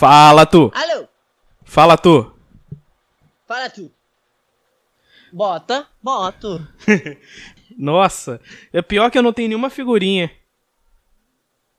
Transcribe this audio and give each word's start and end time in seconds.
Fala 0.00 0.46
tu. 0.46 0.72
Alô, 0.74 1.06
Fala 1.62 1.98
tu. 1.98 2.32
fala 3.46 3.68
tu. 3.68 3.92
Bota, 5.30 5.86
boto. 6.02 6.66
Nossa, 7.76 8.40
é 8.72 8.80
pior 8.80 9.10
que 9.10 9.18
eu 9.18 9.22
não 9.22 9.34
tenho 9.34 9.48
nenhuma 9.48 9.68
figurinha. 9.68 10.30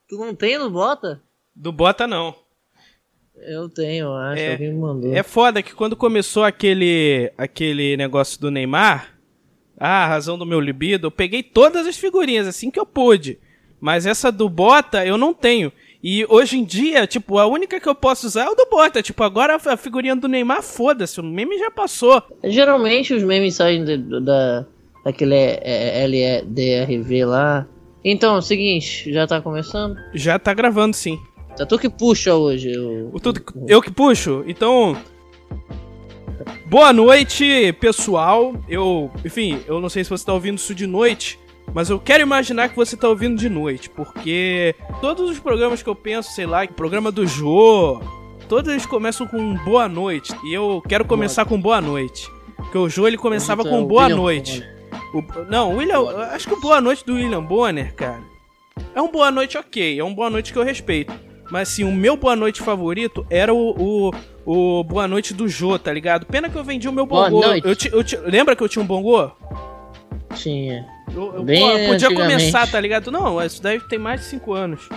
Tu 0.08 0.16
não 0.18 0.36
tem 0.36 0.60
no 0.60 0.70
bota? 0.70 1.20
Do 1.56 1.72
Bota 1.72 2.06
não. 2.06 2.36
Eu 3.36 3.68
tenho, 3.68 4.14
acho. 4.14 4.40
É, 4.40 4.52
Alguém 4.52 4.72
me 4.72 4.80
mandou. 4.80 5.14
É 5.16 5.24
foda 5.24 5.64
que 5.64 5.74
quando 5.74 5.96
começou 5.96 6.44
aquele 6.44 7.34
aquele 7.36 7.98
negócio 7.98 8.40
do 8.40 8.52
Neymar, 8.52 9.18
ah, 9.80 10.04
a 10.06 10.08
razão 10.08 10.38
do 10.38 10.46
meu 10.46 10.60
libido, 10.60 11.08
eu 11.08 11.12
peguei 11.12 11.42
todas 11.42 11.88
as 11.88 11.98
figurinhas 11.98 12.46
assim 12.46 12.70
que 12.70 12.80
eu 12.80 12.86
pude. 12.86 13.40
Mas 13.80 14.06
essa 14.06 14.32
do 14.32 14.48
Bota 14.48 15.04
eu 15.04 15.18
não 15.18 15.34
tenho. 15.34 15.74
E 16.04 16.26
hoje 16.30 16.58
em 16.58 16.64
dia, 16.66 17.06
tipo, 17.06 17.38
a 17.38 17.46
única 17.46 17.80
que 17.80 17.88
eu 17.88 17.94
posso 17.94 18.26
usar 18.26 18.46
é 18.46 18.50
o 18.50 18.56
do 18.56 18.66
Bota. 18.70 19.04
Tipo, 19.04 19.24
agora 19.24 19.56
a 19.64 19.78
figurinha 19.78 20.16
do 20.16 20.28
Neymar, 20.28 20.64
foda-se, 20.64 21.20
o 21.20 21.24
meme 21.24 21.60
já 21.60 21.70
passou. 21.70 22.24
Geralmente 22.44 23.14
os 23.14 23.22
memes 23.24 23.54
saem 23.56 23.86
de- 23.86 23.98
da, 24.20 24.66
daquele 25.06 25.36
LDRV 25.36 27.26
lá. 27.26 27.68
Então, 28.04 28.36
é 28.36 28.38
o 28.40 28.42
seguinte, 28.42 29.14
já 29.14 29.28
tá 29.28 29.40
começando? 29.42 29.96
Já 30.14 30.40
tá 30.40 30.54
gravando 30.56 30.96
sim. 30.96 31.20
Tá 31.56 31.66
tu 31.68 31.78
que 31.78 31.88
puxa 31.90 32.34
hoje. 32.34 32.72
O 33.14 33.20
tudo, 33.20 33.40
eu 33.68 33.80
que 33.82 33.92
puxo? 33.92 34.44
Então. 34.48 34.98
Boa 36.66 36.92
noite, 36.92 37.74
pessoal. 37.80 38.56
Eu, 38.68 39.12
enfim, 39.24 39.60
eu 39.68 39.80
não 39.80 39.90
sei 39.90 40.04
se 40.04 40.10
você 40.10 40.26
tá 40.26 40.34
ouvindo 40.34 40.58
isso 40.58 40.74
de 40.74 40.88
noite, 40.88 41.38
mas 41.74 41.90
eu 41.90 42.00
quero 42.00 42.22
imaginar 42.24 42.70
que 42.70 42.76
você 42.76 42.96
tá 42.98 43.08
ouvindo 43.08 43.38
de 43.38 43.50
noite, 43.50 43.90
porque 43.90 44.76
todos 45.00 45.30
os 45.30 45.40
programas 45.40 45.82
que 45.82 45.90
eu 45.90 45.96
penso, 45.96 46.32
sei 46.32 46.46
lá, 46.46 46.64
o 46.64 46.74
programa 46.74 47.12
do 47.12 47.26
Jô, 47.28 48.02
todos 48.50 48.72
eles 48.72 48.86
começam 48.86 49.26
com 49.28 49.54
boa 49.64 49.88
noite, 49.88 50.34
e 50.46 50.54
eu 50.54 50.82
quero 50.88 51.06
começar 51.06 51.46
com 51.46 51.60
boa 51.60 51.80
noite. 51.82 52.30
Porque 52.58 52.78
o 52.78 52.90
Jô 52.90 53.08
ele 53.08 53.18
começava 53.18 53.62
é 53.64 53.70
com 53.70 53.82
o 53.82 53.86
boa 53.86 54.04
William 54.04 54.16
noite. 54.18 54.64
O- 55.14 55.24
não, 55.50 55.74
o 55.74 55.78
William, 55.78 56.00
acho 56.32 56.48
que 56.48 56.54
o 56.54 56.60
boa 56.62 56.80
noite 56.80 57.06
do 57.06 57.16
William 57.16 57.44
Bonner, 57.44 57.94
cara, 57.96 58.22
é 58.96 59.02
um 59.02 59.12
boa 59.12 59.30
noite 59.32 59.58
ok, 59.58 60.00
é 60.00 60.04
um 60.04 60.14
boa 60.14 60.30
noite 60.30 60.54
que 60.54 60.60
eu 60.60 60.64
respeito. 60.64 61.14
Mas 61.50 61.68
assim, 61.70 61.84
o 61.84 61.92
meu 61.92 62.16
boa 62.16 62.34
noite 62.34 62.62
favorito 62.62 63.26
era 63.30 63.54
o, 63.54 63.76
o, 63.78 64.12
o 64.80 64.84
boa 64.86 65.06
noite 65.06 65.34
do 65.34 65.50
Jô, 65.50 65.78
tá 65.78 65.92
ligado? 65.92 66.26
Pena 66.26 66.50
que 66.50 66.56
eu 66.56 66.64
vendi 66.64 66.88
o 66.88 66.94
meu 66.94 67.06
Boa 67.06 67.30
bongô. 67.30 67.46
noite. 67.46 67.90
Eu, 67.92 68.00
eu 68.00 68.06
lembra 68.32 68.56
que 68.56 68.64
eu 68.64 68.70
tinha 68.70 68.82
um 68.82 68.86
bongô? 68.88 69.30
Tinha. 70.36 70.86
Eu, 71.14 71.36
eu- 71.36 71.44
Bem 71.44 71.88
podia 71.88 72.08
começar, 72.16 72.68
tá 72.70 72.80
ligado? 72.80 73.12
Não, 73.12 73.44
isso 73.44 73.62
deve 73.62 73.86
ter 73.88 73.98
mais 73.98 74.22
de 74.22 74.28
5 74.28 74.54
anos. 74.54 74.88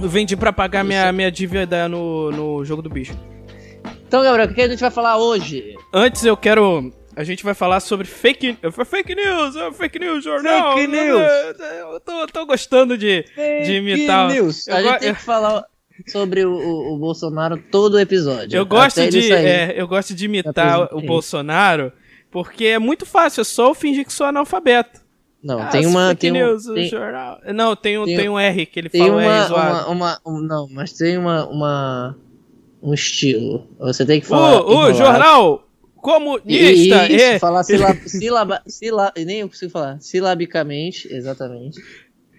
Eu 0.00 0.08
vendi 0.08 0.36
pra 0.36 0.52
pagar 0.52 0.84
minha, 0.84 1.12
minha 1.12 1.30
dívida 1.30 1.88
no, 1.88 2.30
no 2.30 2.64
jogo 2.64 2.82
do 2.82 2.88
bicho. 2.90 3.14
Então, 4.06 4.22
Gabriel, 4.22 4.48
o 4.48 4.54
que 4.54 4.60
a 4.62 4.68
gente 4.68 4.80
vai 4.80 4.90
falar 4.90 5.16
hoje? 5.18 5.74
Antes 5.92 6.24
eu 6.24 6.36
quero. 6.36 6.92
A 7.14 7.24
gente 7.24 7.44
vai 7.44 7.52
falar 7.52 7.80
sobre 7.80 8.06
fake, 8.06 8.56
fake 8.86 9.14
news, 9.14 9.54
é 9.54 9.70
fake 9.72 9.98
news, 9.98 10.24
jornal. 10.24 10.74
Fake 10.76 10.86
news. 10.90 11.20
Eu 11.92 12.00
tô, 12.00 12.26
tô 12.26 12.46
gostando 12.46 12.96
de, 12.96 13.22
de 13.64 13.72
imitar. 13.74 14.28
Fake 14.30 14.40
news. 14.40 14.66
Eu 14.68 14.76
A 14.76 14.82
gente 14.82 14.98
tem 15.00 15.14
que 15.14 15.20
falar 15.22 15.62
sobre 16.08 16.44
o, 16.44 16.52
o- 16.52 16.94
o 16.94 16.98
Bolsonaro 16.98 17.58
todo 17.70 17.98
episódio. 18.00 18.56
Eu 18.56 18.64
gosto 18.64 19.06
de, 19.08 19.30
é, 19.30 19.74
eu 19.76 19.86
gosto 19.86 20.14
de 20.14 20.24
imitar 20.24 20.88
o. 20.94 21.02
Bolsonaro 21.02 21.92
porque 22.32 22.64
é 22.64 22.78
muito 22.80 23.06
fácil, 23.06 23.42
é 23.42 23.44
só 23.44 23.68
eu 23.68 23.74
fingir 23.74 24.04
que 24.04 24.12
sou 24.12 24.26
analfabeto. 24.26 25.00
Não, 25.42 25.60
Ah, 25.60 25.66
tem 25.66 25.86
uma. 25.86 26.14
Tem 26.14 26.30
um, 26.30 26.34
news, 26.34 26.64
tem, 26.66 26.88
jornal. 26.88 27.38
Não, 27.54 27.76
tem 27.76 27.98
um, 27.98 28.04
tem- 28.04 28.16
tem 28.16 28.28
um 28.28 28.38
R 28.38 28.64
que 28.66 28.78
ele 28.80 28.88
tem 28.88 29.06
fala 29.06 29.22
R 29.22 29.28
uma, 29.28 29.44
zoado. 29.46 29.72
uma, 29.72 29.88
uma, 29.88 30.20
um- 30.26 30.40
Não, 30.40 30.68
mas 30.70 30.92
tem 30.92 31.16
uma. 31.18 31.46
uma 31.48 32.16
um 32.82 32.92
estilo. 32.94 33.68
Você 33.78 34.04
tem 34.06 34.20
que 34.20 34.26
falar. 34.26 34.60
O, 34.62 34.86
o 34.88 34.92
jornal 34.94 35.64
comunista. 35.96 37.06
Isso, 37.06 37.24
é. 37.24 37.38
falar 37.38 37.62
sílaba, 37.64 37.94
sílaba, 38.06 38.62
sílaba, 38.66 39.12
nem 39.16 39.40
eu 39.40 39.48
consigo 39.48 39.70
falar, 39.70 40.00
silabicamente, 40.00 41.06
exatamente. 41.12 41.80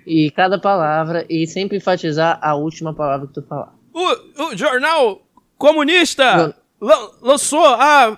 E 0.06 0.30
cada 0.31 0.60
palavra, 0.60 1.25
e 1.30 1.48
sempre 1.48 1.78
enfatizar 1.78 2.38
a 2.42 2.56
última 2.56 2.94
palavra 2.94 3.28
que 3.28 3.34
tu 3.34 3.42
falar. 3.44 3.74
O, 3.94 4.44
o 4.52 4.58
jornal 4.58 5.22
comunista 5.58 6.54
Não. 6.81 6.88
lan- 6.90 7.10
lançou 7.22 7.66
a 7.66 8.18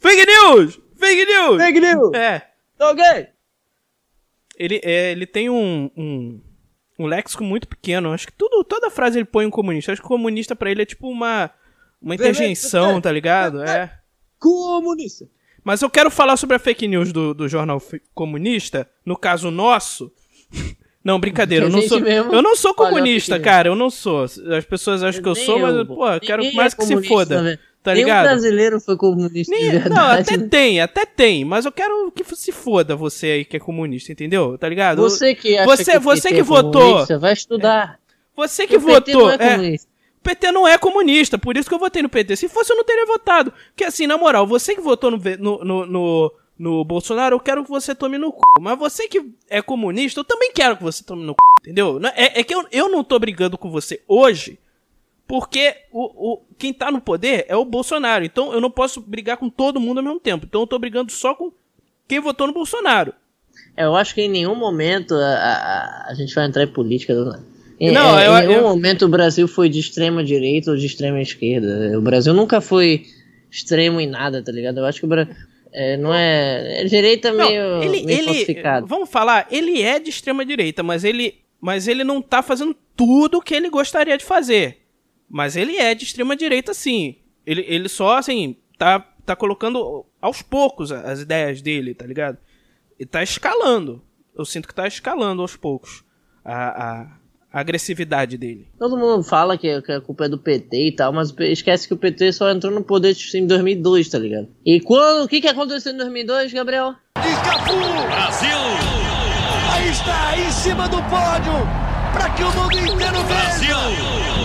fake 0.00 0.26
news. 0.26 0.80
Fake 1.00 1.24
news. 1.24 1.58
news! 1.80 2.14
É. 2.14 2.46
Ok! 2.78 3.28
Ele, 4.56 4.80
é, 4.84 5.12
ele 5.12 5.26
tem 5.26 5.48
um, 5.48 5.90
um, 5.96 6.40
um 6.98 7.06
léxico 7.06 7.42
muito 7.42 7.66
pequeno. 7.66 8.12
Acho 8.12 8.26
que 8.26 8.32
tudo, 8.34 8.62
toda 8.62 8.90
frase 8.90 9.18
ele 9.18 9.24
põe 9.24 9.46
um 9.46 9.50
comunista. 9.50 9.92
Acho 9.92 10.02
que 10.02 10.08
comunista 10.08 10.54
pra 10.54 10.70
ele 10.70 10.82
é 10.82 10.86
tipo 10.86 11.08
uma, 11.08 11.50
uma 12.00 12.14
interjeição, 12.14 13.00
tá 13.00 13.10
ligado? 13.10 13.62
É. 13.62 13.98
Comunista! 14.38 15.26
Mas 15.62 15.82
eu 15.82 15.90
quero 15.90 16.10
falar 16.10 16.36
sobre 16.36 16.56
a 16.56 16.58
fake 16.58 16.88
news 16.88 17.12
do, 17.12 17.34
do 17.34 17.48
jornal 17.48 17.82
comunista, 18.14 18.88
no 19.04 19.16
caso 19.16 19.50
nosso. 19.50 20.12
Não, 21.02 21.18
brincadeira, 21.18 21.64
eu 21.64 21.70
não 21.70 21.80
sou, 21.80 21.98
mesmo 21.98 22.30
eu 22.30 22.42
não 22.42 22.54
sou 22.54 22.74
comunista, 22.74 23.36
fake 23.36 23.44
cara, 23.44 23.68
eu 23.68 23.74
não 23.74 23.88
sou. 23.88 24.24
As 24.24 24.66
pessoas 24.66 25.02
acham 25.02 25.22
que 25.22 25.28
eu 25.30 25.34
sou, 25.34 25.58
mas, 25.58 25.74
eu, 25.74 25.86
pô, 25.86 26.06
eu 26.06 26.20
quero 26.20 26.42
mais 26.54 26.74
é 26.74 26.76
que 26.76 26.82
se 26.82 26.88
comunista, 26.90 27.14
foda, 27.14 27.42
velho. 27.42 27.58
Tá 27.82 27.92
Nenhum 27.94 28.06
ligado? 28.06 28.24
brasileiro 28.24 28.80
foi 28.80 28.96
comunista 28.96 29.54
de 29.56 29.62
Nem- 29.62 29.70
verdade. 29.72 29.94
não, 29.94 30.04
até 30.36 30.38
tem, 30.38 30.80
até 30.80 31.06
tem, 31.06 31.44
mas 31.44 31.64
eu 31.64 31.72
quero 31.72 32.10
que 32.12 32.24
se 32.36 32.52
foda 32.52 32.94
você 32.96 33.26
aí 33.26 33.44
que 33.44 33.56
é 33.56 33.60
comunista, 33.60 34.12
entendeu? 34.12 34.56
Tá 34.58 34.68
ligado? 34.68 35.00
Você 35.02 35.34
que 35.34 35.56
acha 35.56 35.66
Você- 35.66 35.92
que 35.92 35.98
você 35.98 36.22
PT 36.22 36.34
que 36.34 36.40
é 36.40 36.42
votou. 36.42 37.06
vai 37.18 37.32
estudar. 37.32 37.98
Você 38.36 38.66
que 38.66 38.76
O 38.76 38.80
PT 38.80 39.12
votou, 39.12 39.22
não 39.26 39.30
é 39.30 39.66
é, 39.74 39.74
o 39.76 40.22
PT 40.22 40.52
não 40.52 40.68
é 40.68 40.78
comunista, 40.78 41.38
por 41.38 41.56
isso 41.56 41.68
que 41.68 41.74
eu 41.74 41.78
votei 41.78 42.02
no 42.02 42.08
PT. 42.08 42.36
Se 42.36 42.48
fosse, 42.48 42.72
eu 42.72 42.76
não 42.76 42.84
teria 42.84 43.06
votado. 43.06 43.52
Porque 43.70 43.84
assim, 43.84 44.06
na 44.06 44.16
moral, 44.18 44.46
você 44.46 44.74
que 44.74 44.80
votou 44.80 45.10
no, 45.10 45.18
no, 45.38 45.64
no, 45.64 45.86
no, 45.86 46.32
no 46.58 46.84
Bolsonaro, 46.84 47.36
eu 47.36 47.40
quero 47.40 47.64
que 47.64 47.70
você 47.70 47.94
tome 47.94 48.18
no 48.18 48.30
cu. 48.32 48.40
Mas 48.60 48.78
você 48.78 49.08
que 49.08 49.24
é 49.48 49.60
comunista, 49.62 50.20
eu 50.20 50.24
também 50.24 50.52
quero 50.52 50.76
que 50.76 50.82
você 50.82 51.02
tome 51.02 51.24
no 51.24 51.32
cu, 51.34 51.40
entendeu? 51.60 51.98
É, 52.14 52.40
é 52.40 52.44
que 52.44 52.54
eu, 52.54 52.64
eu 52.70 52.88
não 52.90 53.02
tô 53.02 53.18
brigando 53.18 53.56
com 53.58 53.70
você 53.70 54.00
hoje, 54.06 54.58
porque 55.30 55.76
o, 55.92 56.32
o, 56.32 56.42
quem 56.58 56.72
tá 56.74 56.90
no 56.90 57.00
poder 57.00 57.44
é 57.48 57.54
o 57.54 57.64
Bolsonaro. 57.64 58.24
Então 58.24 58.52
eu 58.52 58.60
não 58.60 58.68
posso 58.70 59.00
brigar 59.00 59.36
com 59.36 59.48
todo 59.48 59.78
mundo 59.78 59.98
ao 59.98 60.04
mesmo 60.04 60.18
tempo. 60.18 60.44
Então 60.44 60.62
eu 60.62 60.66
tô 60.66 60.76
brigando 60.76 61.12
só 61.12 61.36
com 61.36 61.52
quem 62.08 62.18
votou 62.18 62.48
no 62.48 62.52
Bolsonaro. 62.52 63.14
É, 63.76 63.84
Eu 63.84 63.94
acho 63.94 64.12
que 64.12 64.22
em 64.22 64.28
nenhum 64.28 64.56
momento 64.56 65.14
a, 65.14 65.20
a, 65.26 66.10
a 66.10 66.14
gente 66.14 66.34
vai 66.34 66.46
entrar 66.46 66.64
em 66.64 66.72
política. 66.72 67.14
Não, 67.14 67.38
em, 67.78 67.92
Não, 67.92 68.18
é, 68.18 68.26
eu- 68.26 68.32
em 68.32 68.48
nenhum 68.48 68.60
eu- 68.62 68.68
momento 68.68 69.04
o 69.04 69.08
Brasil 69.08 69.46
foi 69.46 69.68
de 69.68 69.78
extrema 69.78 70.24
direita 70.24 70.72
ou 70.72 70.76
de 70.76 70.84
extrema 70.84 71.22
esquerda. 71.22 71.96
O 71.96 72.02
Brasil 72.02 72.34
nunca 72.34 72.60
foi 72.60 73.06
extremo 73.48 74.00
em 74.00 74.08
nada, 74.08 74.42
tá 74.42 74.50
ligado? 74.50 74.78
Eu 74.78 74.84
acho 74.84 74.98
que 74.98 75.06
o 75.06 75.08
Brasil 75.08 75.32
não 76.00 76.12
é, 76.12 76.80
é 76.82 76.84
direita 76.86 77.32
Não, 77.32 77.46
meio, 77.46 77.82
ele, 77.84 78.04
meio 78.04 78.18
ele 78.18 78.24
falsificado. 78.26 78.86
vamos 78.88 79.08
falar, 79.08 79.46
ele 79.48 79.80
é 79.80 80.00
de 80.00 80.10
extrema 80.10 80.44
direita, 80.44 80.82
mas 80.82 81.04
ele, 81.04 81.36
mas 81.60 81.86
ele 81.86 82.02
não 82.02 82.20
tá 82.20 82.42
fazendo 82.42 82.74
tudo 82.96 83.38
o 83.38 83.40
que 83.40 83.54
ele 83.54 83.70
gostaria 83.70 84.18
de 84.18 84.24
fazer. 84.24 84.78
Mas 85.30 85.54
ele 85.54 85.76
é 85.76 85.94
de 85.94 86.04
extrema 86.04 86.34
direita, 86.34 86.74
sim. 86.74 87.14
Ele, 87.46 87.64
ele 87.68 87.88
só, 87.88 88.18
assim, 88.18 88.56
tá, 88.76 88.98
tá 89.24 89.36
colocando 89.36 90.04
aos 90.20 90.42
poucos 90.42 90.90
as 90.90 91.20
ideias 91.20 91.62
dele, 91.62 91.94
tá 91.94 92.04
ligado? 92.04 92.36
E 92.98 93.06
tá 93.06 93.22
escalando. 93.22 94.02
Eu 94.36 94.44
sinto 94.44 94.66
que 94.66 94.74
tá 94.74 94.88
escalando 94.88 95.40
aos 95.40 95.54
poucos 95.54 96.04
a, 96.44 96.54
a, 96.54 97.02
a 97.52 97.60
agressividade 97.60 98.36
dele. 98.36 98.68
Todo 98.78 98.96
mundo 98.96 99.22
fala 99.22 99.56
que, 99.56 99.80
que 99.82 99.92
a 99.92 100.00
culpa 100.00 100.24
é 100.24 100.28
do 100.28 100.38
PT 100.38 100.88
e 100.88 100.92
tal, 100.92 101.12
mas 101.12 101.32
esquece 101.38 101.86
que 101.86 101.94
o 101.94 101.96
PT 101.96 102.32
só 102.32 102.50
entrou 102.50 102.72
no 102.72 102.82
poder 102.82 103.14
tipo, 103.14 103.36
em 103.36 103.46
2002, 103.46 104.08
tá 104.08 104.18
ligado? 104.18 104.48
E 104.64 104.80
quando, 104.80 105.24
o 105.24 105.28
que, 105.28 105.40
que 105.40 105.48
aconteceu 105.48 105.92
em 105.92 105.96
2002, 105.96 106.52
Gabriel? 106.52 106.94
Aí 109.72 109.90
está, 109.90 110.38
em 110.38 110.50
cima 110.50 110.88
do 110.88 110.96
pódio, 111.04 111.52
para 112.12 112.30
que 112.30 112.42
o 112.42 112.50
mundo 112.52 112.78
inteiro 112.78 113.22
veja. 113.24 114.39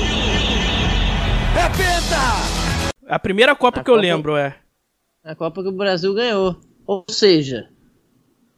É 1.58 1.70
penta! 1.70 2.96
A 3.08 3.20
primeira 3.20 3.56
Copa 3.56 3.80
A 3.82 3.84
que 3.84 3.90
eu 3.90 3.96
Copa- 3.96 4.06
lembro 4.08 4.36
é. 4.36 4.56
A 5.24 5.36
Copa 5.36 5.62
que 5.64 5.70
o 5.70 5.72
Brasil 5.72 6.14
ganhou. 6.14 6.60
Ou 6.86 7.04
seja, 7.10 7.70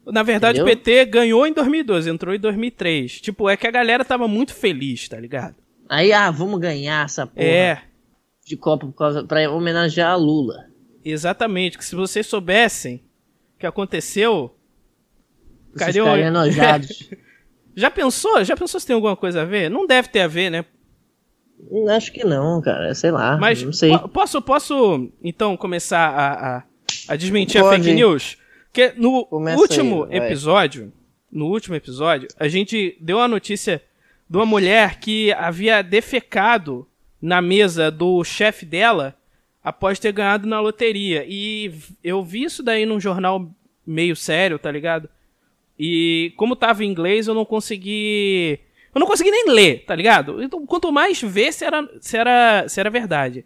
Na 0.05 0.23
verdade, 0.23 0.59
Entendeu? 0.59 0.73
o 0.73 0.77
PT 0.77 1.05
ganhou 1.05 1.45
em 1.45 1.51
2012, 1.53 2.09
entrou 2.09 2.33
em 2.33 2.39
2003. 2.39 3.19
Tipo, 3.19 3.49
é 3.49 3.57
que 3.57 3.67
a 3.67 3.71
galera 3.71 4.05
tava 4.05 4.25
muito 4.27 4.53
feliz, 4.53 5.07
tá 5.09 5.19
ligado? 5.19 5.55
aí, 5.89 6.11
ah, 6.11 6.29
vamos 6.31 6.59
ganhar 6.59 7.05
essa 7.05 7.25
porra 7.27 7.45
É, 7.45 7.81
de 8.45 8.57
Copa 8.57 8.85
por 8.85 8.93
causa, 8.93 9.23
pra 9.23 9.49
homenagear 9.51 10.11
a 10.11 10.15
Lula. 10.15 10.65
exatamente. 11.03 11.77
Que 11.77 11.83
se 11.85 11.95
vocês 11.95 12.25
soubessem 12.27 13.03
o 13.55 13.59
que 13.59 13.65
aconteceu. 13.67 14.53
Vocês 15.73 15.95
Cadê 15.95 16.01
o- 16.01 16.15
enojados. 16.15 17.09
Já 17.75 17.91
pensou? 17.91 18.43
Já 18.43 18.55
pensou 18.57 18.79
se 18.79 18.87
tem 18.87 18.93
alguma 18.95 19.15
coisa 19.15 19.41
a 19.43 19.45
ver? 19.45 19.69
Não 19.69 19.85
deve 19.85 20.07
ter 20.09 20.21
a 20.21 20.27
ver, 20.27 20.49
né? 20.49 20.65
Acho 21.95 22.11
que 22.11 22.23
não, 22.23 22.61
cara. 22.61 22.93
Sei 22.95 23.11
lá. 23.11 23.37
Mas 23.37 23.61
não 23.63 23.73
sei. 23.73 23.91
po- 23.97 24.07
posso, 24.09 24.41
posso 24.41 25.09
então 25.23 25.57
começar 25.57 26.07
a, 26.09 26.57
a, 26.57 26.63
a 27.09 27.15
desmentir 27.15 27.59
a 27.59 27.63
Pode. 27.63 27.83
fake 27.83 27.95
news? 27.95 28.37
Porque 28.71 28.93
no 28.95 29.25
Começa 29.25 29.59
último 29.61 30.03
aí, 30.09 30.17
episódio, 30.17 30.93
no 31.31 31.47
último 31.47 31.75
episódio, 31.75 32.27
a 32.39 32.47
gente 32.47 32.95
deu 33.01 33.19
a 33.19 33.27
notícia 33.27 33.81
de 34.29 34.37
uma 34.37 34.45
mulher 34.45 34.99
que 34.99 35.31
havia 35.33 35.81
defecado 35.81 36.87
na 37.21 37.41
mesa 37.41 37.89
do 37.89 38.23
chefe 38.23 38.65
dela 38.65 39.15
após 39.63 39.97
ter 39.99 40.11
ganhado 40.11 40.45
na 40.47 40.59
loteria. 40.59 41.25
E 41.27 41.73
eu 42.03 42.23
vi 42.23 42.43
isso 42.43 42.61
daí 42.61 42.85
num 42.85 42.99
jornal 42.99 43.49
meio 43.85 44.15
sério, 44.15 44.59
tá 44.59 44.71
ligado? 44.71 45.09
E 45.79 46.33
como 46.37 46.55
tava 46.55 46.83
em 46.85 46.89
inglês, 46.89 47.27
eu 47.27 47.33
não 47.33 47.45
consegui. 47.45 48.59
Eu 48.97 48.99
não 48.99 49.05
consegui 49.05 49.29
nem 49.29 49.45
ler, 49.49 49.85
tá 49.85 49.93
ligado? 49.93 50.41
Então, 50.41 50.65
quanto 50.65 50.91
mais 50.91 51.21
ver 51.21 51.53
se 51.53 51.63
era, 51.63 51.87
se 52.01 52.17
era, 52.17 52.67
se 52.67 52.79
era 52.79 52.89
verdade. 52.89 53.45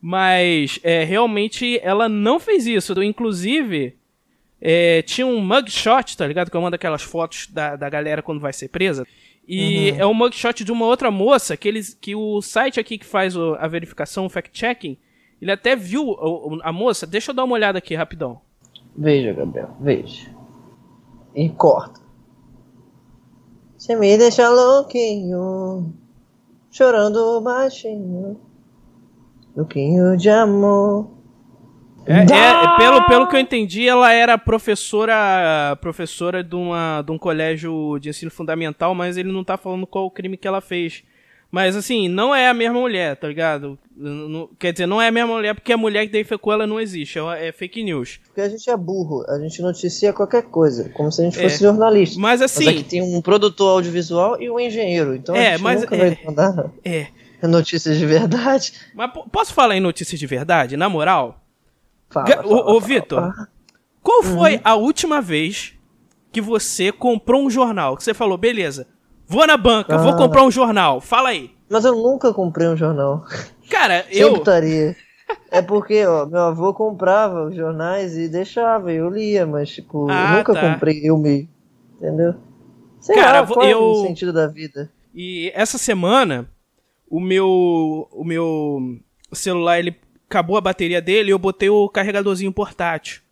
Mas 0.00 0.80
é, 0.82 1.04
realmente 1.04 1.78
ela 1.82 2.08
não 2.08 2.40
fez 2.40 2.66
isso. 2.66 2.94
Inclusive, 3.02 3.94
é, 4.58 5.02
tinha 5.02 5.26
um 5.26 5.38
mugshot, 5.38 6.16
tá 6.16 6.26
ligado? 6.26 6.50
Que 6.50 6.56
é 6.56 6.60
uma 6.60 6.70
daquelas 6.70 7.02
fotos 7.02 7.46
da, 7.48 7.76
da 7.76 7.90
galera 7.90 8.22
quando 8.22 8.40
vai 8.40 8.54
ser 8.54 8.68
presa. 8.68 9.06
E 9.46 9.90
uhum. 9.90 10.00
é 10.00 10.06
um 10.06 10.14
mugshot 10.14 10.64
de 10.64 10.72
uma 10.72 10.86
outra 10.86 11.10
moça 11.10 11.58
que, 11.58 11.68
eles, 11.68 11.92
que 11.92 12.14
o 12.14 12.40
site 12.40 12.80
aqui 12.80 12.96
que 12.96 13.04
faz 13.04 13.36
o, 13.36 13.54
a 13.56 13.68
verificação, 13.68 14.24
o 14.24 14.30
fact-checking, 14.30 14.96
ele 15.42 15.52
até 15.52 15.76
viu 15.76 16.58
a, 16.62 16.70
a 16.70 16.72
moça. 16.72 17.06
Deixa 17.06 17.32
eu 17.32 17.34
dar 17.34 17.44
uma 17.44 17.52
olhada 17.54 17.76
aqui 17.76 17.94
rapidão. 17.94 18.40
Veja, 18.96 19.34
Gabriel, 19.34 19.76
veja. 19.78 20.34
E 21.34 21.50
corta. 21.50 22.05
Você 23.86 23.94
me 23.94 24.18
deixa 24.18 24.48
louquinho, 24.48 25.94
chorando 26.72 27.40
baixinho, 27.40 28.36
louquinho 29.56 30.16
de 30.16 30.28
amor. 30.28 31.08
É, 32.04 32.14
é, 32.14 32.64
é, 32.64 32.76
pelo, 32.78 33.06
pelo 33.06 33.28
que 33.28 33.36
eu 33.36 33.38
entendi, 33.38 33.86
ela 33.86 34.12
era 34.12 34.36
professora 34.36 35.78
professora 35.80 36.42
de, 36.42 36.56
uma, 36.56 37.00
de 37.02 37.12
um 37.12 37.18
colégio 37.18 37.96
de 38.00 38.08
ensino 38.08 38.28
fundamental, 38.28 38.92
mas 38.92 39.16
ele 39.16 39.30
não 39.30 39.44
tá 39.44 39.56
falando 39.56 39.86
qual 39.86 40.06
o 40.06 40.10
crime 40.10 40.36
que 40.36 40.48
ela 40.48 40.60
fez. 40.60 41.04
Mas 41.56 41.74
assim, 41.74 42.06
não 42.06 42.34
é 42.34 42.50
a 42.50 42.52
mesma 42.52 42.78
mulher, 42.78 43.16
tá 43.16 43.26
ligado? 43.26 43.78
Não, 43.96 44.46
quer 44.58 44.72
dizer, 44.72 44.84
não 44.84 45.00
é 45.00 45.08
a 45.08 45.10
mesma 45.10 45.32
mulher 45.32 45.54
porque 45.54 45.72
a 45.72 45.76
mulher 45.78 46.04
que 46.04 46.12
defecou 46.12 46.52
ela 46.52 46.66
não 46.66 46.78
existe, 46.78 47.18
é, 47.18 47.48
é 47.48 47.50
fake 47.50 47.82
news. 47.82 48.20
Porque 48.26 48.42
a 48.42 48.48
gente 48.50 48.68
é 48.68 48.76
burro, 48.76 49.24
a 49.26 49.38
gente 49.38 49.62
noticia 49.62 50.12
qualquer 50.12 50.42
coisa, 50.42 50.90
como 50.90 51.10
se 51.10 51.22
a 51.22 51.24
gente 51.24 51.40
é. 51.40 51.42
fosse 51.44 51.62
jornalista. 51.62 52.20
Mas 52.20 52.42
assim. 52.42 52.66
Mas 52.66 52.74
aqui 52.74 52.84
tem 52.84 53.00
um 53.00 53.22
produtor 53.22 53.70
audiovisual 53.70 54.38
e 54.38 54.50
um 54.50 54.60
engenheiro, 54.60 55.14
então 55.14 55.34
é, 55.34 55.48
a 55.48 55.50
gente 55.52 55.62
mas, 55.62 55.80
nunca 55.80 55.96
é, 55.96 55.98
vai 55.98 56.18
mandar 56.26 56.70
é. 56.84 57.06
notícias 57.48 57.96
de 57.96 58.04
verdade. 58.04 58.74
Mas 58.94 59.10
posso 59.32 59.54
falar 59.54 59.78
em 59.78 59.80
notícias 59.80 60.20
de 60.20 60.26
verdade, 60.26 60.76
na 60.76 60.90
moral? 60.90 61.42
Fala, 62.10 62.26
fala, 62.26 62.46
ô, 62.46 62.76
ô 62.76 62.80
Vitor, 62.82 63.32
qual 64.02 64.22
foi 64.22 64.56
uhum. 64.56 64.60
a 64.62 64.74
última 64.74 65.22
vez 65.22 65.72
que 66.30 66.42
você 66.42 66.92
comprou 66.92 67.46
um 67.46 67.48
jornal? 67.48 67.96
Que 67.96 68.04
você 68.04 68.12
falou, 68.12 68.36
beleza, 68.36 68.86
Vou 69.26 69.46
na 69.46 69.56
banca, 69.56 69.96
ah. 69.96 69.98
vou 69.98 70.16
comprar 70.16 70.44
um 70.44 70.50
jornal. 70.50 71.00
Fala 71.00 71.30
aí. 71.30 71.50
Mas 71.68 71.84
eu 71.84 71.94
nunca 71.96 72.32
comprei 72.32 72.68
um 72.68 72.76
jornal. 72.76 73.24
Cara, 73.68 74.04
eu. 74.10 74.36
Estaria. 74.36 74.96
É 75.50 75.60
porque, 75.60 76.06
ó, 76.06 76.24
meu 76.24 76.40
avô 76.40 76.72
comprava 76.72 77.46
os 77.46 77.56
jornais 77.56 78.16
e 78.16 78.28
deixava, 78.28 78.92
eu 78.92 79.10
lia, 79.10 79.44
mas, 79.44 79.70
tipo, 79.70 80.08
ah, 80.08 80.30
eu 80.30 80.38
nunca 80.38 80.52
tá. 80.52 80.72
comprei 80.72 81.00
eu 81.02 81.18
me. 81.18 81.48
Entendeu? 81.96 82.34
Sei 83.00 83.16
Cara, 83.16 83.40
lá, 83.40 83.46
qual 83.46 83.66
eu... 83.66 83.70
é 83.70 83.76
o 83.76 84.02
sentido 84.02 84.32
da 84.32 84.46
vida. 84.46 84.88
E 85.12 85.50
essa 85.54 85.78
semana, 85.78 86.48
o 87.10 87.18
meu. 87.18 88.08
O 88.12 88.24
meu 88.24 89.00
celular, 89.32 89.78
ele 89.78 89.96
acabou 90.28 90.56
a 90.56 90.60
bateria 90.60 91.00
dele 91.00 91.30
e 91.30 91.32
eu 91.32 91.38
botei 91.38 91.70
o 91.70 91.88
carregadorzinho 91.88 92.52
portátil. 92.52 93.22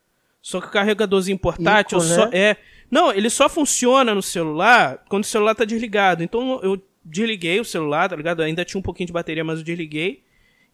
Só 0.40 0.60
que 0.60 0.66
o 0.66 0.70
carregadorzinho 0.70 1.38
portátil 1.38 1.98
Ico, 1.98 2.06
né? 2.08 2.14
só 2.14 2.28
é. 2.32 2.56
Não, 2.90 3.12
ele 3.12 3.30
só 3.30 3.48
funciona 3.48 4.14
no 4.14 4.22
celular 4.22 5.02
quando 5.08 5.24
o 5.24 5.26
celular 5.26 5.54
tá 5.54 5.64
desligado. 5.64 6.22
Então 6.22 6.60
eu 6.62 6.80
desliguei 7.04 7.60
o 7.60 7.64
celular, 7.64 8.08
tá 8.08 8.16
ligado? 8.16 8.42
Ainda 8.42 8.64
tinha 8.64 8.78
um 8.78 8.82
pouquinho 8.82 9.06
de 9.06 9.12
bateria, 9.12 9.44
mas 9.44 9.58
eu 9.58 9.64
desliguei. 9.64 10.22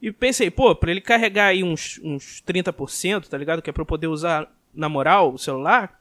E 0.01 0.11
pensei, 0.11 0.51
pô, 0.51 0.75
pra 0.75 0.91
ele 0.91 1.01
carregar 1.01 1.47
aí 1.47 1.63
uns, 1.63 2.01
uns 2.03 2.43
30%, 2.47 3.29
tá 3.29 3.37
ligado? 3.37 3.61
Que 3.61 3.71
é 3.71 3.73
pra 3.73 3.83
eu 3.83 3.87
poder 3.87 4.07
usar 4.07 4.51
na 4.73 4.89
moral 4.89 5.33
o 5.35 5.39
celular, 5.39 6.01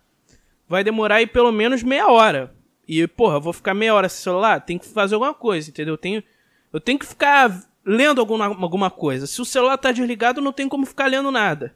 vai 0.67 0.83
demorar 0.83 1.15
aí 1.15 1.27
pelo 1.27 1.51
menos 1.51 1.83
meia 1.83 2.07
hora. 2.07 2.53
E, 2.88 3.06
porra, 3.07 3.35
eu 3.35 3.41
vou 3.41 3.53
ficar 3.53 3.73
meia 3.73 3.94
hora 3.94 4.07
sem 4.07 4.23
celular? 4.23 4.61
Tem 4.61 4.77
que 4.77 4.88
fazer 4.88 5.15
alguma 5.15 5.33
coisa, 5.33 5.69
entendeu? 5.69 5.95
Eu 5.95 5.97
tenho, 5.97 6.23
eu 6.71 6.79
tenho 6.79 6.97
que 6.97 7.06
ficar 7.06 7.61
lendo 7.85 8.21
alguma, 8.21 8.45
alguma 8.45 8.89
coisa. 8.89 9.27
Se 9.27 9.41
o 9.41 9.45
celular 9.45 9.77
tá 9.77 9.91
desligado, 9.91 10.41
não 10.41 10.53
tem 10.53 10.69
como 10.69 10.85
ficar 10.85 11.07
lendo 11.07 11.31
nada. 11.31 11.75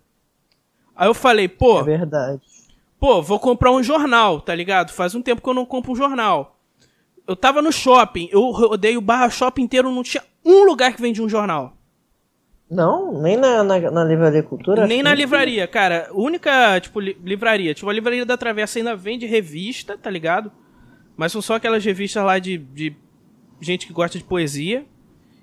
Aí 0.96 1.08
eu 1.08 1.14
falei, 1.14 1.48
pô. 1.48 1.82
É 1.82 1.84
verdade. 1.84 2.42
Pô, 3.04 3.22
vou 3.22 3.38
comprar 3.38 3.70
um 3.70 3.84
jornal, 3.84 4.40
tá 4.40 4.56
ligado? 4.56 4.94
Faz 4.94 5.14
um 5.14 5.22
tempo 5.22 5.42
que 5.42 5.50
eu 5.50 5.54
não 5.54 5.66
compro 5.66 5.92
um 5.92 5.96
jornal. 5.96 6.58
Eu 7.28 7.36
tava 7.36 7.62
no 7.62 7.70
shopping, 7.70 8.30
eu 8.32 8.50
rodei 8.50 8.96
o 8.96 9.02
barra 9.02 9.30
shopping 9.30 9.64
inteiro, 9.64 9.92
não 9.92 10.04
tinha 10.04 10.24
um 10.46 10.64
lugar 10.64 10.94
que 10.94 11.02
vende 11.02 11.22
um 11.22 11.28
jornal. 11.28 11.76
Não, 12.72 13.22
nem 13.22 13.36
na, 13.36 13.62
na, 13.62 13.92
na 13.92 14.06
livraria 14.06 14.42
cultura? 14.42 14.88
Nem 14.88 15.04
na 15.04 15.14
livraria, 15.14 15.68
cara. 15.68 16.08
Única, 16.14 16.80
tipo, 16.80 17.02
li 17.02 17.18
livraria. 17.22 17.74
Tipo, 17.74 17.90
a 17.90 17.94
livraria 17.94 18.26
da 18.26 18.38
Travessa 18.38 18.80
ainda 18.80 18.96
vende 18.96 19.26
revista, 19.26 19.98
tá 19.98 20.10
ligado? 20.10 20.50
Mas 21.18 21.34
são 21.34 21.42
só 21.42 21.56
aquelas 21.56 21.84
revistas 21.84 22.24
lá 22.24 22.40
de, 22.40 22.58
de 22.58 22.96
gente 23.60 23.86
que 23.86 23.92
gosta 23.92 24.18
de 24.18 24.24
poesia. 24.24 24.86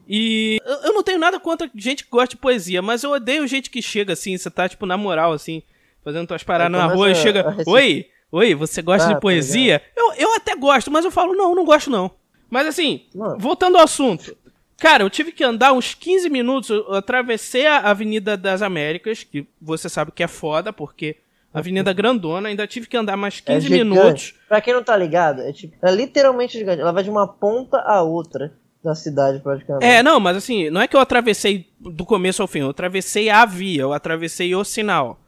E 0.08 0.58
eu, 0.64 0.76
eu 0.84 0.94
não 0.94 1.02
tenho 1.02 1.18
nada 1.18 1.38
contra 1.38 1.70
gente 1.74 2.04
que 2.04 2.10
gosta 2.10 2.36
de 2.36 2.40
poesia, 2.40 2.80
mas 2.80 3.02
eu 3.02 3.10
odeio 3.10 3.46
gente 3.46 3.68
que 3.68 3.82
chega 3.82 4.14
assim, 4.14 4.38
você 4.38 4.50
tá, 4.50 4.66
tipo, 4.66 4.86
na 4.86 4.96
moral, 4.96 5.34
assim 5.34 5.62
fazendo 6.05 6.26
tuas 6.26 6.43
paradas 6.43 6.73
na 6.73 6.87
rua 6.87 7.11
e 7.11 7.14
chega. 7.14 7.56
Oi, 7.67 8.06
oi, 8.31 8.55
você 8.55 8.82
gosta 8.82 9.08
de 9.08 9.14
tá 9.14 9.20
poesia? 9.20 9.82
eu, 9.97 10.12
eu 10.14 10.35
até 10.35 10.55
gosto, 10.56 10.91
mas 10.91 11.05
eu 11.05 11.11
falo, 11.11 11.35
não, 11.35 11.55
não 11.55 11.64
gosto 11.64 11.91
não. 11.91 12.11
Mas 12.49 12.67
assim, 12.67 13.06
Mano. 13.14 13.38
voltando 13.38 13.76
ao 13.76 13.85
assunto. 13.85 14.37
Cara, 14.76 15.05
eu 15.05 15.11
tive 15.11 15.31
que 15.31 15.44
andar 15.44 15.73
uns 15.73 15.94
15 15.94 16.31
minutos. 16.31 16.70
Eu 16.70 16.94
atravessei 16.94 17.67
a 17.67 17.79
Avenida 17.79 18.37
das 18.37 18.62
Américas, 18.62 19.23
que 19.23 19.47
você 19.61 19.88
sabe 19.88 20.11
que 20.11 20.23
é 20.23 20.26
foda, 20.26 20.73
porque 20.73 21.17
Avenida 21.52 21.93
Grandona, 21.93 22.49
ainda 22.49 22.67
tive 22.67 22.87
que 22.87 22.97
andar 22.97 23.17
mais 23.17 23.41
15 23.41 23.67
é 23.67 23.70
minutos. 23.70 24.35
Pra 24.49 24.61
quem 24.61 24.73
não 24.73 24.82
tá 24.82 24.97
ligado, 24.97 25.43
é, 25.43 25.52
tipo, 25.52 25.75
é 25.82 25.93
literalmente 25.93 26.58
gigante. 26.58 26.81
Ela 26.81 26.93
vai 26.93 27.02
de 27.02 27.11
uma 27.11 27.29
ponta 27.29 27.79
a 27.79 28.02
outra 28.02 28.52
da 28.82 28.94
cidade, 28.94 29.41
praticamente. 29.41 29.85
É, 29.85 30.02
não, 30.02 30.19
mas 30.19 30.37
assim, 30.37 30.70
não 30.70 30.81
é 30.81 30.88
que 30.88 30.97
eu 30.97 31.00
atravessei 31.00 31.69
do 31.79 32.06
começo 32.06 32.41
ao 32.41 32.49
fim, 32.49 32.61
eu 32.61 32.70
atravessei 32.70 33.29
a 33.29 33.44
via, 33.44 33.82
eu 33.82 33.93
atravessei 33.93 34.55
o 34.55 34.64
sinal. 34.64 35.19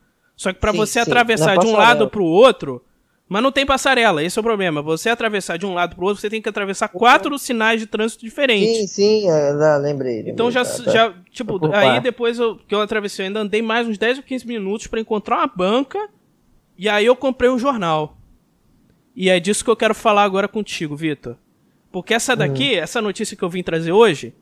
Só 0.43 0.53
que 0.53 0.59
para 0.59 0.73
você 0.73 0.95
sim, 0.95 0.99
atravessar 0.99 1.57
de 1.57 1.67
um 1.67 1.77
lado 1.77 2.09
pro 2.09 2.25
outro, 2.25 2.83
mas 3.29 3.41
não 3.41 3.53
tem 3.53 3.65
passarela, 3.65 4.25
esse 4.25 4.37
é 4.37 4.41
o 4.41 4.43
problema. 4.43 4.83
Você 4.83 5.09
atravessar 5.09 5.57
de 5.57 5.65
um 5.65 5.73
lado 5.73 5.95
pro 5.95 6.05
outro, 6.07 6.21
você 6.21 6.29
tem 6.29 6.43
que 6.43 6.49
atravessar 6.49 6.89
quatro 6.89 7.39
sinais 7.39 7.81
de 7.81 7.87
trânsito 7.87 8.25
diferentes. 8.25 8.77
Sim, 8.77 8.87
sim, 8.89 9.31
é, 9.31 9.53
lembrei, 9.79 10.17
lembrei. 10.17 10.33
Então 10.33 10.51
já, 10.51 10.65
tá, 10.65 10.83
tá. 10.83 10.91
já 10.91 11.15
tipo, 11.31 11.65
aí 11.73 12.01
depois 12.01 12.41
eu, 12.41 12.57
que 12.57 12.75
eu 12.75 12.81
atravessei, 12.81 13.25
eu 13.25 13.29
ainda 13.29 13.39
andei 13.39 13.63
mais 13.63 13.87
uns 13.87 13.97
10 13.97 14.19
ou 14.19 14.25
15 14.25 14.45
minutos 14.45 14.89
para 14.89 15.01
encontrar 15.01 15.37
uma 15.37 15.47
banca, 15.47 16.09
e 16.77 16.89
aí 16.89 17.07
eu 17.07 17.15
comprei 17.15 17.49
um 17.49 17.59
jornal. 17.59 18.19
E 19.15 19.31
é 19.31 19.39
disso 19.39 19.63
que 19.63 19.71
eu 19.71 19.77
quero 19.77 19.95
falar 19.95 20.25
agora 20.25 20.49
contigo, 20.49 20.97
Vitor. 20.97 21.37
Porque 21.93 22.15
essa 22.15 22.35
daqui, 22.35 22.75
hum. 22.75 22.83
essa 22.83 23.01
notícia 23.01 23.37
que 23.37 23.45
eu 23.45 23.49
vim 23.49 23.63
trazer 23.63 23.93
hoje, 23.93 24.35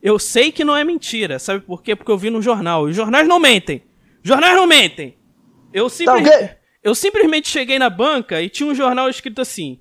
eu 0.00 0.16
sei 0.16 0.52
que 0.52 0.64
não 0.64 0.76
é 0.76 0.84
mentira. 0.84 1.40
Sabe 1.40 1.60
por 1.60 1.82
quê? 1.82 1.96
Porque 1.96 2.12
eu 2.12 2.18
vi 2.18 2.30
no 2.30 2.40
jornal. 2.40 2.84
Os 2.84 2.94
jornais 2.94 3.26
não 3.26 3.40
mentem. 3.40 3.82
Jornais 4.22 4.54
não 4.54 4.66
mentem. 4.66 5.16
Eu, 5.72 5.88
tá, 5.88 6.56
eu 6.82 6.94
simplesmente 6.94 7.48
cheguei 7.48 7.78
na 7.78 7.88
banca 7.88 8.40
e 8.42 8.48
tinha 8.48 8.68
um 8.68 8.74
jornal 8.74 9.08
escrito 9.08 9.40
assim: 9.40 9.80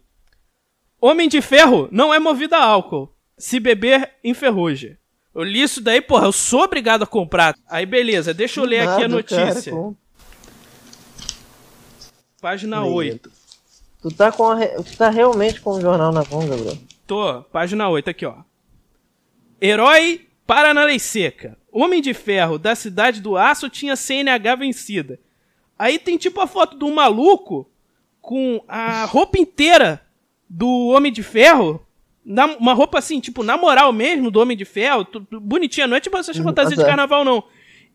Homem 1.02 1.28
de 1.28 1.42
Ferro 1.42 1.88
não 1.92 2.14
é 2.14 2.20
movido 2.20 2.56
a 2.56 2.64
álcool. 2.64 3.14
Se 3.38 3.60
beber, 3.60 4.12
enferruja. 4.24 4.98
Eu 5.34 5.44
li 5.44 5.62
isso 5.62 5.82
daí, 5.82 6.02
porra, 6.02 6.26
eu 6.26 6.32
sou 6.32 6.64
obrigado 6.64 7.04
a 7.04 7.08
comprar. 7.08 7.56
Aí 7.70 7.86
beleza, 7.86 8.34
deixa 8.34 8.60
eu 8.60 8.66
ler 8.66 8.86
Nada, 8.86 8.94
aqui 8.94 9.04
a 9.04 9.08
notícia. 9.08 9.72
Cara, 9.72 9.94
Página 12.42 12.82
Leia. 12.82 12.94
8. 12.94 13.32
Tu 14.02 14.12
tá, 14.12 14.32
com 14.32 14.50
a... 14.50 14.68
tu 14.68 14.98
tá 14.98 15.10
realmente 15.10 15.60
com 15.62 15.72
o 15.72 15.82
jornal 15.82 16.12
na 16.12 16.24
mão, 16.24 16.48
Gabriel? 16.48 16.78
Tô, 17.06 17.42
página 17.44 17.90
8 17.90 18.10
aqui, 18.10 18.26
ó. 18.26 18.36
Herói 19.62 20.28
para 20.46 20.74
na 20.74 20.84
lei 20.84 21.00
seca. 21.00 21.58
Homem 21.72 22.02
de 22.02 22.14
Ferro 22.14 22.58
da 22.58 22.76
cidade 22.76 23.22
do 23.22 23.38
Aço 23.38 23.70
tinha 23.70 23.96
CNH 23.96 24.56
vencida. 24.56 25.20
Aí 25.80 25.98
tem 25.98 26.18
tipo 26.18 26.42
a 26.42 26.46
foto 26.46 26.78
de 26.78 26.84
um 26.84 26.94
maluco 26.94 27.66
com 28.20 28.62
a 28.68 29.06
roupa 29.06 29.40
inteira 29.40 30.06
do 30.50 30.90
Homem 30.90 31.10
de 31.10 31.24
Ferro. 31.24 31.86
Na, 32.26 32.46
uma 32.58 32.74
roupa 32.74 33.00
assim, 33.00 33.22
tipo, 33.22 33.44
na 33.44 33.56
moral 33.56 33.94
mesmo, 33.94 34.30
do 34.30 34.42
Homem 34.42 34.58
de 34.58 34.66
Ferro. 34.66 35.08
Bonitinha, 35.32 35.88
não 35.88 35.96
é 35.96 36.02
tipo 36.02 36.18
essa 36.18 36.34
fantasia 36.34 36.76
de 36.76 36.84
carnaval, 36.84 37.24
não. 37.24 37.46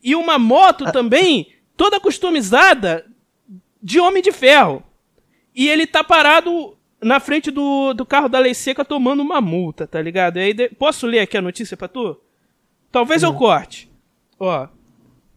E 0.02 0.16
uma 0.16 0.38
moto 0.38 0.90
também, 0.90 1.52
toda 1.76 2.00
customizada 2.00 3.06
de 3.82 4.00
Homem 4.00 4.22
de 4.22 4.32
Ferro. 4.32 4.82
E 5.54 5.68
ele 5.68 5.86
tá 5.86 6.02
parado 6.02 6.76
na 7.02 7.20
frente 7.20 7.50
do, 7.50 7.92
do 7.92 8.06
carro 8.06 8.30
da 8.30 8.38
Lei 8.38 8.54
Seca 8.54 8.82
tomando 8.82 9.20
uma 9.20 9.42
multa, 9.42 9.86
tá 9.86 10.00
ligado? 10.00 10.38
E 10.38 10.40
aí, 10.40 10.54
de... 10.54 10.70
posso 10.70 11.06
ler 11.06 11.20
aqui 11.20 11.36
a 11.36 11.42
notícia 11.42 11.76
pra 11.76 11.86
tu? 11.86 12.18
Talvez 12.90 13.22
uhum. 13.22 13.28
eu 13.28 13.34
corte. 13.34 13.90
Ó. 14.40 14.68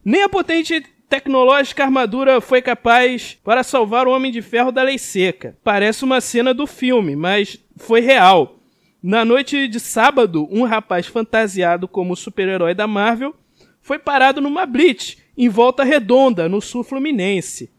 Nem 0.02 0.22
a 0.22 0.28
potente 0.28 0.82
tecnológica 1.08 1.84
armadura 1.84 2.40
foi 2.40 2.60
capaz 2.60 3.38
para 3.42 3.62
salvar 3.62 4.06
o 4.06 4.10
Homem 4.10 4.30
de 4.30 4.42
Ferro 4.42 4.70
da 4.70 4.82
lei 4.82 4.98
seca. 4.98 5.56
Parece 5.64 6.04
uma 6.04 6.20
cena 6.20 6.52
do 6.52 6.66
filme, 6.66 7.16
mas 7.16 7.58
foi 7.76 8.00
real. 8.00 8.56
Na 9.02 9.24
noite 9.24 9.68
de 9.68 9.80
sábado, 9.80 10.48
um 10.50 10.64
rapaz 10.64 11.06
fantasiado 11.06 11.88
como 11.88 12.16
super-herói 12.16 12.74
da 12.74 12.86
Marvel 12.86 13.34
foi 13.80 13.98
parado 13.98 14.40
numa 14.40 14.66
blitz 14.66 15.16
em 15.36 15.48
volta 15.48 15.84
redonda, 15.84 16.48
no 16.48 16.60
sul 16.60 16.82
fluminense. 16.82 17.70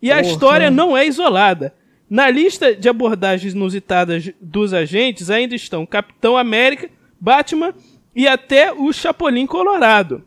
E 0.00 0.10
a 0.10 0.20
história 0.20 0.70
não 0.70 0.96
é 0.96 1.06
isolada. 1.06 1.74
Na 2.08 2.28
lista 2.28 2.74
de 2.74 2.88
abordagens 2.88 3.54
inusitadas 3.54 4.30
dos 4.40 4.74
agentes 4.74 5.30
ainda 5.30 5.54
estão 5.54 5.86
Capitão 5.86 6.36
América, 6.36 6.90
Batman 7.20 7.74
e 8.14 8.26
até 8.26 8.72
o 8.72 8.92
Chapolin 8.92 9.46
Colorado. 9.46 10.24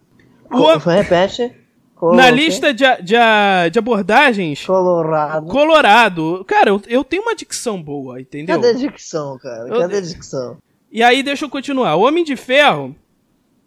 O... 0.50 0.77
Repete. 0.77 1.51
Na 2.01 2.30
lista 2.30 2.74
de, 2.74 2.84
de, 3.01 3.16
de, 3.72 3.80
abordagens. 3.80 4.63
Colorado. 4.66 5.48
Colorado. 5.48 6.46
Cara, 6.48 6.70
eu, 6.70 6.82
eu 6.88 7.04
tenho 7.04 7.24
uma 7.24 7.36
dicção 7.36 7.82
boa, 7.82 8.22
entendeu? 8.22 8.56
Cadê 8.56 8.70
a 8.70 8.74
dicção, 8.74 9.38
cara? 9.39 9.68
Cadê 9.68 9.98
a 9.98 10.01
dicção? 10.01 10.58
E 10.92 11.01
aí, 11.01 11.24
deixa 11.24 11.46
eu 11.46 11.50
continuar. 11.50 11.96
O 11.96 12.01
Homem 12.01 12.24
de 12.24 12.36
Ferro, 12.36 12.96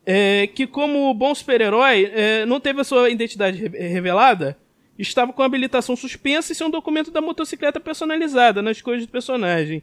é, 0.06 0.46
que 0.46 0.66
como 0.66 1.12
bom 1.12 1.34
super-herói, 1.34 2.10
é, 2.14 2.46
não 2.46 2.60
teve 2.60 2.80
a 2.80 2.84
sua 2.84 3.10
identidade 3.10 3.66
revelada, 3.66 4.56
estava 4.96 5.32
com 5.32 5.42
habilitação 5.42 5.96
suspensa 5.96 6.52
e 6.52 6.54
seu 6.54 6.68
um 6.68 6.70
documento 6.70 7.10
da 7.10 7.20
motocicleta 7.20 7.80
personalizada 7.80 8.62
nas 8.62 8.80
coisas 8.80 9.06
do 9.06 9.10
personagem. 9.10 9.82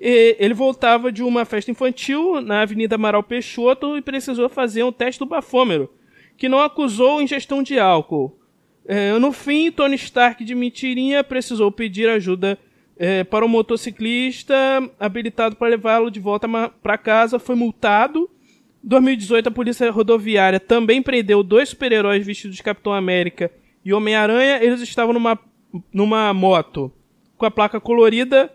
E 0.00 0.36
ele 0.38 0.54
voltava 0.54 1.10
de 1.10 1.22
uma 1.22 1.44
festa 1.44 1.70
infantil 1.70 2.40
na 2.40 2.62
Avenida 2.62 2.94
Amaral 2.94 3.22
Peixoto 3.22 3.96
e 3.96 4.02
precisou 4.02 4.48
fazer 4.48 4.84
um 4.84 4.92
teste 4.92 5.18
do 5.18 5.26
bafômero 5.26 5.90
que 6.40 6.48
não 6.48 6.58
acusou 6.58 7.20
ingestão 7.20 7.62
de 7.62 7.78
álcool. 7.78 8.34
É, 8.86 9.12
no 9.18 9.30
fim, 9.30 9.70
Tony 9.70 9.94
Stark 9.96 10.42
de 10.42 10.54
mentirinha 10.54 11.22
precisou 11.22 11.70
pedir 11.70 12.08
ajuda 12.08 12.58
é, 12.96 13.22
para 13.22 13.44
o 13.44 13.48
um 13.48 13.50
motociclista 13.50 14.54
habilitado 14.98 15.54
para 15.54 15.68
levá-lo 15.68 16.10
de 16.10 16.18
volta 16.18 16.48
para 16.82 16.96
casa. 16.96 17.38
Foi 17.38 17.54
multado. 17.54 18.30
Em 18.82 18.88
2018, 18.88 19.48
a 19.48 19.52
Polícia 19.52 19.90
Rodoviária 19.90 20.58
também 20.58 21.02
prendeu 21.02 21.42
dois 21.42 21.68
super-heróis 21.68 22.24
vestidos 22.24 22.56
de 22.56 22.62
Capitão 22.62 22.94
América 22.94 23.50
e 23.84 23.92
Homem-Aranha. 23.92 24.64
Eles 24.64 24.80
estavam 24.80 25.12
numa, 25.12 25.38
numa 25.92 26.32
moto 26.32 26.90
com 27.36 27.44
a 27.44 27.50
placa 27.50 27.78
colorida 27.78 28.50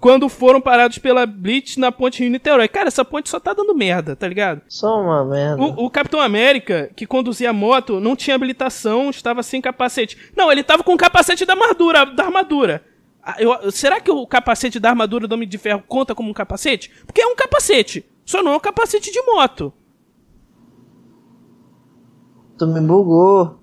quando 0.00 0.28
foram 0.28 0.60
parados 0.60 0.98
pela 0.98 1.26
Blitz 1.26 1.76
na 1.76 1.92
ponte 1.92 2.22
Rio-Niterói. 2.22 2.66
Cara, 2.68 2.88
essa 2.88 3.04
ponte 3.04 3.28
só 3.28 3.38
tá 3.38 3.52
dando 3.52 3.74
merda, 3.74 4.16
tá 4.16 4.26
ligado? 4.26 4.62
Só 4.66 5.00
uma 5.00 5.24
merda. 5.24 5.62
O, 5.62 5.84
o, 5.84 5.90
Capitão 5.90 6.20
América, 6.20 6.90
que 6.96 7.06
conduzia 7.06 7.50
a 7.50 7.52
moto, 7.52 8.00
não 8.00 8.16
tinha 8.16 8.34
habilitação, 8.34 9.10
estava 9.10 9.42
sem 9.42 9.60
capacete. 9.60 10.16
Não, 10.34 10.50
ele 10.50 10.62
tava 10.62 10.82
com 10.82 10.94
o 10.94 10.98
capacete 10.98 11.44
da 11.44 11.52
armadura. 11.52 12.06
Da 12.06 12.24
armadura. 12.24 12.82
Ah, 13.22 13.36
eu, 13.38 13.70
será 13.70 14.00
que 14.00 14.10
o 14.10 14.26
capacete 14.26 14.80
da 14.80 14.88
armadura 14.88 15.28
do 15.28 15.34
Homem 15.34 15.46
de 15.46 15.58
Ferro 15.58 15.84
conta 15.86 16.14
como 16.14 16.30
um 16.30 16.34
capacete? 16.34 16.90
Porque 17.04 17.20
é 17.20 17.26
um 17.26 17.36
capacete, 17.36 18.04
só 18.24 18.42
não 18.42 18.54
é 18.54 18.56
um 18.56 18.60
capacete 18.60 19.12
de 19.12 19.20
moto. 19.22 19.70
Tu 22.56 22.66
me 22.66 22.80
bugou. 22.80 23.58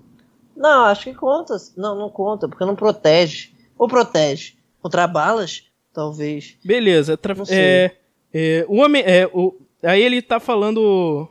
Não, 0.56 0.84
acho 0.84 1.04
que 1.04 1.14
conta. 1.14 1.56
Não, 1.76 1.96
não 1.96 2.08
conta, 2.08 2.48
porque 2.48 2.64
não 2.64 2.76
protege. 2.76 3.52
Ou 3.76 3.88
protege 3.88 4.54
contra 4.80 5.06
balas 5.06 5.67
talvez. 5.98 6.56
Beleza. 6.64 7.16
Tra 7.16 7.34
é, 7.50 7.90
é, 8.32 8.64
o 8.68 8.76
homem. 8.76 9.02
É, 9.04 9.28
o, 9.32 9.60
aí 9.82 10.00
ele 10.00 10.22
tá 10.22 10.38
falando. 10.38 11.28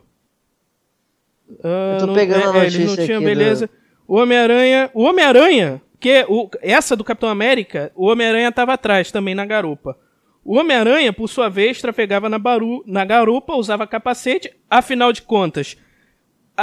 Uh, 1.48 1.98
Eu 1.98 2.06
tô 2.06 2.12
pegando 2.12 2.44
não, 2.44 2.50
a 2.50 2.52
notícia 2.52 2.78
é, 2.78 2.82
eles 2.82 2.96
não 2.98 3.06
tinham, 3.06 3.22
beleza. 3.22 3.66
Do... 3.66 3.72
O 4.06 4.16
Homem-Aranha. 4.16 4.90
O 4.92 5.04
Homem-Aranha, 5.04 5.80
que 5.98 6.26
o, 6.28 6.50
essa 6.60 6.94
do 6.94 7.02
Capitão 7.02 7.30
América, 7.30 7.90
o 7.94 8.08
Homem-Aranha 8.08 8.52
tava 8.52 8.74
atrás 8.74 9.10
também 9.10 9.34
na 9.34 9.46
garupa. 9.46 9.96
O 10.44 10.58
Homem-Aranha, 10.58 11.14
por 11.14 11.28
sua 11.28 11.48
vez, 11.48 11.80
trafegava 11.80 12.28
na, 12.28 12.38
baru, 12.38 12.84
na 12.86 13.06
garupa, 13.06 13.54
usava 13.54 13.86
capacete. 13.86 14.52
Afinal 14.68 15.14
de 15.14 15.22
contas, 15.22 15.78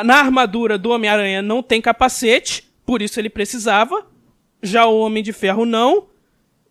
na 0.04 0.18
armadura 0.18 0.78
do 0.78 0.92
Homem-Aranha 0.92 1.42
não 1.42 1.64
tem 1.64 1.82
capacete, 1.82 2.72
por 2.86 3.02
isso 3.02 3.20
ele 3.20 3.30
precisava. 3.32 4.06
Já 4.62 4.86
o 4.86 5.00
Homem 5.00 5.24
de 5.24 5.34
Ferro 5.34 5.66
não. 5.66 6.08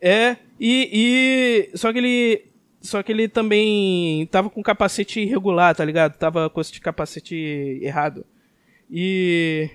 É, 0.01 0.37
e, 0.59 1.71
e. 1.73 1.77
Só 1.77 1.93
que 1.93 1.99
ele. 1.99 2.47
Só 2.81 3.03
que 3.03 3.13
ele 3.13 3.29
também 3.29 4.27
tava 4.27 4.51
com 4.51 4.63
capacete 4.63 5.21
irregular, 5.21 5.75
tá 5.75 5.85
ligado? 5.85 6.19
Tava 6.19 6.51
com 6.51 6.61
esse 6.61 6.79
capacete 6.81 7.79
errado. 7.83 8.25
E. 8.91 9.71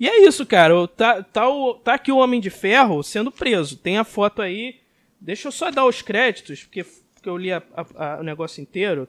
E 0.00 0.08
é 0.08 0.26
isso, 0.26 0.44
cara. 0.44 0.74
Tá, 0.88 1.22
tá, 1.22 1.48
o, 1.48 1.74
tá 1.74 1.94
aqui 1.94 2.10
o 2.10 2.16
Homem 2.16 2.40
de 2.40 2.50
Ferro 2.50 3.02
sendo 3.02 3.30
preso. 3.30 3.76
Tem 3.76 3.98
a 3.98 4.04
foto 4.04 4.42
aí. 4.42 4.76
Deixa 5.20 5.46
eu 5.46 5.52
só 5.52 5.70
dar 5.70 5.86
os 5.86 6.02
créditos, 6.02 6.64
porque, 6.64 6.84
porque 7.14 7.28
eu 7.28 7.36
li 7.36 7.52
a, 7.52 7.62
a, 7.76 8.14
a, 8.14 8.20
o 8.20 8.24
negócio 8.24 8.60
inteiro. 8.60 9.06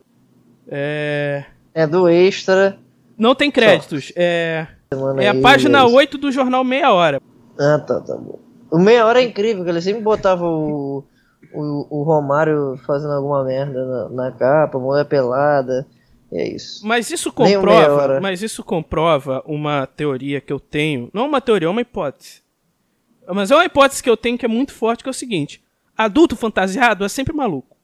É. 0.68 1.46
É 1.74 1.88
do 1.88 2.08
extra. 2.08 2.78
Não 3.18 3.34
tem 3.34 3.50
créditos. 3.50 4.08
Só. 4.08 4.14
É. 4.16 4.68
é 5.20 5.28
a 5.30 5.42
página 5.42 5.86
8 5.86 6.18
do 6.18 6.32
jornal 6.32 6.64
Meia 6.64 6.92
Hora. 6.92 7.20
Ah, 7.58 7.80
tá, 7.80 8.00
tá 8.02 8.16
bom. 8.16 8.43
O 8.74 8.80
meia 8.80 9.06
hora 9.06 9.22
é 9.22 9.26
incrível, 9.26 9.64
que 9.64 9.70
ele 9.70 9.84
sempre 9.84 10.02
botava 10.02 10.48
o, 10.48 11.04
o, 11.54 12.00
o 12.00 12.02
Romário 12.02 12.76
fazendo 12.88 13.14
alguma 13.14 13.44
merda 13.44 13.86
na, 13.86 14.10
na 14.10 14.32
capa, 14.32 14.80
mulher 14.80 15.06
pelada. 15.06 15.86
é 16.32 16.56
isso. 16.56 16.84
Mas 16.84 17.12
isso 17.12 17.32
comprova, 17.32 18.20
mas 18.20 18.42
isso 18.42 18.64
comprova 18.64 19.44
uma 19.46 19.86
teoria 19.86 20.42
que 20.42 20.52
eu 20.52 20.60
tenho. 20.60 21.08
Não 21.14 21.28
uma 21.28 21.40
teoria, 21.40 21.68
é 21.68 21.70
uma 21.70 21.82
hipótese. 21.82 22.42
Mas 23.28 23.52
é 23.52 23.56
uma 23.56 23.64
hipótese 23.64 24.02
que 24.02 24.10
eu 24.10 24.18
tenho 24.18 24.40
que 24.40 24.46
é 24.46 24.50
muito 24.50 24.74
forte, 24.74 25.04
que 25.04 25.10
é 25.10 25.12
o 25.12 25.14
seguinte: 25.14 25.64
adulto 25.96 26.36
fantasiado 26.36 27.06
é 27.06 27.10
sempre 27.10 27.32
maluco. 27.32 27.78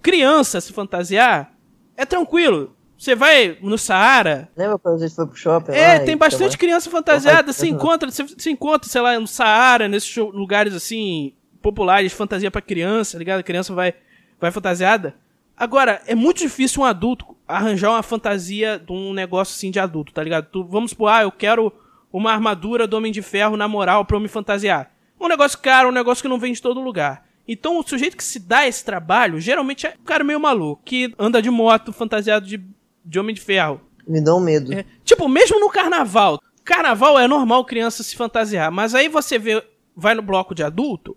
Criança 0.00 0.62
se 0.62 0.72
fantasiar 0.72 1.54
é 1.94 2.06
tranquilo. 2.06 2.74
Você 3.00 3.14
vai 3.14 3.56
no 3.62 3.78
Saara. 3.78 4.50
Lembra 4.54 4.78
quando 4.78 4.96
a 4.96 4.98
gente 4.98 5.16
foi 5.16 5.26
pro 5.26 5.34
shopping? 5.34 5.72
É, 5.72 6.00
tem 6.00 6.18
bastante 6.18 6.58
criança 6.58 6.90
fantasiada. 6.90 7.50
Você 7.50 7.66
encontra, 7.66 8.10
você, 8.10 8.22
você 8.24 8.50
encontra, 8.50 8.86
sei 8.86 9.00
lá, 9.00 9.18
no 9.18 9.26
Saara, 9.26 9.88
nesses 9.88 10.14
lugares 10.14 10.74
assim, 10.74 11.32
populares, 11.62 12.12
fantasia 12.12 12.50
para 12.50 12.60
criança, 12.60 13.16
ligado? 13.16 13.40
A 13.40 13.42
criança 13.42 13.72
vai, 13.72 13.94
vai 14.38 14.50
fantasiada. 14.50 15.14
Agora, 15.56 16.02
é 16.06 16.14
muito 16.14 16.40
difícil 16.40 16.82
um 16.82 16.84
adulto 16.84 17.34
arranjar 17.48 17.92
uma 17.92 18.02
fantasia 18.02 18.78
de 18.78 18.92
um 18.92 19.14
negócio 19.14 19.54
assim 19.54 19.70
de 19.70 19.80
adulto, 19.80 20.12
tá 20.12 20.22
ligado? 20.22 20.48
Tu, 20.50 20.62
vamos 20.62 20.90
supor, 20.90 21.08
ah, 21.10 21.22
eu 21.22 21.32
quero 21.32 21.72
uma 22.12 22.30
armadura 22.30 22.86
do 22.86 22.98
Homem 22.98 23.10
de 23.10 23.22
Ferro 23.22 23.56
na 23.56 23.66
moral 23.66 24.04
pra 24.04 24.18
eu 24.18 24.20
me 24.20 24.28
fantasiar. 24.28 24.92
Um 25.18 25.26
negócio 25.26 25.58
caro, 25.58 25.88
um 25.88 25.92
negócio 25.92 26.20
que 26.20 26.28
não 26.28 26.38
vem 26.38 26.52
de 26.52 26.60
todo 26.60 26.82
lugar. 26.82 27.26
Então, 27.48 27.78
o 27.78 27.82
sujeito 27.82 28.14
que 28.14 28.22
se 28.22 28.38
dá 28.38 28.68
esse 28.68 28.84
trabalho, 28.84 29.40
geralmente 29.40 29.86
é 29.86 29.94
um 29.98 30.04
cara 30.04 30.22
meio 30.22 30.38
maluco, 30.38 30.82
que 30.84 31.14
anda 31.18 31.40
de 31.40 31.48
moto, 31.48 31.94
fantasiado 31.94 32.46
de 32.46 32.62
de 33.04 33.18
Homem 33.18 33.34
de 33.34 33.40
Ferro. 33.40 33.80
Me 34.06 34.20
dá 34.20 34.34
um 34.34 34.40
medo. 34.40 34.72
É, 34.72 34.84
tipo, 35.04 35.28
mesmo 35.28 35.60
no 35.60 35.70
carnaval. 35.70 36.40
Carnaval 36.64 37.18
é 37.18 37.26
normal 37.26 37.64
criança 37.64 38.02
se 38.02 38.14
fantasiar, 38.16 38.70
mas 38.70 38.94
aí 38.94 39.08
você 39.08 39.38
vê, 39.38 39.62
vai 39.96 40.14
no 40.14 40.22
bloco 40.22 40.54
de 40.54 40.62
adulto, 40.62 41.16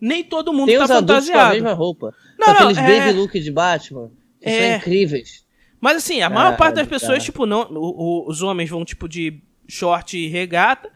nem 0.00 0.22
todo 0.22 0.52
mundo 0.52 0.66
Tem 0.66 0.78
tá 0.78 0.84
os 0.84 0.90
fantasiado. 0.90 1.40
Com 1.40 1.50
a 1.50 1.52
mesma 1.54 1.72
roupa. 1.72 2.14
Não, 2.38 2.48
não, 2.48 2.54
aqueles 2.54 2.78
é... 2.78 3.00
baby 3.00 3.18
look 3.18 3.40
de 3.40 3.50
Batman, 3.50 4.10
que 4.40 4.48
é... 4.48 4.58
são 4.58 4.76
incríveis. 4.78 5.44
Mas 5.80 5.98
assim, 5.98 6.22
a 6.22 6.30
maior 6.30 6.56
parte 6.56 6.76
das 6.76 6.88
pessoas, 6.88 7.22
tipo, 7.22 7.44
não, 7.44 7.70
o, 7.70 8.24
o, 8.24 8.28
os 8.28 8.40
homens 8.40 8.70
vão 8.70 8.84
tipo 8.84 9.06
de 9.06 9.42
short 9.68 10.16
e 10.16 10.28
regata, 10.28 10.90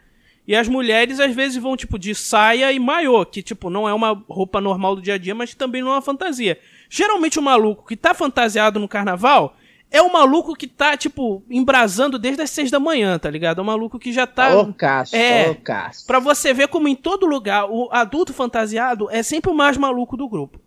e 0.46 0.56
as 0.56 0.66
mulheres 0.66 1.20
às 1.20 1.34
vezes 1.34 1.58
vão 1.58 1.76
tipo 1.76 1.98
de 1.98 2.14
saia 2.14 2.72
e 2.72 2.78
maiô, 2.78 3.26
que 3.26 3.42
tipo 3.42 3.68
não 3.68 3.86
é 3.86 3.92
uma 3.92 4.12
roupa 4.26 4.62
normal 4.62 4.96
do 4.96 5.02
dia 5.02 5.14
a 5.14 5.18
dia, 5.18 5.34
mas 5.34 5.54
também 5.54 5.82
não 5.82 5.90
é 5.90 5.96
uma 5.96 6.02
fantasia. 6.02 6.58
Geralmente 6.88 7.38
o 7.38 7.42
maluco 7.42 7.86
que 7.86 7.94
tá 7.94 8.14
fantasiado 8.14 8.80
no 8.80 8.88
carnaval, 8.88 9.57
é 9.90 10.02
o 10.02 10.12
maluco 10.12 10.54
que 10.54 10.66
tá, 10.66 10.96
tipo, 10.96 11.42
embrasando 11.48 12.18
desde 12.18 12.42
as 12.42 12.50
seis 12.50 12.70
da 12.70 12.78
manhã, 12.78 13.18
tá 13.18 13.30
ligado? 13.30 13.60
É 13.60 13.62
o 13.62 13.66
maluco 13.66 13.98
que 13.98 14.12
já 14.12 14.26
tá. 14.26 14.48
Loucaço, 14.50 15.16
é, 15.16 15.46
loucaço. 15.46 16.06
Pra 16.06 16.18
você 16.18 16.52
ver 16.52 16.68
como 16.68 16.88
em 16.88 16.94
todo 16.94 17.26
lugar 17.26 17.66
o 17.70 17.88
adulto 17.90 18.32
fantasiado 18.34 19.10
é 19.10 19.22
sempre 19.22 19.50
o 19.50 19.54
mais 19.54 19.76
maluco 19.76 20.16
do 20.16 20.28
grupo. 20.28 20.60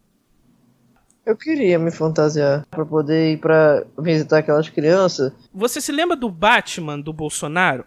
Eu 1.23 1.37
queria 1.37 1.77
me 1.77 1.91
fantasiar 1.91 2.65
para 2.69 2.83
poder 2.83 3.33
ir 3.33 3.37
para 3.37 3.85
visitar 3.99 4.39
aquelas 4.39 4.67
crianças. 4.69 5.31
Você 5.53 5.79
se 5.79 5.91
lembra 5.91 6.15
do 6.15 6.29
Batman 6.29 6.99
do 6.99 7.13
Bolsonaro? 7.13 7.85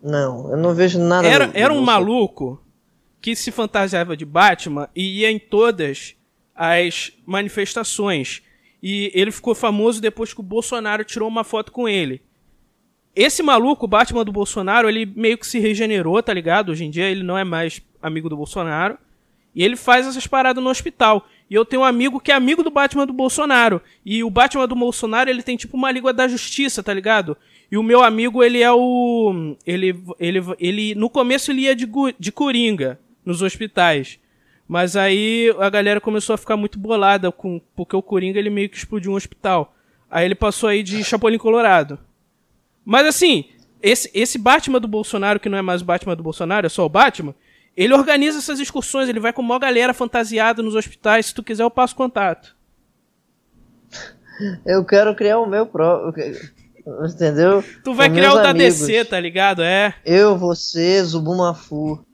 Não, 0.00 0.50
eu 0.50 0.56
não 0.56 0.72
vejo 0.72 0.98
nada. 1.00 1.26
Era, 1.26 1.48
do, 1.48 1.56
era 1.56 1.72
um 1.72 1.82
maluco 1.82 2.62
que 3.20 3.34
se 3.34 3.50
fantasiava 3.50 4.16
de 4.16 4.24
Batman 4.24 4.88
e 4.94 5.20
ia 5.20 5.30
em 5.30 5.40
todas 5.40 6.14
as 6.54 7.12
manifestações. 7.26 8.42
E 8.82 9.10
ele 9.14 9.30
ficou 9.30 9.54
famoso 9.54 10.00
depois 10.00 10.32
que 10.32 10.40
o 10.40 10.44
Bolsonaro 10.44 11.04
tirou 11.04 11.28
uma 11.28 11.44
foto 11.44 11.70
com 11.70 11.88
ele. 11.88 12.22
Esse 13.14 13.42
maluco, 13.42 13.84
o 13.84 13.88
Batman 13.88 14.24
do 14.24 14.32
Bolsonaro, 14.32 14.88
ele 14.88 15.04
meio 15.04 15.36
que 15.36 15.46
se 15.46 15.58
regenerou, 15.58 16.22
tá 16.22 16.32
ligado? 16.32 16.70
Hoje 16.70 16.84
em 16.84 16.90
dia 16.90 17.10
ele 17.10 17.22
não 17.22 17.36
é 17.36 17.44
mais 17.44 17.82
amigo 18.00 18.28
do 18.28 18.36
Bolsonaro. 18.36 18.96
E 19.54 19.64
ele 19.64 19.76
faz 19.76 20.06
essas 20.06 20.26
paradas 20.26 20.62
no 20.62 20.70
hospital. 20.70 21.26
E 21.50 21.54
eu 21.54 21.64
tenho 21.64 21.82
um 21.82 21.84
amigo 21.84 22.20
que 22.20 22.30
é 22.30 22.34
amigo 22.34 22.62
do 22.62 22.70
Batman 22.70 23.06
do 23.06 23.12
Bolsonaro. 23.12 23.82
E 24.06 24.22
o 24.22 24.30
Batman 24.30 24.68
do 24.68 24.76
Bolsonaro, 24.76 25.28
ele 25.28 25.42
tem 25.42 25.56
tipo 25.56 25.76
uma 25.76 25.90
língua 25.90 26.12
da 26.12 26.28
justiça, 26.28 26.82
tá 26.82 26.94
ligado? 26.94 27.36
E 27.70 27.76
o 27.76 27.82
meu 27.82 28.02
amigo, 28.02 28.42
ele 28.42 28.62
é 28.62 28.70
o. 28.72 29.56
Ele. 29.66 29.94
Ele. 30.18 30.40
ele 30.58 30.94
no 30.94 31.10
começo 31.10 31.50
ele 31.50 31.62
ia 31.62 31.74
de, 31.74 31.88
de 32.18 32.30
coringa 32.30 33.00
nos 33.24 33.42
hospitais. 33.42 34.20
Mas 34.70 34.94
aí 34.94 35.52
a 35.58 35.68
galera 35.68 36.00
começou 36.00 36.32
a 36.32 36.38
ficar 36.38 36.56
muito 36.56 36.78
bolada 36.78 37.32
com 37.32 37.60
porque 37.74 37.96
o 37.96 38.00
Coringa 38.00 38.38
ele 38.38 38.48
meio 38.48 38.68
que 38.68 38.76
explodiu 38.76 39.10
um 39.10 39.16
hospital. 39.16 39.74
Aí 40.08 40.24
ele 40.24 40.36
passou 40.36 40.68
aí 40.68 40.84
de 40.84 41.02
Chapolin 41.02 41.38
Colorado. 41.38 41.98
Mas 42.84 43.04
assim, 43.04 43.46
esse, 43.82 44.08
esse 44.14 44.38
Batman 44.38 44.78
do 44.78 44.86
Bolsonaro, 44.86 45.40
que 45.40 45.48
não 45.48 45.58
é 45.58 45.62
mais 45.62 45.82
o 45.82 45.84
Batman 45.84 46.14
do 46.14 46.22
Bolsonaro, 46.22 46.66
é 46.66 46.68
só 46.68 46.86
o 46.86 46.88
Batman, 46.88 47.34
ele 47.76 47.92
organiza 47.92 48.38
essas 48.38 48.60
excursões, 48.60 49.08
ele 49.08 49.18
vai 49.18 49.32
com 49.32 49.42
uma 49.42 49.58
galera 49.58 49.92
fantasiada 49.92 50.62
nos 50.62 50.76
hospitais. 50.76 51.26
Se 51.26 51.34
tu 51.34 51.42
quiser, 51.42 51.64
eu 51.64 51.70
passo 51.70 51.96
contato. 51.96 52.54
Eu 54.64 54.84
quero 54.84 55.16
criar 55.16 55.40
o 55.40 55.46
meu 55.46 55.66
próprio. 55.66 56.32
Entendeu? 57.12 57.62
Tu 57.84 57.92
vai 57.92 58.08
com 58.08 58.14
criar 58.14 58.34
o 58.34 58.36
da 58.36 58.52
DC, 58.52 59.04
tá 59.04 59.18
ligado? 59.18 59.62
É. 59.62 59.94
Eu, 60.06 60.38
você, 60.38 61.02
Zubumafu. 61.02 62.06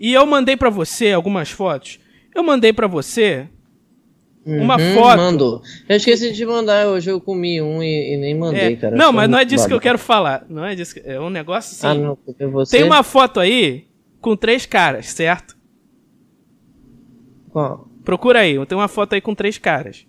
E 0.00 0.14
eu 0.14 0.24
mandei 0.24 0.56
para 0.56 0.70
você 0.70 1.12
algumas 1.12 1.50
fotos. 1.50 2.00
Eu 2.34 2.42
mandei 2.42 2.72
para 2.72 2.86
você 2.86 3.46
uma 4.46 4.78
uhum, 4.78 4.94
foto. 4.94 5.18
Mandou. 5.18 5.62
Eu 5.86 5.96
esqueci 5.96 6.32
de 6.32 6.46
mandar, 6.46 6.88
hoje 6.88 7.10
eu 7.10 7.20
comi 7.20 7.60
um 7.60 7.82
e, 7.82 8.14
e 8.14 8.16
nem 8.16 8.34
mandei, 8.34 8.72
é. 8.72 8.76
cara. 8.76 8.96
Não, 8.96 9.12
mas 9.12 9.28
não 9.28 9.38
é 9.38 9.44
disso 9.44 9.68
que 9.68 9.74
eu 9.74 9.80
quero 9.80 9.98
falar. 9.98 10.46
Não 10.48 10.64
é 10.64 10.74
disso. 10.74 10.94
Que... 10.94 11.00
É 11.04 11.20
um 11.20 11.28
negócio 11.28 11.72
assim. 11.72 11.86
Ah, 11.86 12.02
não, 12.02 12.16
porque 12.16 12.46
você... 12.46 12.78
Tem 12.78 12.86
uma 12.86 13.02
foto 13.02 13.38
aí 13.38 13.88
com 14.22 14.34
três 14.34 14.64
caras, 14.64 15.06
certo? 15.06 15.54
Qual? 17.50 17.86
Procura 18.02 18.40
aí, 18.40 18.64
tem 18.66 18.78
uma 18.78 18.88
foto 18.88 19.12
aí 19.12 19.20
com 19.20 19.34
três 19.34 19.58
caras. 19.58 20.06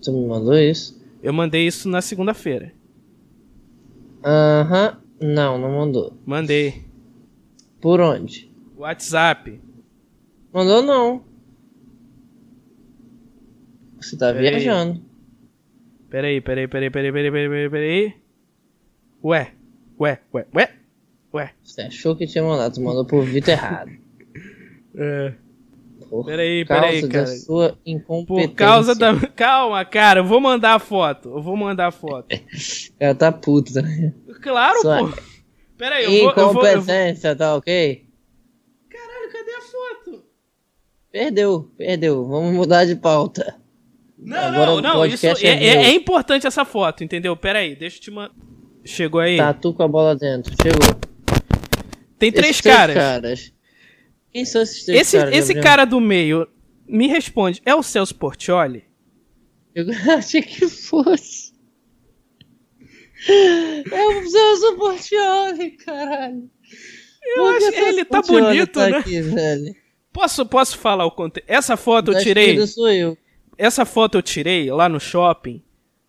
Você 0.00 0.10
me 0.10 0.26
mandou 0.26 0.56
isso? 0.58 0.98
Eu 1.22 1.34
mandei 1.34 1.66
isso 1.66 1.88
na 1.90 2.00
segunda-feira. 2.00 2.72
Aham. 4.24 4.96
Uhum. 5.20 5.34
Não, 5.34 5.58
não 5.58 5.70
mandou. 5.70 6.14
Mandei. 6.26 6.91
Por 7.82 8.00
onde? 8.00 8.48
WhatsApp. 8.76 9.60
Mandou 10.54 10.82
não. 10.82 11.24
Você 14.00 14.16
tá 14.16 14.32
pera 14.32 14.40
viajando. 14.40 15.02
Peraí, 16.08 16.40
peraí, 16.40 16.68
peraí, 16.68 16.90
peraí, 16.90 17.12
peraí, 17.12 17.30
peraí, 17.32 17.48
peraí, 17.48 17.70
peraí. 17.70 18.14
Ué, 19.24 19.52
ué, 19.98 20.18
ué, 20.32 20.46
ué, 20.54 20.68
ué. 21.34 21.50
Você 21.64 21.82
achou 21.82 22.14
que 22.14 22.26
tinha 22.26 22.44
mandado, 22.44 22.74
tu 22.74 22.80
mandou 22.80 23.04
pro 23.04 23.22
Vitor 23.22 23.54
errado. 23.54 23.90
é. 24.94 25.34
Por 26.08 26.26
peraí, 26.26 26.64
peraí, 26.64 27.08
cara. 27.08 27.26
sua 27.26 27.78
incompetência. 27.84 28.48
Por 28.48 28.54
causa 28.54 28.94
da. 28.94 29.18
Calma, 29.34 29.84
cara, 29.84 30.20
eu 30.20 30.24
vou 30.24 30.40
mandar 30.40 30.74
a 30.74 30.78
foto. 30.78 31.30
Eu 31.30 31.42
vou 31.42 31.56
mandar 31.56 31.88
a 31.88 31.90
foto. 31.90 32.28
cara 33.00 33.14
tá 33.14 33.32
puto, 33.32 33.72
né? 33.80 34.14
Claro, 34.40 34.80
sua... 34.82 34.98
pô. 34.98 35.31
Peraí, 35.82 36.04
eu 36.04 36.10
vou. 36.10 36.30
Incompetência, 36.30 36.70
eu 36.70 36.82
vou, 36.82 36.94
eu 36.94 37.16
vou... 37.16 37.36
tá 37.36 37.56
ok? 37.56 38.06
Caralho, 38.88 39.32
cadê 39.32 39.50
a 39.50 39.60
foto? 39.60 40.24
Perdeu, 41.10 41.72
perdeu. 41.76 42.24
Vamos 42.24 42.54
mudar 42.54 42.84
de 42.84 42.94
pauta. 42.94 43.56
Não, 44.16 44.38
Agora 44.38 44.66
não, 44.66 44.80
não. 44.80 45.06
Isso 45.06 45.26
é, 45.26 45.32
é, 45.42 45.76
é, 45.86 45.92
importante 45.92 46.46
essa 46.46 46.64
foto, 46.64 47.02
entendeu? 47.02 47.36
Peraí, 47.36 47.74
deixa 47.74 47.96
eu 47.96 48.00
te 48.00 48.10
mandar. 48.12 48.32
Chegou 48.84 49.20
aí? 49.20 49.36
Tá, 49.36 49.52
tu 49.52 49.74
com 49.74 49.82
a 49.82 49.88
bola 49.88 50.14
dentro. 50.14 50.54
Chegou. 50.62 51.00
Tem 52.16 52.30
três 52.30 52.50
esses 52.50 52.60
caras. 52.60 52.94
caras. 52.94 53.52
Quem 54.30 54.44
são 54.44 54.62
esses 54.62 54.84
três 54.84 55.00
esse, 55.00 55.18
caras? 55.18 55.34
Esse 55.34 55.54
cara 55.56 55.84
do 55.84 56.00
meio, 56.00 56.46
me 56.86 57.08
responde, 57.08 57.60
é 57.66 57.74
o 57.74 57.82
Celso 57.82 58.14
Portioli? 58.14 58.84
Eu 59.74 59.86
achei 60.16 60.42
que 60.42 60.68
fosse. 60.68 61.51
É 63.28 64.06
o 64.08 64.28
Celso 64.28 64.76
Portioli, 64.76 65.70
caralho. 65.72 66.50
Eu 67.24 67.46
acho 67.46 67.72
que 67.72 67.78
ele 67.78 68.04
tá 68.04 68.20
bonito, 68.22 68.72
tá 68.72 68.88
né? 68.88 68.98
Aqui, 68.98 69.20
velho? 69.20 69.76
Posso, 70.12 70.44
posso 70.44 70.76
falar 70.76 71.06
o 71.06 71.10
conteúdo? 71.10 71.46
Essa 71.48 71.76
foto 71.76 72.12
eu 72.12 72.20
tirei. 72.20 72.66
sou 72.66 72.90
eu. 72.90 73.16
Essa 73.56 73.84
foto 73.84 74.18
eu 74.18 74.22
tirei 74.22 74.70
lá 74.70 74.88
no 74.88 75.00
shopping. 75.00 75.62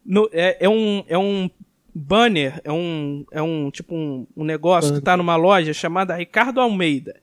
No, 0.05 0.29
é, 0.33 0.57
é, 0.59 0.67
um, 0.69 1.03
é 1.07 1.17
um 1.17 1.49
banner, 1.93 2.59
é 2.63 2.71
um, 2.71 3.25
é 3.31 3.41
um 3.41 3.71
tipo 3.71 3.95
um, 3.95 4.27
um 4.35 4.43
negócio 4.43 4.89
banner. 4.89 5.01
que 5.01 5.05
tá 5.05 5.15
numa 5.15 5.35
loja 5.35 5.73
chamada 5.73 6.15
Ricardo 6.15 6.59
Almeida. 6.59 7.21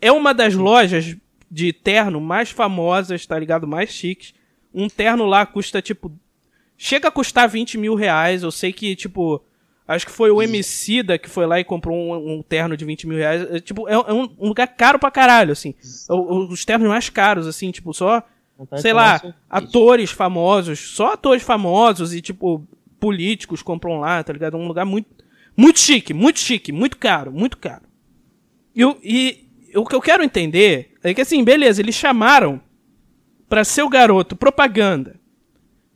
É 0.00 0.10
uma 0.10 0.32
das 0.32 0.54
lojas 0.54 1.16
de 1.50 1.72
terno 1.72 2.20
mais 2.20 2.50
famosas, 2.50 3.26
tá 3.26 3.38
ligado? 3.38 3.66
Mais 3.66 3.90
chiques. 3.90 4.32
Um 4.72 4.88
terno 4.88 5.26
lá 5.26 5.44
custa, 5.44 5.82
tipo. 5.82 6.12
Chega 6.82 7.08
a 7.08 7.10
custar 7.10 7.46
20 7.46 7.76
mil 7.76 7.94
reais. 7.94 8.42
Eu 8.42 8.50
sei 8.50 8.72
que, 8.72 8.96
tipo. 8.96 9.44
Acho 9.86 10.06
que 10.06 10.12
foi 10.12 10.30
o 10.30 10.40
Emicida 10.40 11.18
que 11.18 11.28
foi 11.28 11.44
lá 11.44 11.60
e 11.60 11.64
comprou 11.64 11.94
um, 11.94 12.38
um 12.38 12.42
terno 12.42 12.74
de 12.74 12.86
20 12.86 13.06
mil 13.06 13.18
reais. 13.18 13.42
É, 13.50 13.60
tipo, 13.60 13.86
é, 13.86 13.92
é 13.92 14.12
um, 14.14 14.34
um, 14.38 14.48
lugar 14.48 14.66
caro 14.66 14.98
pra 14.98 15.10
caralho, 15.10 15.52
assim. 15.52 15.74
É 16.08 16.14
os 16.14 16.64
ternos 16.64 16.88
mais 16.88 17.10
caros, 17.10 17.46
assim, 17.46 17.70
tipo, 17.70 17.92
só. 17.92 18.22
Sei 18.78 18.94
lá, 18.94 19.20
atores 19.48 20.10
famosos. 20.10 20.78
Só 20.78 21.12
atores 21.12 21.42
famosos 21.42 22.14
e, 22.14 22.22
tipo, 22.22 22.66
políticos 22.98 23.60
compram 23.62 24.00
lá, 24.00 24.24
tá 24.24 24.32
ligado? 24.32 24.56
Um 24.56 24.66
lugar 24.66 24.86
muito. 24.86 25.22
Muito 25.54 25.78
chique, 25.80 26.14
muito 26.14 26.38
chique, 26.38 26.72
muito 26.72 26.96
caro, 26.96 27.30
muito 27.30 27.58
caro. 27.58 27.82
E, 28.74 28.82
e 29.02 29.76
o 29.76 29.84
que 29.84 29.94
eu 29.94 30.00
quero 30.00 30.22
entender 30.22 30.94
é 31.02 31.12
que 31.12 31.20
assim, 31.20 31.44
beleza, 31.44 31.82
eles 31.82 31.94
chamaram 31.94 32.58
para 33.50 33.64
ser 33.64 33.82
o 33.82 33.88
garoto 33.88 34.34
propaganda 34.34 35.19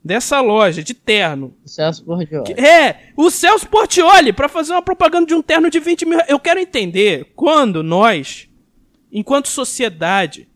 dessa 0.05 0.39
loja 0.39 0.83
de 0.83 0.93
terno. 0.93 1.55
O 1.65 1.67
Celso 1.67 2.05
Portioli. 2.05 2.53
É, 2.53 2.99
o 3.17 3.31
Celso 3.31 3.67
Portioli 3.67 4.31
para 4.31 4.47
fazer 4.47 4.71
uma 4.73 4.81
propaganda 4.83 5.25
de 5.25 5.33
um 5.33 5.41
terno 5.41 5.67
de 5.67 5.79
20 5.79 6.05
mil. 6.05 6.19
Eu 6.27 6.39
quero 6.39 6.59
entender 6.59 7.31
quando 7.35 7.81
nós, 7.81 8.47
enquanto 9.11 9.47
sociedade, 9.47 10.47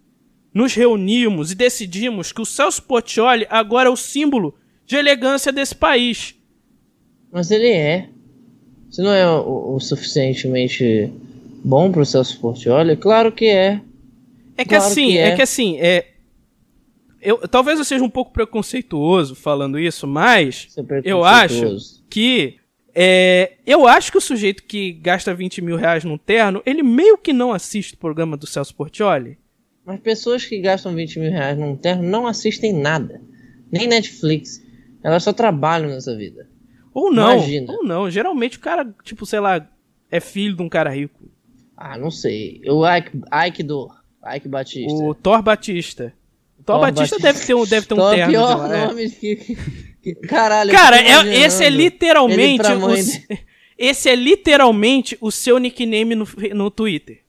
nos 0.53 0.75
reunimos 0.75 1.51
e 1.51 1.55
decidimos 1.55 2.31
que 2.31 2.41
o 2.41 2.45
Celso 2.45 2.83
Portioli 2.83 3.47
agora 3.49 3.89
é 3.89 3.91
o 3.91 3.95
símbolo 3.95 4.53
de 4.85 4.95
elegância 4.95 5.51
desse 5.51 5.73
país. 5.73 6.35
Mas 7.31 7.49
ele 7.49 7.69
é. 7.69 8.07
Você 8.87 9.01
não 9.01 9.11
é 9.11 9.27
o, 9.27 9.75
o 9.75 9.79
suficientemente 9.79 11.11
bom 11.63 11.91
pro 11.91 12.05
Celso 12.05 12.39
Portioli? 12.39 12.95
Claro 12.95 13.31
que 13.31 13.45
é. 13.45 13.81
É 14.55 14.63
que 14.63 14.69
claro 14.69 14.85
assim, 14.85 15.07
que 15.07 15.17
é. 15.17 15.27
é. 15.27 15.35
que 15.35 15.41
assim, 15.41 15.79
é. 15.79 16.05
Eu, 17.21 17.47
talvez 17.47 17.77
eu 17.79 17.85
seja 17.85 18.03
um 18.03 18.09
pouco 18.09 18.31
preconceituoso 18.31 19.35
falando 19.35 19.77
isso, 19.79 20.07
mas 20.07 20.75
é 20.77 21.01
eu 21.03 21.23
acho 21.23 22.01
que. 22.09 22.57
É, 23.01 23.53
eu 23.65 23.87
acho 23.87 24.11
que 24.11 24.17
o 24.17 24.21
sujeito 24.21 24.63
que 24.63 24.93
gasta 24.93 25.33
20 25.33 25.61
mil 25.61 25.77
reais 25.77 26.03
num 26.03 26.17
terno, 26.17 26.61
ele 26.65 26.81
meio 26.81 27.17
que 27.17 27.31
não 27.31 27.53
assiste 27.53 27.93
o 27.93 27.97
programa 27.97 28.35
do 28.35 28.47
Celso 28.47 28.75
Portioli. 28.75 29.37
Mas 29.85 29.99
pessoas 29.99 30.43
que 30.43 30.59
gastam 30.59 30.93
20 30.95 31.19
mil 31.19 31.31
reais 31.31 31.57
num 31.57 31.75
terno 31.75 32.03
não 32.03 32.27
assistem 32.27 32.73
nada. 32.73 33.21
Nem 33.71 33.87
Netflix. 33.87 34.61
Elas 35.03 35.23
só 35.23 35.31
trabalham 35.31 35.89
nessa 35.89 36.15
vida. 36.15 36.47
Ou 36.93 37.11
não. 37.11 37.33
Imagina. 37.33 37.73
Ou 37.73 37.83
não. 37.83 38.09
Geralmente 38.09 38.57
o 38.57 38.59
cara, 38.59 38.93
tipo, 39.03 39.25
sei 39.25 39.39
lá, 39.39 39.67
é 40.11 40.19
filho 40.19 40.55
de 40.55 40.61
um 40.61 40.69
cara 40.69 40.89
rico. 40.89 41.29
Ah, 41.77 41.97
não 41.97 42.11
sei. 42.11 42.61
O 42.67 42.85
Ike, 42.85 43.21
Ike 43.47 43.63
do. 43.63 43.89
Ike 44.35 44.47
Batista. 44.49 44.91
O 44.91 45.13
Thor 45.13 45.41
Batista. 45.41 46.13
Thor, 46.69 46.81
Batista, 46.81 47.17
Batista, 47.17 47.33
deve 47.33 47.45
ter 47.47 47.53
um, 47.55 47.65
deve 47.65 47.87
ter 47.87 47.93
um 47.95 48.09
terno. 48.11 48.31
pior 48.31 48.55
de 48.55 48.71
lá, 48.71 48.87
nome 48.87 49.05
é. 49.05 49.09
que, 49.09 49.35
que, 50.03 50.15
Caralho. 50.27 50.71
Cara, 50.71 50.97
é, 51.01 51.39
esse 51.39 51.63
é 51.63 51.69
literalmente. 51.69 52.61
O, 52.61 52.89
esse 53.75 54.09
é 54.09 54.15
literalmente 54.15 55.17
o 55.19 55.31
seu 55.31 55.57
nickname 55.57 56.13
no, 56.13 56.27
no 56.53 56.69
Twitter. 56.69 57.21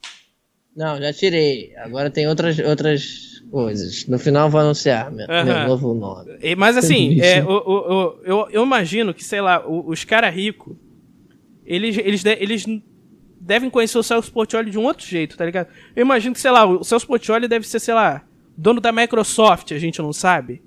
Não, 0.77 0.99
já 1.01 1.13
tirei. 1.13 1.73
Agora 1.79 2.11
tem 2.11 2.29
outras, 2.29 2.59
outras 2.59 3.43
coisas. 3.51 4.07
No 4.07 4.19
final 4.19 4.51
vou 4.51 4.61
anunciar 4.61 5.11
meu, 5.11 5.27
meu 5.27 5.67
novo 5.67 5.95
nome. 5.95 6.39
Mas 6.57 6.77
assim, 6.79 7.19
é, 7.23 7.43
o, 7.43 7.49
o, 7.49 8.21
eu, 8.23 8.49
eu 8.51 8.63
imagino 8.63 9.15
que, 9.15 9.25
sei 9.25 9.41
lá, 9.41 9.67
os 9.67 10.05
caras 10.05 10.35
ricos, 10.35 10.77
eles, 11.65 11.97
eles, 11.97 12.25
eles 12.25 12.67
devem 13.41 13.71
conhecer 13.71 13.97
o 13.97 14.03
Celso 14.03 14.31
Portioli 14.31 14.71
de 14.71 14.79
um 14.79 14.85
outro 14.85 15.07
jeito, 15.07 15.37
tá 15.37 15.47
ligado? 15.47 15.69
Eu 15.97 16.03
imagino 16.05 16.35
que, 16.35 16.41
sei 16.41 16.51
lá, 16.51 16.67
o 16.67 16.85
Celso 16.85 17.07
Portioli 17.07 17.49
deve 17.49 17.67
ser, 17.67 17.81
sei 17.81 17.95
lá, 17.95 18.25
dono 18.57 18.81
da 18.81 18.93
Microsoft, 18.93 19.73
a 19.73 19.79
gente 19.79 20.01
não 20.01 20.13
sabe. 20.13 20.63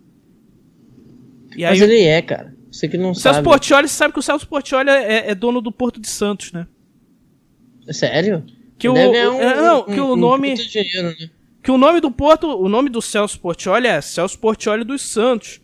E 1.55 1.63
Mas 1.63 1.81
ele 1.81 2.01
é, 2.01 2.21
cara. 2.21 2.55
Você 2.71 2.87
que 2.87 2.97
não 2.97 3.11
o 3.11 3.15
sabe. 3.15 3.35
Celso 3.35 3.43
Portioli, 3.43 3.87
você 3.87 3.93
sabe 3.95 4.13
que 4.13 4.19
o 4.19 4.23
Celso 4.23 4.47
Portioli 4.47 4.89
é, 4.89 5.29
é 5.29 5.35
dono 5.35 5.61
do 5.61 5.71
Porto 5.71 5.99
de 5.99 6.07
Santos, 6.07 6.51
né? 6.51 6.67
Sério? 7.91 8.43
Que 8.77 8.89
o, 8.89 8.93
um, 8.93 8.97
é, 8.97 9.61
não, 9.61 9.81
um, 9.81 9.83
que 9.85 9.99
o 9.99 10.15
nome 10.15 10.55
dinheiro, 10.55 11.15
né? 11.19 11.29
que 11.61 11.71
o 11.71 11.77
nome 11.77 12.01
do 12.01 12.11
porto, 12.11 12.47
o 12.47 12.67
nome 12.67 12.89
do 12.89 13.01
Celso 13.01 13.39
Portioli 13.39 13.87
é 13.87 14.01
Celso 14.01 14.37
Portioli 14.39 14.83
dos 14.83 15.01
Santos. 15.01 15.61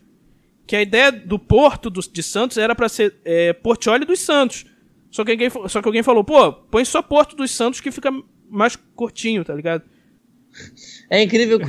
Que 0.65 0.75
a 0.75 0.81
ideia 0.81 1.11
do 1.11 1.39
porto 1.39 1.89
do, 1.89 1.99
de 1.99 2.21
Santos 2.21 2.57
era 2.57 2.75
para 2.75 2.87
ser 2.87 3.15
é, 3.25 3.53
Portioli 3.53 4.05
dos 4.05 4.19
Santos. 4.19 4.65
Só 5.09 5.25
que, 5.25 5.31
alguém, 5.31 5.49
só 5.67 5.81
que 5.81 5.87
alguém 5.87 6.03
falou, 6.03 6.23
pô, 6.23 6.53
põe 6.53 6.85
só 6.85 7.01
Porto 7.01 7.35
dos 7.35 7.49
Santos 7.49 7.81
que 7.81 7.91
fica 7.91 8.11
mais 8.47 8.75
curtinho, 8.75 9.43
tá 9.43 9.53
ligado? 9.53 9.83
É 11.09 11.21
incrível 11.21 11.59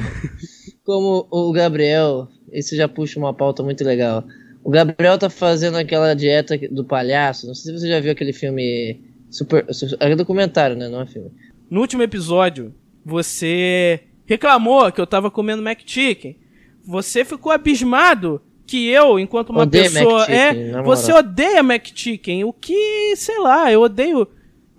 como 0.84 1.26
o 1.30 1.52
Gabriel, 1.52 2.28
esse 2.52 2.76
já 2.76 2.88
puxa 2.88 3.18
uma 3.18 3.32
pauta 3.32 3.62
muito 3.62 3.84
legal. 3.84 4.24
O 4.62 4.70
Gabriel 4.70 5.18
tá 5.18 5.30
fazendo 5.30 5.76
aquela 5.76 6.14
dieta 6.14 6.58
do 6.70 6.84
palhaço. 6.84 7.46
Não 7.46 7.54
sei 7.54 7.72
se 7.72 7.80
você 7.80 7.88
já 7.88 8.00
viu 8.00 8.12
aquele 8.12 8.32
filme 8.32 9.00
super, 9.30 9.64
é 10.00 10.16
documentário, 10.16 10.76
né? 10.76 10.88
Não 10.88 11.00
é 11.00 11.06
filme. 11.06 11.30
No 11.70 11.80
último 11.80 12.02
episódio, 12.02 12.74
você 13.04 14.00
reclamou 14.26 14.90
que 14.92 15.00
eu 15.00 15.06
tava 15.06 15.30
comendo 15.30 15.62
McChicken. 15.62 16.36
Você 16.84 17.24
ficou 17.24 17.52
abismado 17.52 18.42
que 18.66 18.88
eu, 18.88 19.18
enquanto 19.18 19.50
uma 19.50 19.62
odeio 19.62 19.90
pessoa. 19.90 20.26
é, 20.30 20.82
você 20.82 21.12
odeia 21.12 21.60
McChicken. 21.60 22.44
O 22.44 22.52
que, 22.52 23.14
sei 23.16 23.38
lá, 23.38 23.72
eu 23.72 23.82
odeio. 23.82 24.28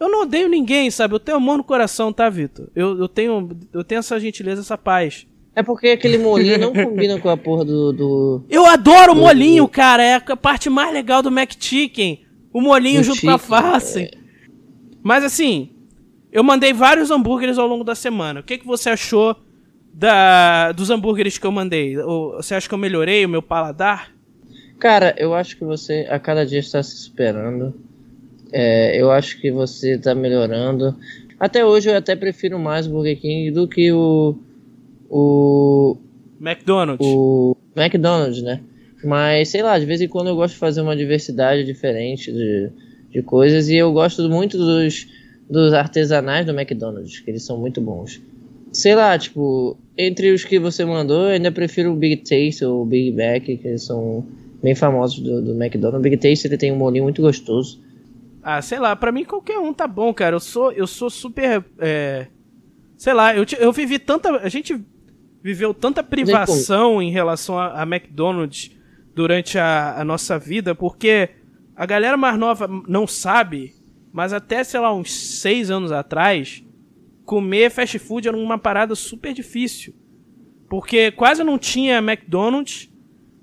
Eu 0.01 0.09
não 0.09 0.23
odeio 0.23 0.49
ninguém, 0.49 0.89
sabe? 0.89 1.13
Eu 1.13 1.19
tenho 1.19 1.37
amor 1.37 1.57
no 1.57 1.63
coração, 1.63 2.11
tá, 2.11 2.27
Vitor? 2.27 2.67
Eu, 2.75 2.97
eu, 2.97 3.07
tenho, 3.07 3.47
eu 3.71 3.83
tenho 3.83 3.99
essa 3.99 4.19
gentileza, 4.19 4.61
essa 4.61 4.75
paz. 4.75 5.27
É 5.55 5.61
porque 5.61 5.89
aquele 5.89 6.17
molinho 6.17 6.57
não 6.57 6.73
combina 6.73 7.19
com 7.19 7.29
a 7.29 7.37
porra 7.37 7.63
do. 7.63 7.93
do 7.93 8.43
eu 8.49 8.65
adoro 8.65 9.11
o 9.11 9.15
molinho, 9.15 9.65
do... 9.65 9.69
cara. 9.69 10.03
É 10.03 10.15
a 10.15 10.35
parte 10.35 10.71
mais 10.71 10.91
legal 10.91 11.21
do 11.21 11.29
McChicken. 11.29 12.25
O 12.51 12.59
molinho 12.59 13.03
junto 13.03 13.19
chicken, 13.19 13.29
com 13.29 13.35
a 13.35 13.37
face. 13.37 14.01
É... 14.05 14.11
Mas 15.03 15.23
assim, 15.23 15.69
eu 16.31 16.43
mandei 16.43 16.73
vários 16.73 17.11
hambúrgueres 17.11 17.59
ao 17.59 17.67
longo 17.67 17.83
da 17.83 17.93
semana. 17.93 18.39
O 18.39 18.43
que, 18.43 18.57
que 18.57 18.65
você 18.65 18.89
achou 18.89 19.35
da, 19.93 20.71
dos 20.71 20.89
hambúrgueres 20.89 21.37
que 21.37 21.45
eu 21.45 21.51
mandei? 21.51 21.95
Você 22.37 22.55
acha 22.55 22.67
que 22.67 22.73
eu 22.73 22.79
melhorei 22.79 23.23
o 23.23 23.29
meu 23.29 23.43
paladar? 23.43 24.11
Cara, 24.79 25.13
eu 25.15 25.35
acho 25.35 25.55
que 25.55 25.63
você 25.63 26.07
a 26.09 26.17
cada 26.17 26.43
dia 26.43 26.59
está 26.59 26.81
se 26.81 26.97
superando. 26.97 27.90
É, 28.51 29.01
eu 29.01 29.11
acho 29.11 29.39
que 29.39 29.51
você 29.51 29.95
está 29.95 30.13
melhorando. 30.13 30.95
Até 31.39 31.65
hoje 31.65 31.89
eu 31.89 31.97
até 31.97 32.15
prefiro 32.15 32.59
mais 32.59 32.87
o 32.87 32.91
Burger 32.91 33.19
King 33.19 33.51
do 33.51 33.67
que 33.67 33.91
o. 33.91 34.35
O. 35.09 35.97
McDonald's. 36.39 37.05
O 37.05 37.55
McDonald's, 37.75 38.41
né? 38.41 38.61
Mas 39.03 39.49
sei 39.49 39.63
lá, 39.63 39.77
de 39.79 39.85
vez 39.85 40.01
em 40.01 40.07
quando 40.07 40.27
eu 40.27 40.35
gosto 40.35 40.53
de 40.53 40.59
fazer 40.59 40.81
uma 40.81 40.95
diversidade 40.95 41.63
diferente 41.63 42.31
de, 42.31 42.69
de 43.09 43.21
coisas 43.21 43.69
e 43.69 43.75
eu 43.75 43.91
gosto 43.91 44.29
muito 44.29 44.57
dos, 44.57 45.07
dos 45.49 45.73
artesanais 45.73 46.45
do 46.45 46.51
McDonald's, 46.51 47.19
que 47.19 47.31
eles 47.31 47.43
são 47.43 47.57
muito 47.57 47.81
bons 47.81 48.21
sei 48.71 48.95
lá, 48.95 49.17
tipo, 49.17 49.77
entre 49.97 50.31
os 50.31 50.45
que 50.45 50.57
você 50.57 50.85
mandou, 50.85 51.23
eu 51.23 51.31
ainda 51.31 51.51
prefiro 51.51 51.91
o 51.91 51.95
Big 51.95 52.17
Taste 52.17 52.63
ou 52.63 52.83
o 52.83 52.85
Big 52.85 53.11
Mac, 53.11 53.43
que 53.43 53.77
são 53.77 54.25
bem 54.63 54.73
famosos 54.73 55.19
do, 55.19 55.41
do 55.41 55.51
McDonald's. 55.51 55.99
O 55.99 56.01
Big 56.01 56.17
Taste 56.17 56.47
ele 56.47 56.57
tem 56.57 56.71
um 56.71 56.77
molinho 56.77 57.03
muito 57.03 57.21
gostoso. 57.21 57.79
Ah, 58.43 58.61
sei 58.61 58.79
lá, 58.79 58.95
pra 58.95 59.11
mim 59.11 59.23
qualquer 59.23 59.59
um 59.59 59.73
tá 59.73 59.87
bom, 59.87 60.13
cara. 60.13 60.35
Eu 60.35 60.39
sou, 60.39 60.71
eu 60.71 60.87
sou 60.87 61.09
super. 61.09 61.63
É... 61.79 62.27
Sei 62.97 63.13
lá, 63.13 63.35
eu, 63.35 63.45
eu 63.59 63.71
vivi 63.71 63.99
tanta. 63.99 64.29
A 64.37 64.49
gente 64.49 64.79
viveu 65.43 65.73
tanta 65.73 66.03
privação 66.03 67.01
em 67.01 67.11
relação 67.11 67.57
a, 67.57 67.81
a 67.81 67.83
McDonald's 67.83 68.71
durante 69.13 69.57
a, 69.57 69.99
a 69.99 70.05
nossa 70.05 70.37
vida, 70.37 70.75
porque 70.75 71.29
a 71.75 71.85
galera 71.85 72.15
mais 72.15 72.37
nova 72.37 72.69
não 72.87 73.07
sabe, 73.07 73.73
mas 74.13 74.33
até, 74.33 74.63
sei 74.63 74.79
lá, 74.79 74.93
uns 74.93 75.11
seis 75.11 75.71
anos 75.71 75.91
atrás, 75.91 76.63
comer 77.25 77.71
fast 77.71 77.97
food 77.97 78.27
era 78.27 78.37
uma 78.37 78.57
parada 78.57 78.93
super 78.95 79.33
difícil. 79.33 79.95
Porque 80.69 81.11
quase 81.11 81.43
não 81.43 81.57
tinha 81.57 81.97
McDonald's, 81.97 82.90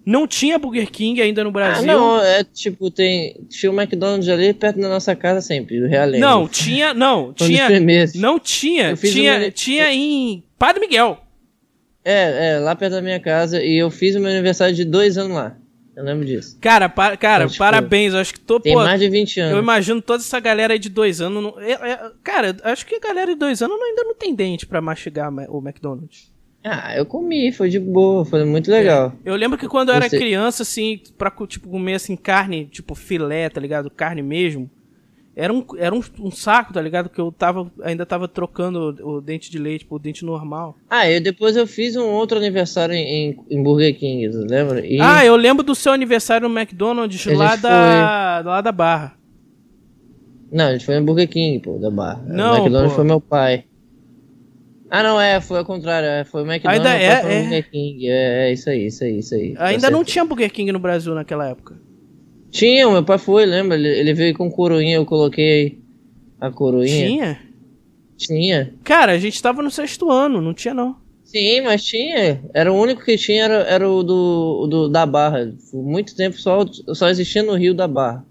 não 0.08 0.26
tinha 0.26 0.58
Burger 0.58 0.90
King 0.90 1.20
ainda 1.20 1.44
no 1.44 1.52
Brasil. 1.52 1.90
Ah, 1.90 1.94
não, 1.94 2.24
é 2.24 2.42
tipo, 2.42 2.90
tem, 2.90 3.44
tinha 3.50 3.70
o 3.70 3.78
McDonald's 3.78 4.26
ali 4.26 4.54
perto 4.54 4.80
da 4.80 4.88
nossa 4.88 5.14
casa 5.14 5.42
sempre, 5.42 5.78
do 5.78 5.86
Realengo. 5.86 6.24
Não, 6.24 6.48
tinha, 6.48 6.94
não, 6.94 7.30
tinha, 7.36 7.68
não 8.14 8.38
tinha, 8.40 8.96
tinha, 8.96 9.50
tinha 9.50 9.92
em 9.92 10.42
Padre 10.58 10.80
Miguel. 10.80 11.18
É, 12.02 12.52
é, 12.52 12.58
lá 12.58 12.74
perto 12.74 12.92
da 12.92 13.02
minha 13.02 13.20
casa, 13.20 13.62
e 13.62 13.76
eu 13.76 13.90
fiz 13.90 14.16
o 14.16 14.20
meu 14.20 14.30
aniversário 14.30 14.74
de 14.74 14.82
dois 14.82 15.18
anos 15.18 15.36
lá. 15.36 15.54
Eu 15.94 16.04
lembro 16.04 16.24
disso. 16.24 16.56
Cara, 16.58 16.88
pa 16.88 17.14
cara 17.14 17.44
então, 17.44 17.52
tipo, 17.52 17.58
parabéns. 17.58 18.14
Eu 18.14 18.20
acho 18.20 18.32
que 18.32 18.40
tô. 18.40 18.58
Tem 18.58 18.72
pô, 18.72 18.78
mais 18.78 18.98
de 18.98 19.10
20 19.10 19.40
anos. 19.40 19.52
Eu 19.52 19.58
imagino 19.58 20.00
toda 20.00 20.22
essa 20.22 20.40
galera 20.40 20.72
aí 20.72 20.78
de 20.78 20.88
dois 20.88 21.20
anos. 21.20 21.42
Não, 21.42 21.60
é, 21.60 21.72
é, 21.72 22.10
cara, 22.22 22.56
acho 22.62 22.86
que 22.86 22.94
a 22.94 23.00
galera 23.00 23.32
de 23.32 23.38
dois 23.38 23.60
anos 23.60 23.76
ainda 23.82 24.04
não 24.04 24.14
tem 24.14 24.34
dente 24.34 24.64
pra 24.64 24.80
mastigar 24.80 25.30
o 25.50 25.58
McDonald's. 25.58 26.32
Ah, 26.64 26.96
eu 26.96 27.06
comi, 27.06 27.52
foi 27.52 27.68
de 27.68 27.78
boa, 27.78 28.24
foi 28.24 28.44
muito 28.44 28.70
legal. 28.70 29.12
É. 29.24 29.30
Eu 29.30 29.36
lembro 29.36 29.56
que 29.56 29.68
quando 29.68 29.90
eu 29.90 29.94
era 29.94 30.08
criança, 30.10 30.62
assim, 30.62 31.00
pra 31.16 31.30
tipo, 31.46 31.68
comer 31.68 31.94
assim, 31.94 32.16
carne, 32.16 32.66
tipo 32.66 32.94
filé, 32.94 33.48
tá 33.48 33.60
ligado? 33.60 33.90
Carne 33.90 34.22
mesmo. 34.22 34.68
Era 35.36 35.52
um, 35.52 35.64
era 35.78 35.94
um, 35.94 36.02
um, 36.18 36.32
saco, 36.32 36.72
tá 36.72 36.82
ligado? 36.82 37.08
Que 37.08 37.20
eu 37.20 37.30
tava, 37.30 37.70
ainda 37.82 38.04
tava 38.04 38.26
trocando 38.26 38.96
o, 39.00 39.18
o 39.18 39.20
dente 39.20 39.52
de 39.52 39.56
leite 39.56 39.84
por 39.84 40.00
dente 40.00 40.24
normal. 40.24 40.76
Ah, 40.90 41.08
eu 41.08 41.20
depois 41.20 41.56
eu 41.56 41.64
fiz 41.64 41.94
um 41.94 42.06
outro 42.06 42.36
aniversário 42.36 42.92
em, 42.92 43.38
em 43.48 43.62
Burger 43.62 43.96
King, 43.96 44.26
lembra? 44.26 44.84
E... 44.84 45.00
Ah, 45.00 45.24
eu 45.24 45.36
lembro 45.36 45.62
do 45.62 45.76
seu 45.76 45.92
aniversário 45.92 46.48
no 46.48 46.58
McDonald's 46.58 47.24
lá 47.26 47.54
da, 47.54 48.42
lá 48.44 48.60
da 48.60 48.72
Barra. 48.72 49.14
Não, 50.50 50.66
a 50.66 50.72
gente 50.72 50.84
foi 50.84 50.98
no 50.98 51.06
Burger 51.06 51.28
King, 51.28 51.60
pô, 51.60 51.78
da 51.78 51.88
Barra. 51.90 52.20
Não, 52.26 52.54
o 52.54 52.56
McDonald's 52.56 52.90
pô. 52.90 52.96
foi 52.96 53.04
meu 53.04 53.20
pai. 53.20 53.64
Ah, 54.90 55.02
não, 55.02 55.20
é, 55.20 55.40
foi 55.40 55.58
ao 55.58 55.64
contrário, 55.64 56.08
é, 56.08 56.24
foi 56.24 56.42
o 56.42 56.46
McDonald's 56.46 56.86
Ainda 56.86 57.02
é, 57.02 57.36
é. 57.36 57.42
Burger 57.42 57.70
King. 57.70 58.08
É, 58.08 58.48
é, 58.48 58.52
isso 58.52 58.70
aí, 58.70 58.86
isso 58.86 59.04
aí, 59.04 59.18
isso 59.18 59.34
aí. 59.34 59.54
Ainda 59.58 59.82
tá 59.82 59.90
não 59.90 60.02
tinha 60.02 60.24
Burger 60.24 60.50
King 60.50 60.72
no 60.72 60.78
Brasil 60.78 61.14
naquela 61.14 61.46
época. 61.46 61.76
Tinha, 62.50 62.88
meu 62.88 63.04
pai 63.04 63.18
foi, 63.18 63.44
lembra? 63.44 63.76
Ele, 63.76 63.88
ele 63.88 64.14
veio 64.14 64.34
com 64.34 64.50
coroinha, 64.50 64.96
eu 64.96 65.04
coloquei 65.04 65.78
a 66.40 66.50
coroinha. 66.50 67.06
Tinha? 67.06 67.40
Tinha. 68.16 68.74
Cara, 68.82 69.12
a 69.12 69.18
gente 69.18 69.40
tava 69.42 69.62
no 69.62 69.70
sexto 69.70 70.10
ano, 70.10 70.40
não 70.40 70.54
tinha 70.54 70.72
não. 70.72 70.96
Sim, 71.22 71.60
mas 71.60 71.84
tinha. 71.84 72.42
Era 72.54 72.72
o 72.72 72.80
único 72.80 73.04
que 73.04 73.18
tinha, 73.18 73.44
era, 73.44 73.54
era 73.64 73.88
o 73.88 74.02
do, 74.02 74.66
do 74.66 74.88
da 74.88 75.04
Barra. 75.04 75.52
Por 75.70 75.84
muito 75.84 76.16
tempo 76.16 76.38
só, 76.38 76.64
só 76.94 77.08
existia 77.10 77.42
no 77.42 77.54
Rio 77.54 77.74
da 77.74 77.86
Barra. 77.86 78.24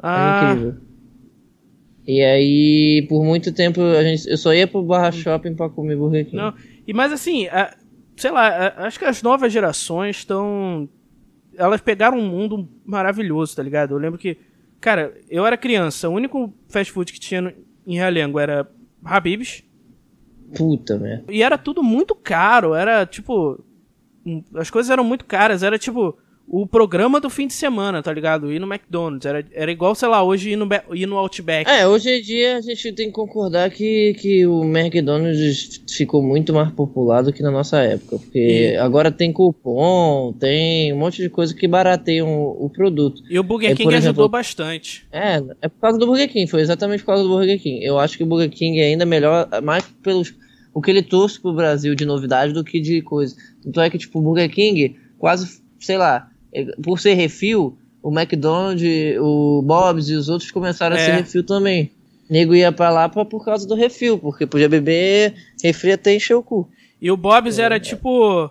Ah. 0.00 0.52
incrível. 0.52 0.85
E 2.06 2.22
aí, 2.22 3.06
por 3.08 3.24
muito 3.24 3.52
tempo, 3.52 3.82
a 3.82 4.02
gente, 4.02 4.30
eu 4.30 4.36
só 4.36 4.54
ia 4.54 4.66
pro 4.66 4.82
Barra 4.82 5.10
Shopping 5.10 5.54
pra 5.54 5.68
comer 5.68 5.96
Burger 5.96 6.24
King. 6.24 6.36
Não. 6.36 6.54
E, 6.86 6.92
mas 6.92 7.12
assim, 7.12 7.46
a, 7.48 7.76
sei 8.16 8.30
lá, 8.30 8.46
a, 8.48 8.86
acho 8.86 8.98
que 8.98 9.04
as 9.04 9.22
novas 9.22 9.52
gerações 9.52 10.16
estão 10.18 10.88
elas 11.58 11.80
pegaram 11.80 12.18
um 12.18 12.28
mundo 12.28 12.68
maravilhoso, 12.84 13.56
tá 13.56 13.62
ligado? 13.62 13.94
Eu 13.94 13.98
lembro 13.98 14.18
que, 14.18 14.36
cara, 14.80 15.14
eu 15.28 15.44
era 15.46 15.56
criança, 15.56 16.08
o 16.08 16.12
único 16.12 16.52
fast 16.68 16.92
food 16.92 17.12
que 17.12 17.20
tinha 17.20 17.54
em 17.86 17.96
Realengo 17.96 18.38
era 18.38 18.68
Habib's. 19.04 19.62
Puta, 20.54 20.98
velho. 20.98 21.24
E 21.28 21.42
era 21.42 21.58
tudo 21.58 21.82
muito 21.82 22.14
caro, 22.14 22.74
era 22.74 23.04
tipo. 23.04 23.64
As 24.54 24.70
coisas 24.70 24.90
eram 24.90 25.04
muito 25.04 25.24
caras, 25.24 25.62
era 25.62 25.78
tipo 25.78 26.18
o 26.48 26.66
programa 26.66 27.20
do 27.20 27.28
fim 27.28 27.46
de 27.46 27.54
semana, 27.54 28.02
tá 28.02 28.12
ligado? 28.12 28.52
Ir 28.52 28.60
no 28.60 28.72
McDonald's. 28.72 29.26
Era, 29.26 29.44
era 29.52 29.70
igual, 29.70 29.94
sei 29.94 30.08
lá, 30.08 30.22
hoje 30.22 30.50
ir 30.50 30.56
no, 30.56 30.68
ir 30.94 31.06
no 31.06 31.16
Outback. 31.16 31.68
É, 31.68 31.86
hoje 31.86 32.08
em 32.10 32.22
dia 32.22 32.56
a 32.56 32.60
gente 32.60 32.92
tem 32.92 33.08
que 33.08 33.12
concordar 33.12 33.70
que, 33.70 34.14
que 34.14 34.46
o 34.46 34.62
McDonald's 34.64 35.82
ficou 35.88 36.22
muito 36.22 36.54
mais 36.54 36.70
popular 36.70 37.22
do 37.22 37.32
que 37.32 37.42
na 37.42 37.50
nossa 37.50 37.78
época. 37.78 38.18
Porque 38.18 38.72
e... 38.74 38.76
agora 38.76 39.10
tem 39.10 39.32
cupom, 39.32 40.32
tem 40.38 40.92
um 40.92 40.98
monte 40.98 41.20
de 41.20 41.28
coisa 41.28 41.54
que 41.54 41.66
barateiam 41.66 42.28
o, 42.28 42.66
o 42.66 42.70
produto. 42.70 43.22
E 43.28 43.38
o 43.38 43.42
Burger 43.42 43.72
é, 43.72 43.74
King 43.74 43.88
exemplo, 43.88 44.10
ajudou 44.10 44.28
bastante. 44.28 45.06
É, 45.10 45.42
é 45.60 45.68
por 45.68 45.80
causa 45.80 45.98
do 45.98 46.06
Burger 46.06 46.30
King, 46.30 46.46
foi 46.48 46.60
exatamente 46.60 47.00
por 47.00 47.06
causa 47.06 47.24
do 47.24 47.28
Burger 47.28 47.60
King. 47.60 47.84
Eu 47.84 47.98
acho 47.98 48.16
que 48.16 48.22
o 48.22 48.26
Burger 48.26 48.50
King 48.50 48.78
é 48.78 48.84
ainda 48.84 49.04
melhor, 49.04 49.48
mais 49.62 49.84
pelos. 50.02 50.32
O 50.72 50.80
que 50.82 50.90
ele 50.90 51.02
trouxe 51.02 51.40
pro 51.40 51.54
Brasil 51.54 51.94
de 51.94 52.04
novidade 52.04 52.52
do 52.52 52.62
que 52.62 52.78
de 52.78 53.00
coisa. 53.00 53.34
Então 53.64 53.82
é 53.82 53.88
que, 53.88 53.96
tipo, 53.96 54.18
o 54.18 54.22
Burger 54.22 54.50
King 54.50 54.94
quase, 55.18 55.62
sei 55.80 55.96
lá, 55.96 56.30
por 56.82 56.98
ser 56.98 57.14
refil, 57.14 57.76
o 58.02 58.10
McDonald's, 58.10 59.18
o 59.20 59.62
Bob's 59.62 60.08
e 60.08 60.14
os 60.14 60.28
outros 60.28 60.50
começaram 60.50 60.96
é. 60.96 61.00
a 61.00 61.04
ser 61.04 61.10
é. 61.10 61.16
refil 61.16 61.44
também. 61.44 61.90
O 62.28 62.32
nego 62.32 62.54
ia 62.54 62.70
pra 62.70 62.90
lá 62.90 63.08
pra, 63.08 63.24
por 63.24 63.44
causa 63.44 63.66
do 63.66 63.74
refil, 63.74 64.18
porque 64.18 64.46
podia 64.46 64.68
beber 64.68 65.34
refri 65.62 65.92
até 65.92 66.14
encher 66.14 66.34
o 66.34 66.42
cu. 66.42 66.68
E 67.00 67.10
o 67.10 67.16
Bob's 67.16 67.58
é, 67.58 67.62
era 67.62 67.80
tipo. 67.80 68.50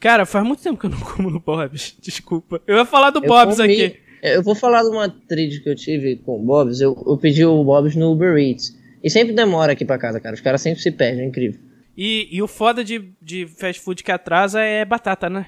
Cara, 0.00 0.26
faz 0.26 0.46
muito 0.46 0.62
tempo 0.62 0.78
que 0.78 0.86
eu 0.86 0.90
não 0.90 1.00
como 1.00 1.30
no 1.30 1.40
Bob's, 1.40 1.96
desculpa. 2.00 2.60
Eu 2.66 2.76
ia 2.76 2.84
falar 2.84 3.10
do 3.10 3.20
eu 3.20 3.28
Bob's 3.28 3.56
comi... 3.56 3.72
aqui. 3.72 3.96
Eu 4.22 4.42
vou 4.42 4.54
falar 4.54 4.82
de 4.82 4.88
uma 4.88 5.08
trilha 5.08 5.60
que 5.60 5.68
eu 5.68 5.74
tive 5.74 6.16
com 6.16 6.40
o 6.40 6.42
Bob's. 6.42 6.80
Eu, 6.80 7.00
eu 7.06 7.16
pedi 7.18 7.44
o 7.44 7.62
Bob's 7.62 7.94
no 7.94 8.12
Uber 8.12 8.36
Eats. 8.38 8.74
E 9.02 9.10
sempre 9.10 9.34
demora 9.34 9.72
aqui 9.72 9.84
pra 9.84 9.98
casa, 9.98 10.18
cara. 10.18 10.34
Os 10.34 10.40
caras 10.40 10.62
sempre 10.62 10.80
se 10.80 10.90
perdem, 10.90 11.24
é 11.24 11.28
incrível. 11.28 11.60
E, 11.96 12.28
e 12.30 12.42
o 12.42 12.48
foda 12.48 12.82
de, 12.82 13.12
de 13.20 13.46
fast 13.46 13.80
food 13.82 14.02
que 14.02 14.10
atrasa 14.10 14.60
é 14.60 14.84
batata, 14.84 15.28
né? 15.28 15.46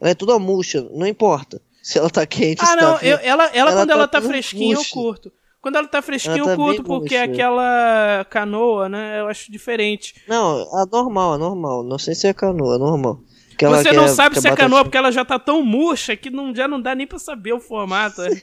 Ela 0.00 0.10
é 0.10 0.14
toda 0.14 0.38
murcha, 0.38 0.86
não 0.92 1.06
importa 1.06 1.60
se 1.82 1.98
ela 1.98 2.10
tá 2.10 2.26
quente. 2.26 2.62
Ah, 2.64 2.76
não, 2.76 2.98
tá 2.98 3.04
eu, 3.04 3.18
ela, 3.18 3.46
ela, 3.46 3.50
ela, 3.52 3.72
quando 3.72 3.88
tá 3.88 3.94
ela 3.94 4.08
tá 4.08 4.22
fresquinha 4.22 4.74
eu 4.74 4.84
curto. 4.90 5.32
Quando 5.60 5.76
ela 5.76 5.86
tá 5.86 6.00
fresquinha 6.00 6.38
ela 6.38 6.46
tá 6.46 6.52
eu 6.52 6.56
curto 6.56 6.84
porque 6.84 7.14
é 7.14 7.22
aquela 7.22 8.24
canoa, 8.30 8.88
né, 8.88 9.20
eu 9.20 9.28
acho 9.28 9.50
diferente. 9.50 10.14
Não, 10.26 10.60
é 10.60 10.86
normal, 10.90 11.34
é 11.34 11.38
normal. 11.38 11.82
Não 11.82 11.98
sei 11.98 12.14
se 12.14 12.26
é 12.26 12.32
canoa, 12.32 12.76
é 12.76 12.78
normal. 12.78 13.22
Você 13.58 13.92
não 13.92 14.08
sabe 14.08 14.40
se 14.40 14.48
é 14.48 14.56
canoa 14.56 14.84
porque 14.84 14.96
ela 14.96 15.12
já 15.12 15.24
tá 15.24 15.38
tão 15.38 15.62
murcha 15.62 16.16
que 16.16 16.30
não, 16.30 16.54
já 16.54 16.66
não 16.66 16.80
dá 16.80 16.94
nem 16.94 17.06
pra 17.06 17.18
saber 17.18 17.52
o 17.52 17.60
formato. 17.60 18.22
É. 18.22 18.30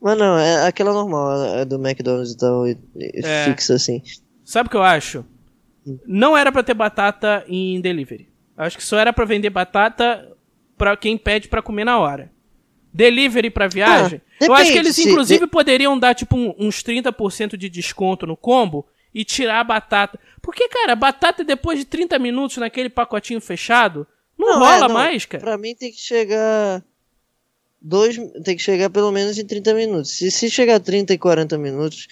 Mas 0.00 0.18
não, 0.18 0.38
é 0.38 0.66
aquela 0.66 0.92
normal, 0.92 1.42
é 1.56 1.64
do 1.64 1.76
McDonald's 1.76 2.32
e 2.32 2.36
tal, 2.36 2.66
é. 2.66 2.76
fixa 3.46 3.74
assim. 3.74 4.02
Sabe 4.44 4.68
o 4.68 4.70
que 4.70 4.76
eu 4.76 4.82
acho? 4.82 5.24
Hum. 5.86 5.98
Não 6.06 6.36
era 6.36 6.52
para 6.52 6.62
ter 6.62 6.74
batata 6.74 7.44
em 7.48 7.80
delivery. 7.80 8.28
Acho 8.56 8.76
que 8.76 8.84
só 8.84 8.98
era 8.98 9.12
para 9.12 9.24
vender 9.24 9.50
batata 9.50 10.35
para 10.76 10.96
quem 10.96 11.16
pede 11.16 11.48
para 11.48 11.62
comer 11.62 11.84
na 11.84 11.98
hora. 11.98 12.30
Delivery 12.92 13.50
para 13.50 13.68
viagem. 13.68 14.20
Ah, 14.40 14.46
eu 14.46 14.54
acho 14.54 14.72
que 14.72 14.78
eles, 14.78 14.98
inclusive, 14.98 15.44
de... 15.44 15.50
poderiam 15.50 15.98
dar, 15.98 16.14
tipo, 16.14 16.36
um, 16.36 16.54
uns 16.58 16.82
30% 16.82 17.56
de 17.56 17.68
desconto 17.68 18.26
no 18.26 18.36
combo 18.36 18.86
e 19.12 19.24
tirar 19.24 19.60
a 19.60 19.64
batata. 19.64 20.18
Porque, 20.40 20.68
cara, 20.68 20.92
a 20.92 20.96
batata 20.96 21.44
depois 21.44 21.78
de 21.78 21.84
30 21.84 22.18
minutos 22.18 22.56
naquele 22.56 22.88
pacotinho 22.88 23.40
fechado, 23.40 24.06
não, 24.38 24.48
Não, 24.48 24.58
rola 24.58 24.76
é, 24.76 24.88
não. 24.88 24.94
mais, 24.94 25.24
cara. 25.24 25.42
Pra 25.42 25.58
mim 25.58 25.74
tem 25.74 25.90
que 25.90 25.98
chegar. 25.98 26.82
Dois, 27.80 28.16
tem 28.44 28.56
que 28.56 28.62
chegar 28.62 28.90
pelo 28.90 29.12
menos 29.12 29.38
em 29.38 29.46
30 29.46 29.74
minutos. 29.74 30.10
Se, 30.12 30.30
se 30.30 30.50
chegar 30.50 30.76
a 30.76 30.80
30 30.80 31.14
e 31.14 31.18
40 31.18 31.56
minutos, 31.58 32.08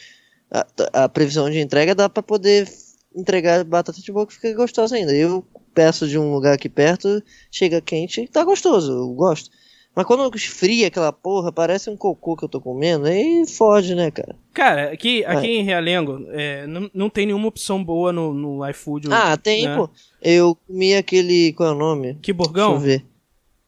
a, 0.50 0.66
a 1.04 1.08
previsão 1.08 1.50
de 1.50 1.58
entrega 1.58 1.94
dá 1.94 2.08
pra 2.08 2.22
poder 2.22 2.68
entregar 3.14 3.64
batata 3.64 4.00
de 4.00 4.12
boa 4.12 4.26
que 4.26 4.34
fica 4.34 4.52
gostosa 4.54 4.96
ainda. 4.96 5.14
Eu 5.14 5.44
peço 5.74 6.06
de 6.08 6.18
um 6.18 6.32
lugar 6.32 6.54
aqui 6.54 6.68
perto, 6.68 7.22
chega 7.50 7.80
quente 7.80 8.20
e 8.22 8.28
tá 8.28 8.44
gostoso, 8.44 8.92
eu 8.92 9.08
gosto. 9.14 9.50
Mas 9.96 10.06
quando 10.06 10.34
esfria 10.34 10.88
aquela 10.88 11.12
porra, 11.12 11.52
parece 11.52 11.88
um 11.88 11.96
cocô 11.96 12.36
que 12.36 12.44
eu 12.44 12.48
tô 12.48 12.60
comendo, 12.60 13.06
aí 13.06 13.44
fode, 13.46 13.94
né, 13.94 14.10
cara? 14.10 14.34
Cara, 14.52 14.90
aqui, 14.92 15.24
aqui 15.24 15.46
em 15.46 15.62
Realengo, 15.62 16.26
é, 16.30 16.66
não, 16.66 16.90
não 16.92 17.08
tem 17.08 17.26
nenhuma 17.26 17.46
opção 17.46 17.82
boa 17.82 18.12
no, 18.12 18.34
no 18.34 18.68
iFood. 18.70 19.08
Ah, 19.12 19.36
tem, 19.36 19.68
né? 19.68 19.76
pô. 19.76 19.88
Eu 20.20 20.56
comi 20.66 20.94
aquele. 20.94 21.52
Qual 21.52 21.68
é 21.68 21.72
o 21.72 21.76
nome? 21.78 22.18
Que 22.20 22.32
burgão? 22.32 22.72
Deixa 22.78 22.84
eu 22.84 22.98
ver. 22.98 23.06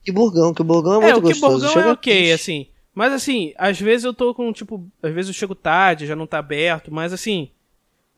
Que 0.04 0.10
burgão, 0.10 0.52
que 0.52 0.64
burgão 0.64 0.94
é 0.94 1.10
É, 1.10 1.12
muito 1.12 1.18
o 1.18 1.32
que 1.32 1.38
gostoso. 1.40 1.64
burgão 1.66 1.82
é 1.90 1.92
ok, 1.92 2.12
quente. 2.12 2.32
assim. 2.32 2.66
Mas 2.92 3.12
assim, 3.12 3.52
às 3.56 3.78
vezes 3.80 4.04
eu 4.04 4.12
tô 4.14 4.34
com, 4.34 4.52
tipo, 4.52 4.84
às 5.00 5.12
vezes 5.14 5.28
eu 5.28 5.34
chego 5.34 5.54
tarde, 5.54 6.06
já 6.06 6.16
não 6.16 6.26
tá 6.26 6.38
aberto, 6.38 6.92
mas 6.92 7.12
assim, 7.12 7.50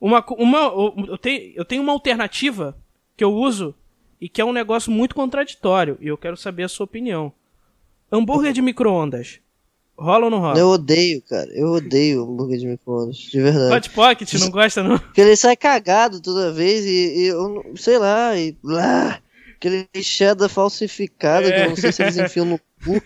uma, 0.01 0.23
uma, 0.37 0.71
eu, 1.07 1.17
tenho, 1.17 1.53
eu 1.55 1.65
tenho 1.65 1.83
uma 1.83 1.91
alternativa 1.91 2.75
que 3.19 3.23
eu 3.23 3.35
uso 3.35 3.75
e 4.21 4.29
que 4.29 4.39
é 4.39 4.45
um 4.45 4.53
negócio 4.53 4.89
muito 4.89 5.13
contraditório, 5.13 5.97
e 5.99 6.07
eu 6.07 6.17
quero 6.17 6.37
saber 6.37 6.63
a 6.63 6.69
sua 6.69 6.85
opinião. 6.85 7.33
Hambúrguer 8.09 8.53
de 8.53 8.61
micro-ondas. 8.61 9.41
Rola 9.97 10.25
ou 10.25 10.31
não 10.31 10.39
rola? 10.39 10.57
Eu 10.57 10.69
odeio, 10.69 11.21
cara. 11.23 11.51
Eu 11.51 11.67
odeio 11.67 12.23
hambúrguer 12.23 12.59
de 12.59 12.65
micro-ondas, 12.65 13.17
de 13.17 13.41
verdade. 13.41 13.75
Hot 13.75 13.89
Pocket, 13.89 14.33
não 14.35 14.49
gosta 14.49 14.81
não? 14.81 14.97
Porque 14.97 15.19
ele 15.19 15.35
sai 15.35 15.57
cagado 15.57 16.21
toda 16.21 16.53
vez 16.53 16.85
e, 16.85 17.23
e 17.23 17.27
eu 17.27 17.73
sei 17.75 17.97
lá, 17.97 18.37
e 18.37 18.57
lá, 18.63 19.21
aquele 19.57 19.85
cheddar 20.01 20.47
falsificado 20.47 21.49
que 21.49 21.59
eu 21.59 21.69
não 21.69 21.75
sei 21.75 21.91
se 21.91 22.01
eles 22.01 22.17
enfiam 22.17 22.45
no 22.45 22.57
cu, 22.57 23.01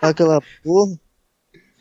aquela 0.00 0.40
porra. 0.64 0.98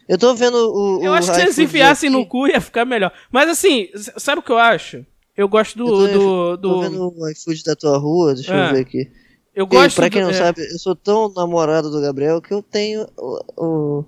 Eu 0.09 0.17
tô 0.17 0.35
vendo 0.35 0.57
o. 0.57 1.01
Eu 1.01 1.11
o 1.11 1.13
acho 1.13 1.29
que 1.29 1.35
se 1.35 1.41
eles 1.41 1.57
enfiassem 1.57 2.09
aqui, 2.09 2.17
no 2.17 2.25
cu 2.25 2.47
ia 2.47 2.59
ficar 2.59 2.83
melhor. 2.83 3.13
Mas 3.31 3.47
assim, 3.47 3.87
sabe 4.17 4.39
o 4.39 4.43
que 4.43 4.51
eu 4.51 4.57
acho? 4.57 5.05
Eu 5.37 5.47
gosto 5.47 5.79
Eu 5.79 5.85
do. 5.85 5.91
tô, 5.91 6.07
do, 6.07 6.57
tô 6.57 6.57
do- 6.57 6.81
vendo 6.81 7.13
o 7.15 7.29
iFood 7.29 7.63
da 7.63 7.75
tua 7.75 7.97
rua, 7.97 8.33
deixa 8.33 8.53
Ah, 8.53 8.69
eu 8.69 8.73
ver 8.75 8.81
aqui. 8.81 9.11
eu 9.55 9.67
gosto 9.67 9.95
pra 9.95 10.09
quem 10.09 10.21
do- 10.21 10.25
não 10.25 10.31
é. 10.31 10.37
sabe, 10.37 10.61
eu 10.61 10.79
sou 10.79 10.95
tão 10.95 11.31
namorado 11.33 11.91
do 11.91 12.01
Gabriel 12.01 12.41
que 12.41 12.53
eu 12.53 12.63
tenho 12.63 13.05
o, 13.15 13.39
o, 13.55 14.05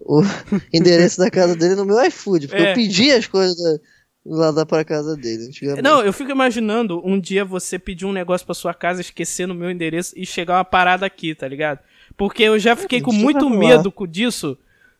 o 0.00 0.22
endereço 0.72 1.18
da 1.18 1.30
casa 1.30 1.56
dele 1.56 1.74
no 1.74 1.84
meu 1.84 2.00
iFood. 2.06 2.46
Porque 2.48 2.62
É. 2.62 2.70
eu 2.70 2.74
pedi 2.74 3.10
as 3.10 3.26
coisas 3.26 3.56
da- 3.56 3.78
lá 4.24 4.50
da 4.52 4.64
pra 4.66 4.84
casa 4.84 5.16
dele. 5.16 5.48
Não, 5.82 6.02
eu 6.02 6.12
fico 6.12 6.30
imaginando 6.30 7.00
um 7.04 7.18
dia 7.18 7.44
você 7.44 7.78
pedir 7.78 8.04
um 8.06 8.12
negócio 8.12 8.44
pra 8.46 8.54
sua 8.54 8.74
casa, 8.74 9.00
esquecer 9.00 9.46
no 9.46 9.54
meu 9.54 9.70
endereço 9.70 10.12
e 10.16 10.24
chegar 10.26 10.58
uma 10.58 10.64
parada 10.64 11.04
aqui, 11.06 11.34
tá 11.34 11.48
ligado? 11.48 11.80
Porque 12.16 12.42
eu 12.42 12.58
já 12.58 12.76
fiquei 12.76 13.00
com 13.00 13.12
muito 13.12 13.48
medo 13.48 13.90
com 13.90 14.06
disso 14.06 14.56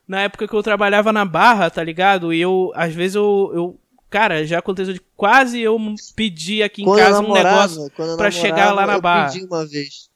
na 0.06 0.22
época 0.22 0.48
que 0.48 0.54
eu 0.54 0.62
trabalhava 0.62 1.12
na 1.12 1.24
Barra, 1.26 1.68
tá 1.68 1.84
ligado? 1.84 2.32
E 2.32 2.40
eu, 2.40 2.72
às 2.74 2.94
vezes 2.94 3.16
eu. 3.16 3.50
eu 3.54 3.80
cara, 4.10 4.46
já 4.46 4.58
aconteceu 4.58 4.94
de 4.94 5.00
quase 5.16 5.60
eu 5.60 5.78
pedir 6.16 6.62
aqui 6.62 6.82
em 6.82 6.84
Quando 6.84 6.98
eu 6.98 7.04
casa 7.04 7.18
um 7.18 7.22
namorava, 7.22 7.56
negócio. 7.56 7.82
eu 7.84 7.90
pra 7.90 8.06
namorava, 8.06 8.30
chegar 8.30 8.72
lá 8.72 8.86
na 8.86 8.94
eu 8.94 9.00
barra. 9.00 9.32
pedi 9.32 9.44
uma 9.44 9.66
vez. 9.66 10.08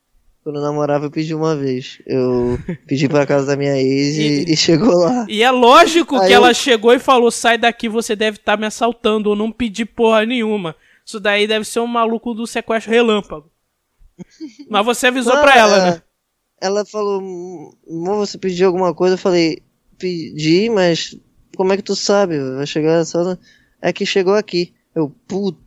Quando 0.44 0.56
eu 0.56 0.62
namorava, 0.62 1.04
eu 1.06 1.10
pedi 1.10 1.34
uma 1.34 1.54
vez. 1.54 1.98
Eu 2.06 2.58
pedi 2.88 3.08
pra 3.08 3.24
casa 3.26 3.46
da 3.46 3.56
minha 3.56 3.76
ex 3.80 4.16
e, 4.16 4.20
E- 4.50 4.52
e 4.52 4.56
chegou 4.56 4.94
lá. 4.94 5.24
E 5.28 5.42
é 5.42 5.50
lógico 5.50 6.16
Aí 6.16 6.26
que 6.28 6.32
eu- 6.32 6.36
ela 6.36 6.52
chegou 6.52 6.92
e 6.92 6.98
falou: 6.98 7.30
sai 7.30 7.56
daqui, 7.56 7.88
você 7.88 8.16
deve 8.16 8.38
estar 8.38 8.56
me 8.56 8.66
assaltando, 8.66 9.30
ou 9.30 9.36
não 9.36 9.52
pedi 9.52 9.84
porra 9.84 10.26
nenhuma. 10.26 10.74
Isso 11.06 11.20
daí 11.20 11.46
deve 11.46 11.64
ser 11.64 11.80
um 11.80 11.86
maluco 11.86 12.34
do 12.34 12.46
sequestro 12.46 12.90
relâmpago. 12.92 13.50
Mas 14.68 14.84
você 14.84 15.06
avisou 15.08 15.34
Não, 15.34 15.42
pra 15.42 15.56
ela, 15.56 15.76
é, 15.76 15.90
né? 15.92 16.02
Ela 16.60 16.84
falou, 16.84 17.20
você 17.86 18.38
pediu 18.38 18.68
alguma 18.68 18.94
coisa? 18.94 19.14
Eu 19.14 19.18
falei, 19.18 19.62
pedi, 19.98 20.70
mas 20.70 21.16
como 21.56 21.72
é 21.72 21.76
que 21.76 21.82
tu 21.82 21.96
sabe? 21.96 22.38
Vai 22.56 22.66
chegar 22.66 23.04
só 23.04 23.24
no... 23.24 23.38
É 23.82 23.92
que 23.92 24.06
chegou 24.06 24.34
aqui. 24.34 24.72
Eu, 24.94 25.12
puta 25.26 25.58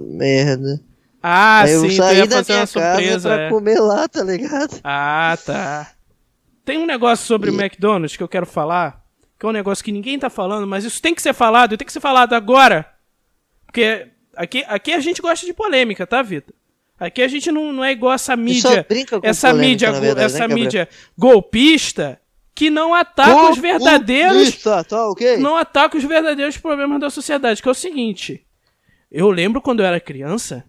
merda. 0.00 0.82
Ah, 1.22 1.60
Aí 1.60 1.72
eu 1.72 1.80
sim, 1.80 1.90
saí 1.92 2.26
da 2.26 2.36
fazer 2.36 2.52
minha 2.52 2.66
surpresa. 2.66 3.12
casa 3.12 3.28
pra 3.28 3.42
é. 3.44 3.48
comer 3.48 3.80
lá, 3.80 4.08
tá 4.08 4.22
ligado? 4.22 4.80
Ah, 4.84 5.38
tá. 5.42 5.92
Tem 6.64 6.76
um 6.78 6.84
negócio 6.84 7.24
sobre 7.24 7.50
o 7.50 7.54
McDonald's 7.54 8.16
que 8.16 8.22
eu 8.22 8.28
quero 8.28 8.44
falar, 8.44 9.02
que 9.38 9.46
é 9.46 9.48
um 9.48 9.52
negócio 9.52 9.84
que 9.84 9.92
ninguém 9.92 10.18
tá 10.18 10.28
falando, 10.28 10.66
mas 10.66 10.84
isso 10.84 11.00
tem 11.00 11.14
que 11.14 11.22
ser 11.22 11.32
falado, 11.32 11.72
e 11.74 11.76
tem 11.76 11.86
que 11.86 11.92
ser 11.92 12.00
falado 12.00 12.34
agora. 12.34 12.86
Porque 13.66 14.08
aqui, 14.36 14.64
aqui 14.66 14.92
a 14.92 15.00
gente 15.00 15.22
gosta 15.22 15.46
de 15.46 15.54
polêmica, 15.54 16.06
tá, 16.06 16.20
Vitor? 16.20 16.54
Aqui 16.98 17.22
a 17.22 17.28
gente 17.28 17.50
não, 17.50 17.72
não 17.72 17.84
é 17.84 17.92
igual 17.92 18.12
essa 18.12 18.32
só 18.32 18.36
mídia, 18.36 18.86
brinca 18.88 19.20
com 19.20 19.26
essa 19.26 19.48
polêmica, 19.50 19.68
mídia, 19.70 19.92
verdade, 19.92 20.16
né, 20.16 20.24
essa 20.24 20.38
Gabriel? 20.40 20.58
mídia 20.58 20.88
golpista 21.16 22.20
que 22.54 22.70
não 22.70 22.94
ataca 22.94 23.50
os 23.50 23.58
verdadeiros 23.58 24.62
Tá, 24.62 24.84
tá, 24.84 25.08
ok? 25.10 25.36
não 25.38 25.56
ataca 25.56 25.96
os 25.98 26.04
verdadeiros 26.04 26.56
problemas 26.56 27.00
da 27.00 27.10
sociedade, 27.10 27.60
que 27.62 27.68
é 27.68 27.72
o 27.72 27.74
seguinte. 27.74 28.46
Eu 29.10 29.30
lembro 29.30 29.60
quando 29.60 29.80
eu 29.80 29.86
era 29.86 29.98
criança, 30.00 30.64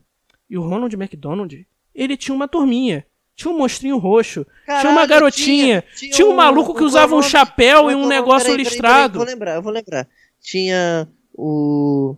e 0.49 0.57
o 0.57 0.61
Ronald 0.67 0.93
McDonald, 0.95 1.65
ele 1.93 2.17
tinha 2.17 2.33
uma 2.35 2.47
turminha. 2.47 3.05
Tinha 3.35 3.53
um 3.53 3.57
monstrinho 3.57 3.97
roxo, 3.97 4.45
tinha 4.65 4.75
uma 4.77 5.01
Caralho, 5.01 5.07
garotinha, 5.09 5.83
tinha, 5.97 6.11
tinha 6.11 6.25
um 6.25 6.31
um- 6.31 6.35
maluco 6.35 6.73
que 6.73 6.81
um 6.83 6.85
usava 6.85 7.15
um 7.15 7.21
chapéu 7.21 7.89
e 7.91 7.93
é 7.93 7.97
um 7.97 8.07
negócio 8.07 8.47
Peraí, 8.47 8.57
peraí, 8.63 8.63
listrado. 8.63 9.19
peraí, 9.19 9.25
vou 9.25 9.33
lembrar, 9.33 9.55
eu 9.55 9.61
vou 9.61 9.73
lembrar. 9.73 10.07
Tinha 10.41 11.05
o 11.33 12.15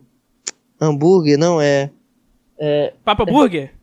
hambúrguer, 0.79 1.37
não 1.39 1.59
é? 1.59 1.89
Papa 3.03 3.25
Burger? 3.25 3.73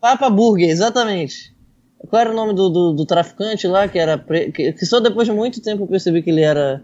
Papa 0.00 0.28
Burger, 0.28 0.68
exatamente. 0.68 1.54
Qual 2.08 2.20
era 2.20 2.30
o 2.30 2.34
nome 2.34 2.54
do, 2.54 2.68
do, 2.70 2.92
do 2.92 3.06
traficante 3.06 3.66
lá 3.66 3.86
que 3.86 3.98
era 3.98 4.16
pre... 4.16 4.50
que, 4.52 4.72
que 4.72 4.86
só 4.86 5.00
depois 5.00 5.28
de 5.28 5.34
muito 5.34 5.60
tempo 5.60 5.84
eu 5.84 5.86
percebi 5.86 6.22
que 6.22 6.30
ele 6.30 6.42
era 6.42 6.82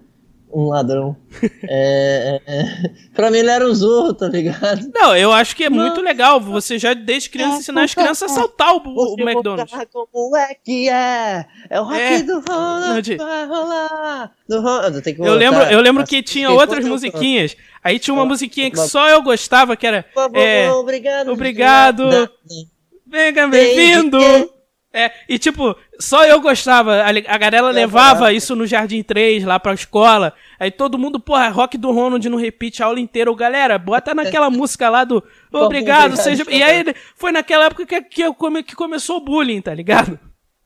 um 0.52 0.68
ladrão. 0.68 1.16
é, 1.68 2.40
é, 2.46 2.54
é. 2.54 2.90
Pra 3.14 3.30
mim 3.30 3.38
ele 3.38 3.50
era 3.50 3.66
o 3.66 3.74
Zorro, 3.74 4.14
tá 4.14 4.28
ligado? 4.28 4.90
Não, 4.94 5.16
eu 5.16 5.32
acho 5.32 5.56
que 5.56 5.64
é 5.64 5.70
muito 5.70 6.00
legal 6.00 6.40
você 6.40 6.78
já 6.78 6.94
desde 6.94 7.30
criança 7.30 7.58
ensinar 7.58 7.84
as 7.84 7.94
crianças 7.94 8.30
a 8.30 8.32
assaltar 8.32 8.74
o, 8.74 8.82
o 8.86 9.16
McDonald's. 9.20 9.72
como 9.92 10.36
é 10.36 10.54
que 10.54 10.88
é? 10.88 11.46
É 11.68 11.80
o 11.80 11.84
rock 11.84 12.00
É. 12.00 12.22
do 12.22 12.40
Ronald, 12.40 13.16
vai 13.16 13.46
rolar. 13.46 14.32
Do 14.48 14.60
Ronald, 14.60 15.02
tem 15.02 15.14
que 15.14 15.20
Eu 15.20 15.34
lembro, 15.34 15.62
eu 15.62 15.80
lembro 15.80 16.04
que 16.06 16.22
tinha 16.22 16.50
outras 16.50 16.84
musiquinhas. 16.84 17.56
Aí 17.82 17.98
tinha 17.98 18.14
uma 18.14 18.24
musiquinha 18.24 18.70
que 18.70 18.78
só 18.78 19.08
eu 19.08 19.22
gostava, 19.22 19.76
que 19.76 19.86
era. 19.86 20.04
É, 20.34 20.70
obrigado. 20.72 21.32
obrigado. 21.32 22.30
de 22.44 22.66
bem-vindo! 23.06 24.55
É, 24.98 25.12
e 25.28 25.38
tipo, 25.38 25.76
só 26.00 26.24
eu 26.24 26.40
gostava. 26.40 27.02
A, 27.02 27.08
a 27.10 27.38
galera 27.38 27.68
levava 27.68 28.32
isso 28.32 28.56
no 28.56 28.66
Jardim 28.66 29.02
3, 29.02 29.44
lá 29.44 29.60
pra 29.60 29.74
escola. 29.74 30.32
Aí 30.58 30.70
todo 30.70 30.98
mundo, 30.98 31.20
porra, 31.20 31.48
rock 31.50 31.76
do 31.76 31.92
Ronald 31.92 32.26
no 32.30 32.36
repeat 32.38 32.82
a 32.82 32.86
aula 32.86 32.98
inteira. 32.98 33.30
Ô, 33.30 33.34
Galera, 33.34 33.76
bota 33.78 34.14
naquela 34.14 34.48
música 34.50 34.88
lá 34.88 35.04
do 35.04 35.16
Obrigado, 35.52 35.64
obrigado, 35.64 36.16
seja. 36.16 36.44
E 36.48 36.62
aí 36.62 36.82
foi 37.14 37.30
naquela 37.30 37.66
época 37.66 37.84
que, 37.84 38.00
que, 38.02 38.22
eu 38.22 38.32
come- 38.34 38.62
que 38.62 38.74
começou 38.74 39.18
o 39.18 39.24
bullying, 39.24 39.60
tá 39.60 39.74
ligado? 39.74 40.18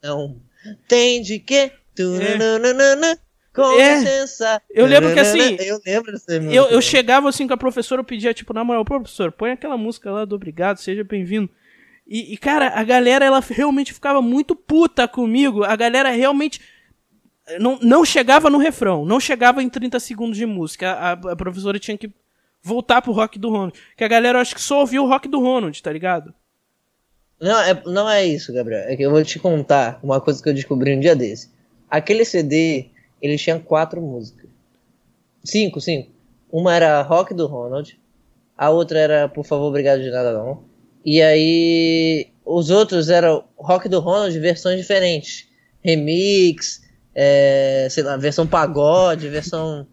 Não. 0.02 0.36
Tem 0.86 1.20
de 1.22 1.38
quê? 1.40 1.72
Tunanana, 1.96 3.18
Com 3.52 3.80
É. 3.80 3.98
licença. 3.98 4.62
Eu 4.70 4.86
lembro 4.86 5.12
que, 5.12 5.18
assim. 5.20 5.56
Eu 5.60 5.80
lembro 5.84 6.12
dessa 6.12 6.34
música. 6.40 6.54
Eu, 6.54 6.66
eu 6.66 6.80
chegava 6.80 7.28
assim 7.28 7.48
com 7.48 7.54
a 7.54 7.56
professora, 7.56 8.00
eu 8.00 8.04
pedia, 8.04 8.32
tipo, 8.32 8.52
na 8.54 8.62
moral, 8.62 8.84
"Pô, 8.84 9.00
professor, 9.00 9.32
põe 9.32 9.50
aquela 9.50 9.76
música 9.76 10.10
lá 10.10 10.24
do 10.24 10.36
Obrigado, 10.36 10.78
seja 10.78 11.02
bem-vindo. 11.02 11.50
E, 12.10 12.34
e, 12.34 12.36
cara, 12.36 12.72
a 12.74 12.82
galera, 12.82 13.24
ela 13.24 13.38
realmente 13.38 13.94
ficava 13.94 14.20
muito 14.20 14.56
puta 14.56 15.06
comigo. 15.06 15.62
A 15.62 15.76
galera 15.76 16.10
realmente 16.10 16.60
não, 17.60 17.78
não 17.80 18.04
chegava 18.04 18.50
no 18.50 18.58
refrão, 18.58 19.04
não 19.04 19.20
chegava 19.20 19.62
em 19.62 19.68
30 19.68 20.00
segundos 20.00 20.36
de 20.36 20.44
música. 20.44 20.90
A, 20.90 21.12
a- 21.12 21.36
professora 21.36 21.78
tinha 21.78 21.96
que 21.96 22.10
voltar 22.60 23.00
pro 23.00 23.12
rock 23.12 23.38
do 23.38 23.48
Ronald. 23.48 23.78
Que 23.96 24.02
a 24.02 24.08
galera, 24.08 24.40
acho 24.40 24.56
que 24.56 24.60
só 24.60 24.80
ouvia 24.80 25.00
o 25.00 25.06
rock 25.08 25.28
do 25.28 25.38
Ronald, 25.40 25.80
tá 25.80 25.92
ligado? 25.92 26.34
Não 27.40 27.58
é, 27.60 27.82
não 27.86 28.10
é 28.10 28.26
isso, 28.26 28.52
Gabriel. 28.52 28.82
É 28.88 28.96
que 28.96 29.02
eu 29.02 29.10
vou 29.10 29.22
te 29.24 29.38
contar 29.38 30.00
uma 30.02 30.20
coisa 30.20 30.42
que 30.42 30.48
eu 30.48 30.54
descobri 30.54 30.94
um 30.94 31.00
dia 31.00 31.14
desse. 31.14 31.48
Aquele 31.88 32.24
CD, 32.24 32.86
ele 33.22 33.38
tinha 33.38 33.58
quatro 33.60 34.00
músicas. 34.02 34.50
Cinco, 35.44 35.80
cinco. 35.80 36.10
Uma 36.50 36.74
era 36.74 37.00
Rock 37.02 37.32
do 37.32 37.46
Ronald. 37.46 37.98
A 38.58 38.68
outra 38.68 38.98
era 38.98 39.28
Por 39.28 39.44
favor, 39.44 39.66
obrigado 39.68 40.02
de 40.02 40.10
nada 40.10 40.32
não. 40.32 40.68
E 41.04 41.22
aí 41.22 42.28
os 42.44 42.70
outros 42.70 43.08
eram 43.08 43.44
Rock 43.56 43.88
do 43.88 44.00
Ronald 44.00 44.38
versões 44.38 44.78
diferentes. 44.78 45.48
Remix, 45.82 46.82
é, 47.14 47.88
sei 47.90 48.02
lá, 48.02 48.16
versão 48.16 48.46
pagode, 48.46 49.28
versão 49.28 49.86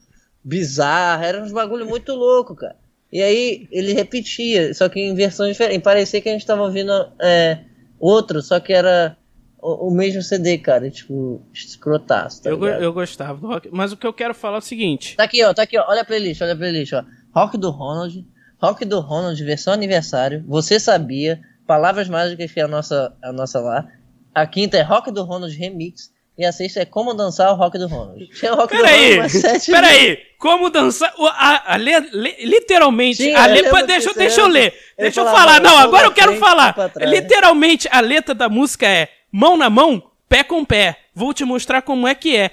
bizarra. 0.43 1.25
Era 1.25 1.43
uns 1.43 1.51
bagulho 1.51 1.85
muito 1.85 2.13
louco, 2.13 2.55
cara. 2.55 2.75
E 3.11 3.21
aí 3.21 3.67
ele 3.71 3.93
repetia, 3.93 4.73
só 4.73 4.89
que 4.89 4.99
em 4.99 5.15
versões 5.15 5.51
diferentes. 5.51 5.83
Parecia 5.83 6.21
que 6.21 6.29
a 6.29 6.33
gente 6.33 6.45
tava 6.45 6.63
ouvindo 6.63 6.91
é, 7.21 7.59
outro, 7.99 8.41
só 8.41 8.59
que 8.59 8.73
era 8.73 9.17
o, 9.61 9.87
o 9.87 9.91
mesmo 9.91 10.21
CD, 10.21 10.57
cara. 10.57 10.89
Tipo, 10.89 11.41
escrotaço. 11.53 12.43
Tá 12.43 12.49
eu, 12.49 12.57
ligado? 12.57 12.83
eu 12.83 12.93
gostava 12.93 13.39
do 13.39 13.47
rock. 13.47 13.69
Mas 13.71 13.91
o 13.91 13.97
que 13.97 14.05
eu 14.05 14.13
quero 14.13 14.33
falar 14.33 14.57
é 14.57 14.59
o 14.59 14.61
seguinte. 14.61 15.15
Tá 15.15 15.23
aqui, 15.23 15.43
ó, 15.43 15.53
tá 15.53 15.63
aqui, 15.63 15.77
ó. 15.77 15.85
Olha 15.87 16.01
a 16.01 16.05
playlist, 16.05 16.41
olha 16.41 16.53
a 16.53 16.57
playlist, 16.57 16.93
ó. 16.93 17.03
Rock 17.33 17.57
do 17.57 17.69
Ronald, 17.69 18.25
Rock 18.61 18.85
do 18.85 18.99
Ronald, 18.99 19.41
versão 19.43 19.73
aniversário. 19.73 20.43
Você 20.47 20.79
sabia? 20.79 21.39
Palavras 21.65 22.07
mágicas 22.09 22.51
que 22.51 22.59
é 22.59 22.63
a 22.63 22.67
nossa, 22.67 23.13
a 23.23 23.31
nossa 23.31 23.59
lá. 23.59 23.85
A 24.33 24.45
quinta 24.47 24.77
é 24.77 24.81
Rock 24.81 25.11
do 25.11 25.23
Ronald 25.23 25.55
Remix. 25.55 26.11
E 26.37 26.45
a 26.45 26.51
sexta 26.51 26.81
é 26.81 26.85
Como 26.85 27.15
Dançar 27.15 27.51
o 27.51 27.55
Rock 27.55 27.79
do 27.79 27.87
Ronald. 27.87 28.27
Tinha 28.29 28.53
Rock 28.53 28.75
Peraí, 28.77 29.17
peraí. 29.65 30.17
Como 30.37 30.69
dançar. 30.69 31.11
A, 31.31 31.73
a 31.73 31.77
le- 31.77 32.45
literalmente. 32.45 33.23
Sim, 33.23 33.33
a 33.33 33.47
eu 33.49 33.55
le- 33.55 33.61
lembro 33.63 33.87
deixa, 33.87 34.13
deixa 34.13 34.41
eu 34.41 34.47
ler. 34.47 34.71
Deixa 34.95 35.21
eu 35.21 35.25
falava, 35.25 35.39
falar. 35.47 35.61
Não, 35.61 35.71
"Mão 35.71 35.79
agora 35.79 36.05
eu 36.05 36.11
quero 36.11 36.27
frente, 36.33 36.39
falar. 36.39 36.73
pra 36.73 36.89
trás." 36.89 37.09
Literalmente, 37.09 37.87
a 37.91 37.99
letra 38.01 38.35
da 38.35 38.47
música 38.47 38.85
é 38.87 39.09
mão 39.31 39.57
na 39.57 39.67
mão, 39.67 40.06
pé 40.27 40.43
com 40.43 40.63
pé. 40.63 40.99
Vou 41.13 41.33
te 41.33 41.43
mostrar 41.43 41.81
como 41.81 42.07
é 42.07 42.13
que 42.13 42.35
é. 42.35 42.51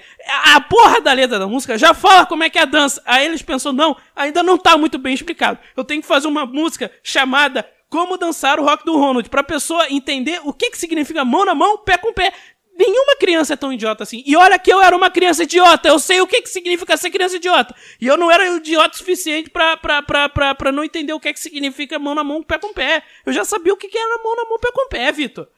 A 0.54 0.60
porra 0.60 1.00
da 1.00 1.12
letra 1.12 1.38
da 1.38 1.46
música 1.46 1.76
já 1.76 1.92
fala 1.92 2.26
como 2.26 2.42
é 2.42 2.50
que 2.50 2.58
é 2.58 2.62
a 2.62 2.66
dança. 2.66 3.02
Aí 3.04 3.26
eles 3.26 3.42
pensam, 3.42 3.72
não, 3.72 3.96
ainda 4.14 4.42
não 4.42 4.56
tá 4.56 4.78
muito 4.78 4.98
bem 4.98 5.14
explicado. 5.14 5.58
Eu 5.76 5.84
tenho 5.84 6.00
que 6.00 6.08
fazer 6.08 6.28
uma 6.28 6.46
música 6.46 6.90
chamada 7.02 7.68
Como 7.88 8.16
Dançar 8.16 8.58
o 8.58 8.64
Rock 8.64 8.84
do 8.84 8.96
Ronald, 8.96 9.28
pra 9.28 9.42
pessoa 9.42 9.90
entender 9.90 10.40
o 10.44 10.52
que 10.52 10.70
que 10.70 10.78
significa 10.78 11.24
mão 11.24 11.44
na 11.44 11.54
mão, 11.54 11.78
pé 11.78 11.98
com 11.98 12.12
pé. 12.12 12.32
Nenhuma 12.76 13.14
criança 13.16 13.52
é 13.52 13.56
tão 13.56 13.72
idiota 13.72 14.02
assim. 14.02 14.22
E 14.26 14.34
olha 14.34 14.58
que 14.58 14.72
eu 14.72 14.82
era 14.82 14.96
uma 14.96 15.08
criança 15.08 15.44
idiota. 15.44 15.88
Eu 15.88 15.98
sei 16.00 16.20
o 16.20 16.26
que, 16.26 16.42
que 16.42 16.48
significa 16.48 16.96
ser 16.96 17.10
criança 17.10 17.37
idiota. 17.37 17.72
E 18.00 18.06
eu 18.06 18.16
não 18.16 18.30
era 18.30 18.56
idiota 18.56 18.96
o 18.96 18.98
suficiente 18.98 19.48
pra, 19.48 19.76
pra, 19.76 20.02
pra, 20.02 20.28
pra, 20.28 20.54
pra 20.56 20.72
não 20.72 20.82
entender 20.82 21.12
o 21.12 21.20
que, 21.20 21.32
que 21.32 21.38
significa 21.38 22.00
mão 22.00 22.16
na 22.16 22.24
mão, 22.24 22.42
pé 22.42 22.58
com 22.58 22.72
pé. 22.72 23.04
Eu 23.24 23.32
já 23.32 23.44
sabia 23.44 23.72
o 23.72 23.76
que, 23.76 23.87
que 23.87 23.96
era 23.96 24.22
mão 24.24 24.34
na 24.34 24.44
mão, 24.48 24.58
pé 24.58 24.72
com 24.72 24.88
pé, 24.88 25.12
Vitor. 25.12 25.48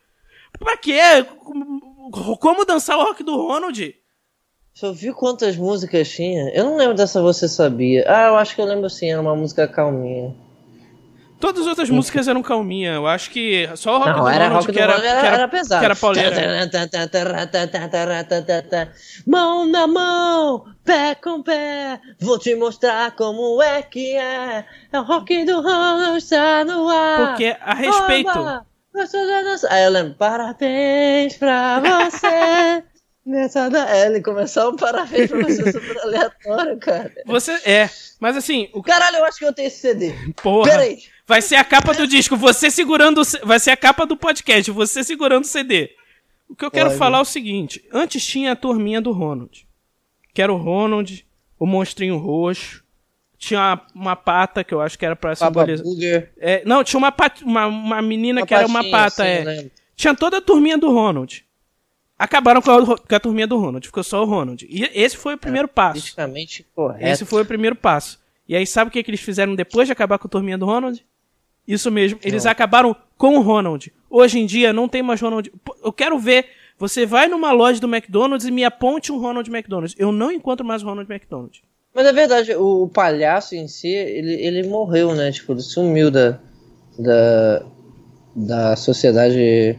Pra 0.58 0.76
quê? 0.76 1.24
Como 2.10 2.64
dançar 2.64 2.98
o 2.98 3.04
rock 3.04 3.22
do 3.22 3.36
Ronald? 3.36 3.94
Você 4.74 4.92
viu 4.92 5.14
quantas 5.14 5.56
músicas 5.56 6.08
tinha? 6.08 6.50
Eu 6.50 6.64
não 6.64 6.76
lembro 6.76 6.94
dessa 6.94 7.22
Você 7.22 7.48
Sabia. 7.48 8.04
Ah, 8.06 8.26
eu 8.28 8.36
acho 8.36 8.54
que 8.54 8.60
eu 8.60 8.66
lembro 8.66 8.90
sim, 8.90 9.10
era 9.10 9.20
uma 9.20 9.34
música 9.34 9.66
calminha. 9.66 10.34
Todas 11.38 11.62
as 11.62 11.68
outras 11.68 11.90
músicas 11.90 12.28
eram 12.28 12.42
calminha. 12.42 12.92
Eu 12.92 13.06
acho 13.06 13.30
que 13.30 13.68
só 13.76 13.96
o 13.96 13.98
rock 13.98 14.10
Não, 14.10 14.20
do 14.20 14.28
era 14.28 14.48
Ronald 14.48 14.54
rock 14.54 14.66
que 14.66 14.72
do 14.72 14.78
era, 14.78 14.92
Ronald, 14.92 15.08
era, 15.08 15.20
que 15.20 15.26
era, 15.26 15.36
era 15.36 15.48
pesado. 15.48 15.80
Que 15.80 15.84
era 15.84 15.96
pauleira. 15.96 16.70
Mão 19.26 19.66
na 19.66 19.86
mão, 19.86 20.64
pé 20.84 21.14
com 21.14 21.42
pé, 21.42 22.00
vou 22.20 22.38
te 22.38 22.54
mostrar 22.54 23.14
como 23.16 23.62
é 23.62 23.82
que 23.82 24.16
é. 24.16 24.64
É 24.92 25.00
o 25.00 25.02
rock 25.02 25.44
do 25.44 25.60
Ronald 25.60 26.16
está 26.16 26.64
no 26.64 26.88
ar. 26.88 27.28
Porque 27.28 27.56
a 27.60 27.74
respeito. 27.74 28.30
Oba, 28.30 28.66
é. 28.72 28.75
Aí 29.68 29.84
eu 29.84 29.90
lembro, 29.90 30.14
parabéns 30.14 31.36
pra 31.36 31.80
você. 31.80 32.84
Nessa 33.26 33.68
da... 33.68 33.90
É, 33.90 34.06
ele 34.06 34.22
começou 34.22 34.70
um 34.70 34.76
parabéns 34.76 35.28
pra 35.28 35.42
você 35.42 35.72
super 35.72 35.98
aleatório, 36.02 36.78
cara. 36.78 37.12
Você 37.26 37.52
é. 37.64 37.90
Mas 38.20 38.36
assim, 38.36 38.70
o 38.72 38.80
Caralho, 38.82 39.16
eu 39.16 39.24
acho 39.24 39.38
que 39.38 39.44
eu 39.44 39.52
tenho 39.52 39.66
esse 39.66 39.78
CD. 39.80 40.14
porra. 40.40 40.70
Peraí. 40.70 40.98
Vai 41.26 41.42
ser 41.42 41.56
a 41.56 41.64
capa 41.64 41.92
do 41.92 42.06
disco, 42.06 42.36
você 42.36 42.70
segurando. 42.70 43.20
Vai 43.42 43.58
ser 43.58 43.72
a 43.72 43.76
capa 43.76 44.06
do 44.06 44.16
podcast, 44.16 44.70
você 44.70 45.02
segurando 45.02 45.42
o 45.42 45.48
CD. 45.48 45.90
O 46.48 46.54
que 46.54 46.64
eu 46.64 46.70
quero 46.70 46.90
Olha. 46.90 46.98
falar 46.98 47.18
é 47.18 47.22
o 47.22 47.24
seguinte: 47.24 47.84
antes 47.92 48.24
tinha 48.24 48.52
a 48.52 48.56
turminha 48.56 49.00
do 49.00 49.10
Ronald. 49.10 49.66
Que 50.32 50.40
era 50.40 50.52
o 50.52 50.56
Ronald, 50.56 51.26
o 51.58 51.66
monstrinho 51.66 52.18
roxo. 52.18 52.84
Tinha 53.46 53.60
uma, 53.60 53.82
uma 53.94 54.16
pata 54.16 54.64
que 54.64 54.74
eu 54.74 54.80
acho 54.80 54.98
que 54.98 55.06
era 55.06 55.14
pra 55.14 55.30
simbolizar. 55.36 55.86
É, 56.38 56.62
não, 56.64 56.82
tinha 56.82 56.98
uma, 56.98 57.12
pat- 57.12 57.42
uma, 57.42 57.66
uma 57.66 58.02
menina 58.02 58.40
Uma 58.40 58.46
que 58.46 58.52
era 58.54 58.66
uma 58.66 58.80
patinha, 58.80 58.92
pata, 58.98 59.22
assim, 59.22 59.22
é. 59.48 59.70
Tinha 59.94 60.14
toda 60.16 60.38
a 60.38 60.40
turminha 60.40 60.76
do 60.76 60.90
Ronald. 60.92 61.44
Acabaram 62.18 62.60
com 62.62 62.70
a, 62.70 62.98
com 62.98 63.14
a 63.14 63.20
turminha 63.20 63.46
do 63.46 63.56
Ronald, 63.58 63.86
ficou 63.86 64.02
só 64.02 64.22
o 64.22 64.26
Ronald. 64.26 64.66
E 64.68 64.82
esse 64.94 65.16
foi 65.16 65.34
o 65.34 65.38
primeiro 65.38 65.68
passo. 65.68 66.00
Politicamente 66.00 66.66
correto. 66.74 67.04
Esse 67.06 67.24
foi 67.24 67.42
o 67.42 67.46
primeiro 67.46 67.76
passo. 67.76 68.18
E 68.48 68.56
aí, 68.56 68.66
sabe 68.66 68.88
o 68.88 68.92
que, 68.92 69.02
que 69.02 69.10
eles 69.10 69.20
fizeram 69.20 69.54
depois 69.54 69.86
de 69.86 69.92
acabar 69.92 70.18
com 70.18 70.26
a 70.26 70.30
turminha 70.30 70.56
do 70.58 70.66
Ronald? 70.66 71.04
Isso 71.68 71.90
mesmo, 71.90 72.18
eles 72.22 72.46
acabaram 72.46 72.96
com 73.16 73.36
o 73.36 73.42
Ronald. 73.42 73.92
Hoje 74.10 74.38
em 74.40 74.46
dia 74.46 74.72
não 74.72 74.88
tem 74.88 75.02
mais 75.02 75.20
Ronald. 75.20 75.52
Eu 75.84 75.92
quero 75.92 76.18
ver. 76.18 76.46
Você 76.78 77.06
vai 77.06 77.26
numa 77.28 77.52
loja 77.52 77.80
do 77.80 77.86
McDonald's 77.88 78.46
e 78.46 78.50
me 78.50 78.64
aponte 78.64 79.10
um 79.12 79.18
Ronald 79.18 79.48
McDonald's. 79.50 79.94
Eu 79.98 80.10
não 80.12 80.30
encontro 80.32 80.64
mais 80.66 80.82
o 80.82 80.86
Ronald 80.86 81.10
McDonald. 81.10 81.62
Mas 81.96 82.06
é 82.06 82.12
verdade, 82.12 82.52
o, 82.52 82.82
o 82.82 82.88
palhaço 82.88 83.54
em 83.54 83.66
si, 83.66 83.88
ele, 83.88 84.34
ele 84.34 84.68
morreu, 84.68 85.14
né? 85.14 85.32
Tipo, 85.32 85.54
ele 85.54 85.62
sumiu 85.62 86.10
da, 86.10 86.38
da, 86.98 87.62
da 88.36 88.76
sociedade. 88.76 89.78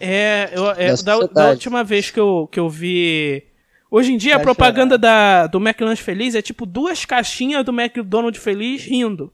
É, 0.00 0.50
eu, 0.52 0.68
é, 0.72 0.74
Da 0.74 0.74
da, 0.74 0.86
da 0.88 0.94
sociedade. 0.94 1.50
última 1.52 1.84
vez 1.84 2.10
que 2.10 2.18
eu, 2.18 2.48
que 2.50 2.58
eu 2.58 2.68
vi. 2.68 3.44
Hoje 3.88 4.12
em 4.12 4.16
dia, 4.16 4.34
a 4.34 4.40
propaganda 4.40 4.98
da, 4.98 5.46
do 5.46 5.58
McLanche 5.58 6.02
Feliz 6.02 6.34
é 6.34 6.42
tipo 6.42 6.66
duas 6.66 7.04
caixinhas 7.04 7.64
do 7.64 7.70
McDonald's 7.70 8.42
Feliz 8.42 8.84
rindo. 8.84 9.32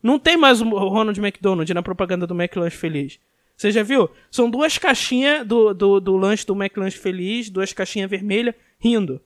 Não 0.00 0.20
tem 0.20 0.36
mais 0.36 0.60
o 0.60 0.68
Ronald 0.68 1.18
McDonald 1.18 1.74
na 1.74 1.82
propaganda 1.82 2.28
do 2.28 2.40
McLanche 2.40 2.76
Feliz. 2.76 3.18
Você 3.56 3.72
já 3.72 3.82
viu? 3.82 4.08
São 4.30 4.48
duas 4.48 4.78
caixinhas 4.78 5.44
do, 5.44 5.74
do, 5.74 5.98
do 5.98 6.16
lanche 6.16 6.46
do 6.46 6.54
McLanche 6.54 6.96
Feliz, 6.96 7.50
duas 7.50 7.72
caixinhas 7.72 8.08
vermelhas, 8.08 8.54
rindo. 8.78 9.20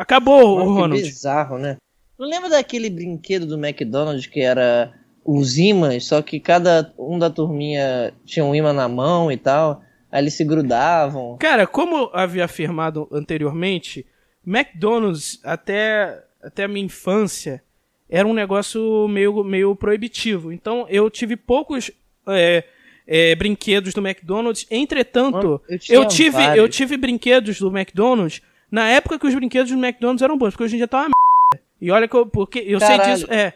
Acabou 0.00 0.56
Mano, 0.56 0.70
o 0.70 0.74
que 0.74 0.80
Ronald. 0.80 1.02
bizarro, 1.02 1.58
né? 1.58 1.76
Não 2.18 2.26
lembra 2.26 2.48
daquele 2.48 2.88
brinquedo 2.88 3.44
do 3.44 3.62
McDonald's 3.62 4.26
que 4.26 4.40
era 4.40 4.94
os 5.22 5.58
imãs, 5.58 6.06
só 6.06 6.22
que 6.22 6.40
cada 6.40 6.90
um 6.98 7.18
da 7.18 7.28
turminha 7.28 8.14
tinha 8.24 8.42
um 8.42 8.54
imã 8.54 8.72
na 8.72 8.88
mão 8.88 9.30
e 9.30 9.36
tal. 9.36 9.82
Aí 10.10 10.22
eles 10.22 10.32
se 10.32 10.42
grudavam. 10.42 11.36
Cara, 11.38 11.66
como 11.66 11.96
eu 11.98 12.10
havia 12.14 12.46
afirmado 12.46 13.06
anteriormente, 13.12 14.06
McDonald's, 14.44 15.38
até, 15.44 16.24
até 16.42 16.64
a 16.64 16.68
minha 16.68 16.86
infância, 16.86 17.62
era 18.08 18.26
um 18.26 18.32
negócio 18.32 19.06
meio, 19.06 19.44
meio 19.44 19.76
proibitivo. 19.76 20.50
Então 20.50 20.86
eu 20.88 21.10
tive 21.10 21.36
poucos 21.36 21.90
é, 22.26 22.64
é, 23.06 23.34
brinquedos 23.34 23.92
do 23.92 24.00
McDonald's. 24.00 24.66
Entretanto, 24.70 25.36
Mano, 25.36 25.62
eu 25.90 26.04
eu, 26.04 26.08
tive, 26.08 26.30
vários. 26.30 26.56
eu 26.56 26.68
tive 26.70 26.96
brinquedos 26.96 27.60
do 27.60 27.68
McDonald's 27.68 28.40
na 28.70 28.88
época 28.88 29.18
que 29.18 29.26
os 29.26 29.34
brinquedos 29.34 29.70
do 29.72 29.78
McDonald's 29.78 30.22
eram 30.22 30.36
bons, 30.38 30.50
porque 30.50 30.64
hoje 30.64 30.74
em 30.74 30.78
dia 30.78 30.88
tá 30.88 30.98
uma 30.98 31.08
merda. 31.08 31.66
E 31.80 31.90
olha 31.90 32.06
que 32.08 32.14
eu, 32.14 32.26
porque 32.26 32.58
eu 32.60 32.78
sei 32.78 32.88
Caralho. 32.96 33.14
disso. 33.14 33.32
É. 33.32 33.54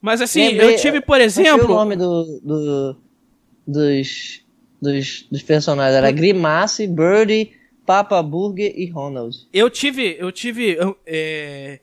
Mas 0.00 0.20
assim, 0.20 0.48
Lembrei- 0.50 0.74
eu 0.74 0.78
tive, 0.78 1.00
por 1.00 1.20
exemplo. 1.20 1.64
o 1.64 1.68
nome 1.68 1.96
do, 1.96 2.40
do- 2.42 2.96
dos, 3.66 4.42
dos, 4.80 5.26
dos 5.30 5.42
personagens. 5.42 5.96
Era 5.96 6.10
Grimace, 6.10 6.86
Birdie, 6.86 7.52
Papa 7.84 8.22
Burger 8.22 8.72
e 8.76 8.86
Ronald. 8.90 9.36
Eu 9.52 9.68
tive, 9.68 10.16
eu 10.18 10.30
tive, 10.30 10.76
eu, 10.78 10.96
é, 11.06 11.80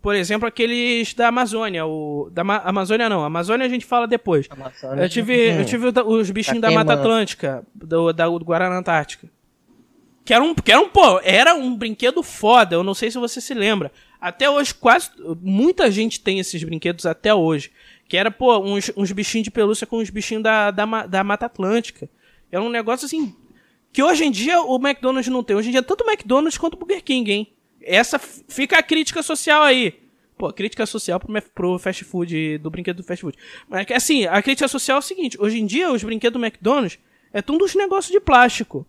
por 0.00 0.14
exemplo, 0.14 0.48
aqueles 0.48 1.12
da 1.14 1.28
Amazônia, 1.28 1.84
o 1.86 2.30
da 2.32 2.42
Ma- 2.42 2.62
Amazônia 2.64 3.08
não, 3.08 3.22
Amazônia 3.24 3.66
a 3.66 3.68
gente 3.68 3.84
fala 3.84 4.06
depois. 4.06 4.48
Eu 4.98 5.08
tive, 5.08 5.34
eu 5.60 5.64
tive 5.64 5.86
os 6.06 6.30
bichinhos 6.30 6.60
Tá 6.60 6.68
da 6.68 6.74
Mata. 6.74 6.94
Atlântica, 6.94 7.64
do, 7.74 8.12
da, 8.12 8.26
do 8.26 8.44
Guarana 8.44 8.76
Antártica. 8.76 9.28
Que 10.24 10.32
era 10.32 10.42
um, 10.42 10.54
que 10.54 10.72
era 10.72 10.80
um, 10.80 10.88
pô, 10.88 11.20
era 11.22 11.54
um 11.54 11.76
brinquedo 11.76 12.22
foda, 12.22 12.76
eu 12.76 12.82
não 12.82 12.94
sei 12.94 13.10
se 13.10 13.18
você 13.18 13.40
se 13.40 13.52
lembra. 13.52 13.92
Até 14.18 14.48
hoje, 14.48 14.74
quase, 14.74 15.10
muita 15.42 15.90
gente 15.90 16.18
tem 16.20 16.38
esses 16.38 16.64
brinquedos 16.64 17.04
até 17.04 17.34
hoje. 17.34 17.70
Que 18.08 18.16
era, 18.16 18.30
pô, 18.30 18.58
uns, 18.58 18.90
uns 18.96 19.12
bichinhos 19.12 19.44
de 19.44 19.50
pelúcia 19.50 19.86
com 19.86 19.98
uns 19.98 20.08
bichinhos 20.08 20.42
da, 20.42 20.70
da, 20.70 21.06
da 21.06 21.22
Mata 21.22 21.46
Atlântica. 21.46 22.08
Era 22.50 22.62
um 22.62 22.70
negócio 22.70 23.04
assim, 23.04 23.34
que 23.92 24.02
hoje 24.02 24.24
em 24.24 24.30
dia 24.30 24.62
o 24.62 24.76
McDonald's 24.76 25.30
não 25.30 25.42
tem. 25.42 25.56
Hoje 25.56 25.68
em 25.68 25.72
dia, 25.72 25.82
tanto 25.82 26.04
o 26.04 26.10
McDonald's 26.10 26.56
quanto 26.56 26.74
o 26.74 26.76
Burger 26.78 27.02
King, 27.02 27.30
hein? 27.30 27.52
Essa 27.82 28.18
fica 28.18 28.78
a 28.78 28.82
crítica 28.82 29.22
social 29.22 29.62
aí. 29.62 29.94
Pô, 30.38 30.52
crítica 30.52 30.86
social 30.86 31.20
pro, 31.20 31.42
pro 31.54 31.78
fast 31.78 32.02
food, 32.02 32.58
do 32.58 32.70
brinquedo 32.70 32.96
do 32.96 33.04
fast 33.04 33.20
food. 33.20 33.36
Mas 33.68 33.86
assim, 33.90 34.24
a 34.24 34.42
crítica 34.42 34.68
social 34.68 34.96
é 34.96 34.98
o 35.00 35.02
seguinte: 35.02 35.36
hoje 35.38 35.60
em 35.60 35.66
dia, 35.66 35.92
os 35.92 36.02
brinquedos 36.02 36.40
do 36.40 36.44
McDonald's 36.44 36.98
é 37.32 37.42
tudo 37.42 37.64
uns 37.64 37.74
negócios 37.74 38.10
de 38.10 38.20
plástico. 38.20 38.86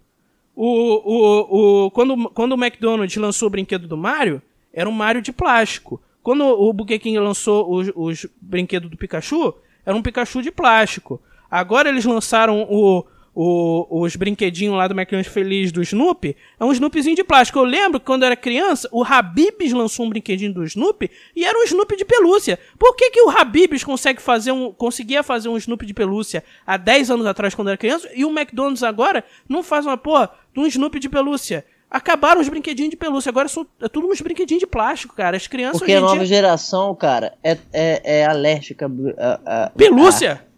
O, 0.56 0.66
o, 0.66 1.86
o, 1.86 1.92
quando, 1.92 2.30
quando 2.30 2.54
o 2.54 2.64
McDonald's 2.64 3.18
lançou 3.18 3.48
o 3.48 3.52
brinquedo 3.52 3.88
do 3.88 3.98
Mario, 3.98 4.42
era 4.74 4.88
um 4.88 4.94
Mario 4.94 5.22
de 5.22 5.34
plástico. 5.34 6.02
Quando 6.24 6.44
o 6.44 6.74
Burger 6.74 7.00
King 7.00 7.20
lançou 7.20 7.72
os, 7.72 7.92
os 7.96 8.26
brinquedos 8.42 8.90
do 8.90 8.98
Pikachu, 8.98 9.54
era 9.86 9.96
um 9.96 10.02
Pikachu 10.02 10.42
de 10.42 10.52
plástico. 10.52 11.22
Agora 11.52 11.90
eles 11.90 12.06
lançaram 12.06 12.64
o, 12.64 13.06
o- 13.36 14.02
os 14.02 14.16
brinquedinhos 14.16 14.76
lá 14.76 14.88
do 14.88 14.94
McDonald's 14.98 15.32
Feliz 15.32 15.72
do 15.72 15.82
Snoopy, 15.82 16.36
é 16.60 16.64
um 16.64 16.72
Snoopyzinho 16.72 17.16
de 17.16 17.24
plástico. 17.24 17.60
Eu 17.60 17.66
lembro 17.66 18.00
que 18.00 18.06
quando 18.06 18.24
eu 18.24 18.28
era 18.28 18.36
criança, 18.36 18.88
o 18.92 19.04
Habib's 19.04 19.74
lançou 19.74 20.06
um 20.06 20.10
brinquedinho 20.10 20.54
do 20.54 20.64
Snoopy 20.64 21.12
e 21.36 21.44
era 21.44 21.60
um 21.60 21.64
Snoopy 21.64 21.98
de 21.98 22.06
pelúcia. 22.06 22.58
Por 22.80 22.96
que, 22.96 23.12
que 23.12 23.22
o 23.22 23.30
Habib's 23.30 23.84
consegue 23.84 24.22
fazer 24.22 24.52
um, 24.54 24.72
conseguia 24.72 25.22
fazer 25.22 25.50
um 25.50 25.58
Snoopy 25.58 25.86
de 25.86 25.94
pelúcia 25.94 26.44
há 26.66 26.78
10 26.78 27.12
anos 27.12 27.26
atrás 27.26 27.54
quando 27.54 27.68
eu 27.68 27.72
era 27.72 27.78
criança 27.78 28.10
e 28.16 28.24
o 28.24 28.30
McDonald's 28.30 28.84
agora 28.84 29.24
não 29.50 29.62
faz 29.62 29.86
uma 29.86 29.98
porra 29.98 30.32
de 30.54 30.60
um 30.62 30.66
Snoopy 30.66 31.00
de 31.00 31.10
pelúcia? 31.10 31.66
Acabaram 31.92 32.42
os 32.42 32.50
brinquedinhos 32.50 32.90
de 32.90 32.98
pelúcia, 32.98 33.30
agora 33.30 33.48
são 33.48 33.66
é 33.82 33.88
tudo 33.88 34.08
uns 34.08 34.20
brinquedinhos 34.20 34.60
de 34.60 34.68
plástico, 34.68 35.16
cara. 35.16 35.38
As 35.38 35.48
crianças 35.48 35.80
Porque 35.80 35.92
hoje 35.94 35.98
a 35.98 36.02
nova 36.02 36.16
dia... 36.18 36.26
geração, 36.26 36.94
cara, 36.96 37.38
é, 37.44 37.58
é, 37.72 38.20
é 38.22 38.26
alérgica 38.26 38.90
a, 39.18 39.66
a, 39.66 39.70
Pelúcia? 39.70 40.42
A, 40.42 40.55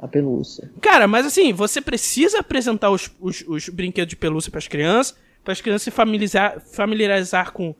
a 0.00 0.08
pelúcia. 0.08 0.70
Cara, 0.80 1.06
mas 1.06 1.26
assim, 1.26 1.52
você 1.52 1.80
precisa 1.80 2.40
apresentar 2.40 2.90
os, 2.90 3.10
os, 3.20 3.44
os 3.46 3.68
brinquedos 3.68 4.10
de 4.10 4.16
pelúcia 4.16 4.50
pras 4.50 4.66
crianças, 4.66 5.14
para 5.44 5.52
as 5.52 5.60
crianças 5.60 5.82
se 5.82 5.90
familiarizar, 5.90 6.60
familiarizar 6.72 7.52
com. 7.52 7.74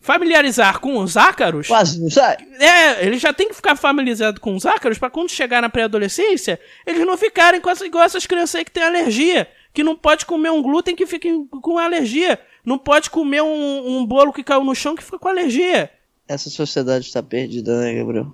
familiarizar 0.00 0.80
com 0.80 0.98
os 0.98 1.16
ácaros. 1.16 1.68
Quase 1.68 2.00
não 2.00 2.10
sai. 2.10 2.36
É, 2.58 3.06
ele 3.06 3.18
já 3.18 3.32
tem 3.32 3.48
que 3.48 3.54
ficar 3.54 3.76
familiarizado 3.76 4.40
com 4.40 4.54
os 4.54 4.66
ácaros 4.66 4.98
pra 4.98 5.08
quando 5.08 5.30
chegar 5.30 5.62
na 5.62 5.68
pré-adolescência, 5.68 6.58
eles 6.84 7.06
não 7.06 7.16
ficarem 7.16 7.60
com 7.60 7.70
essa, 7.70 7.86
igual 7.86 8.04
essas 8.04 8.26
crianças 8.26 8.56
aí 8.56 8.64
que 8.64 8.70
têm 8.72 8.82
alergia. 8.82 9.48
Que 9.72 9.84
não 9.84 9.94
pode 9.94 10.26
comer 10.26 10.50
um 10.50 10.62
glúten 10.62 10.96
que 10.96 11.06
fica 11.06 11.28
com 11.62 11.78
alergia. 11.78 12.40
Não 12.64 12.78
pode 12.78 13.10
comer 13.10 13.42
um, 13.42 13.98
um 13.98 14.04
bolo 14.06 14.32
que 14.32 14.42
caiu 14.42 14.64
no 14.64 14.74
chão 14.74 14.96
que 14.96 15.04
fica 15.04 15.18
com 15.18 15.28
alergia. 15.28 15.90
Essa 16.26 16.50
sociedade 16.50 17.06
está 17.06 17.22
perdida, 17.22 17.80
né, 17.80 17.94
Gabriel? 17.94 18.32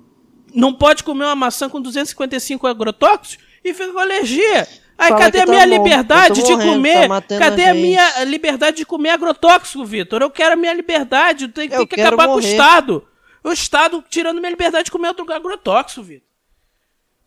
Não 0.55 0.73
pode 0.73 1.03
comer 1.03 1.25
uma 1.25 1.35
maçã 1.37 1.69
com 1.69 1.81
255 1.81 2.67
agrotóxicos 2.67 3.45
e 3.65 3.73
fica 3.75 3.93
com 3.93 3.99
alergia. 3.99 4.69
Aí 4.97 5.09
Fala 5.09 5.21
cadê 5.23 5.41
a 5.41 5.45
tá 5.47 5.51
minha 5.51 5.65
liberdade 5.67 6.41
Eu 6.41 6.47
de 6.47 6.53
morrendo, 6.53 6.73
comer? 6.73 7.09
tá 7.09 7.39
cadê 7.39 7.65
a 7.65 7.71
a, 7.73 7.75
minha 7.75 8.25
liberdade 8.25 8.77
de 8.77 8.87
comer 8.87 9.11
agrotóxico, 9.11 9.85
Vitor? 9.85 10.23
Eu 10.23 10.31
quero 10.31 10.53
a 10.53 10.57
minha 10.57 10.73
liberdade. 10.73 11.49
Tem, 11.49 11.69
tem 11.69 11.79
Eu 11.79 11.87
que 11.87 12.01
acabar 12.01 12.27
com 12.27 12.33
o 12.33 12.37
morrer. 12.37 12.53
Estado. 12.53 13.05
O 13.43 13.51
Estado 13.51 14.05
tirando 14.09 14.39
minha 14.39 14.51
liberdade 14.51 14.85
de 14.85 14.91
comer 14.93 15.09
outro 15.09 15.31
agrotóxico, 15.33 16.03
Vitor. 16.03 16.29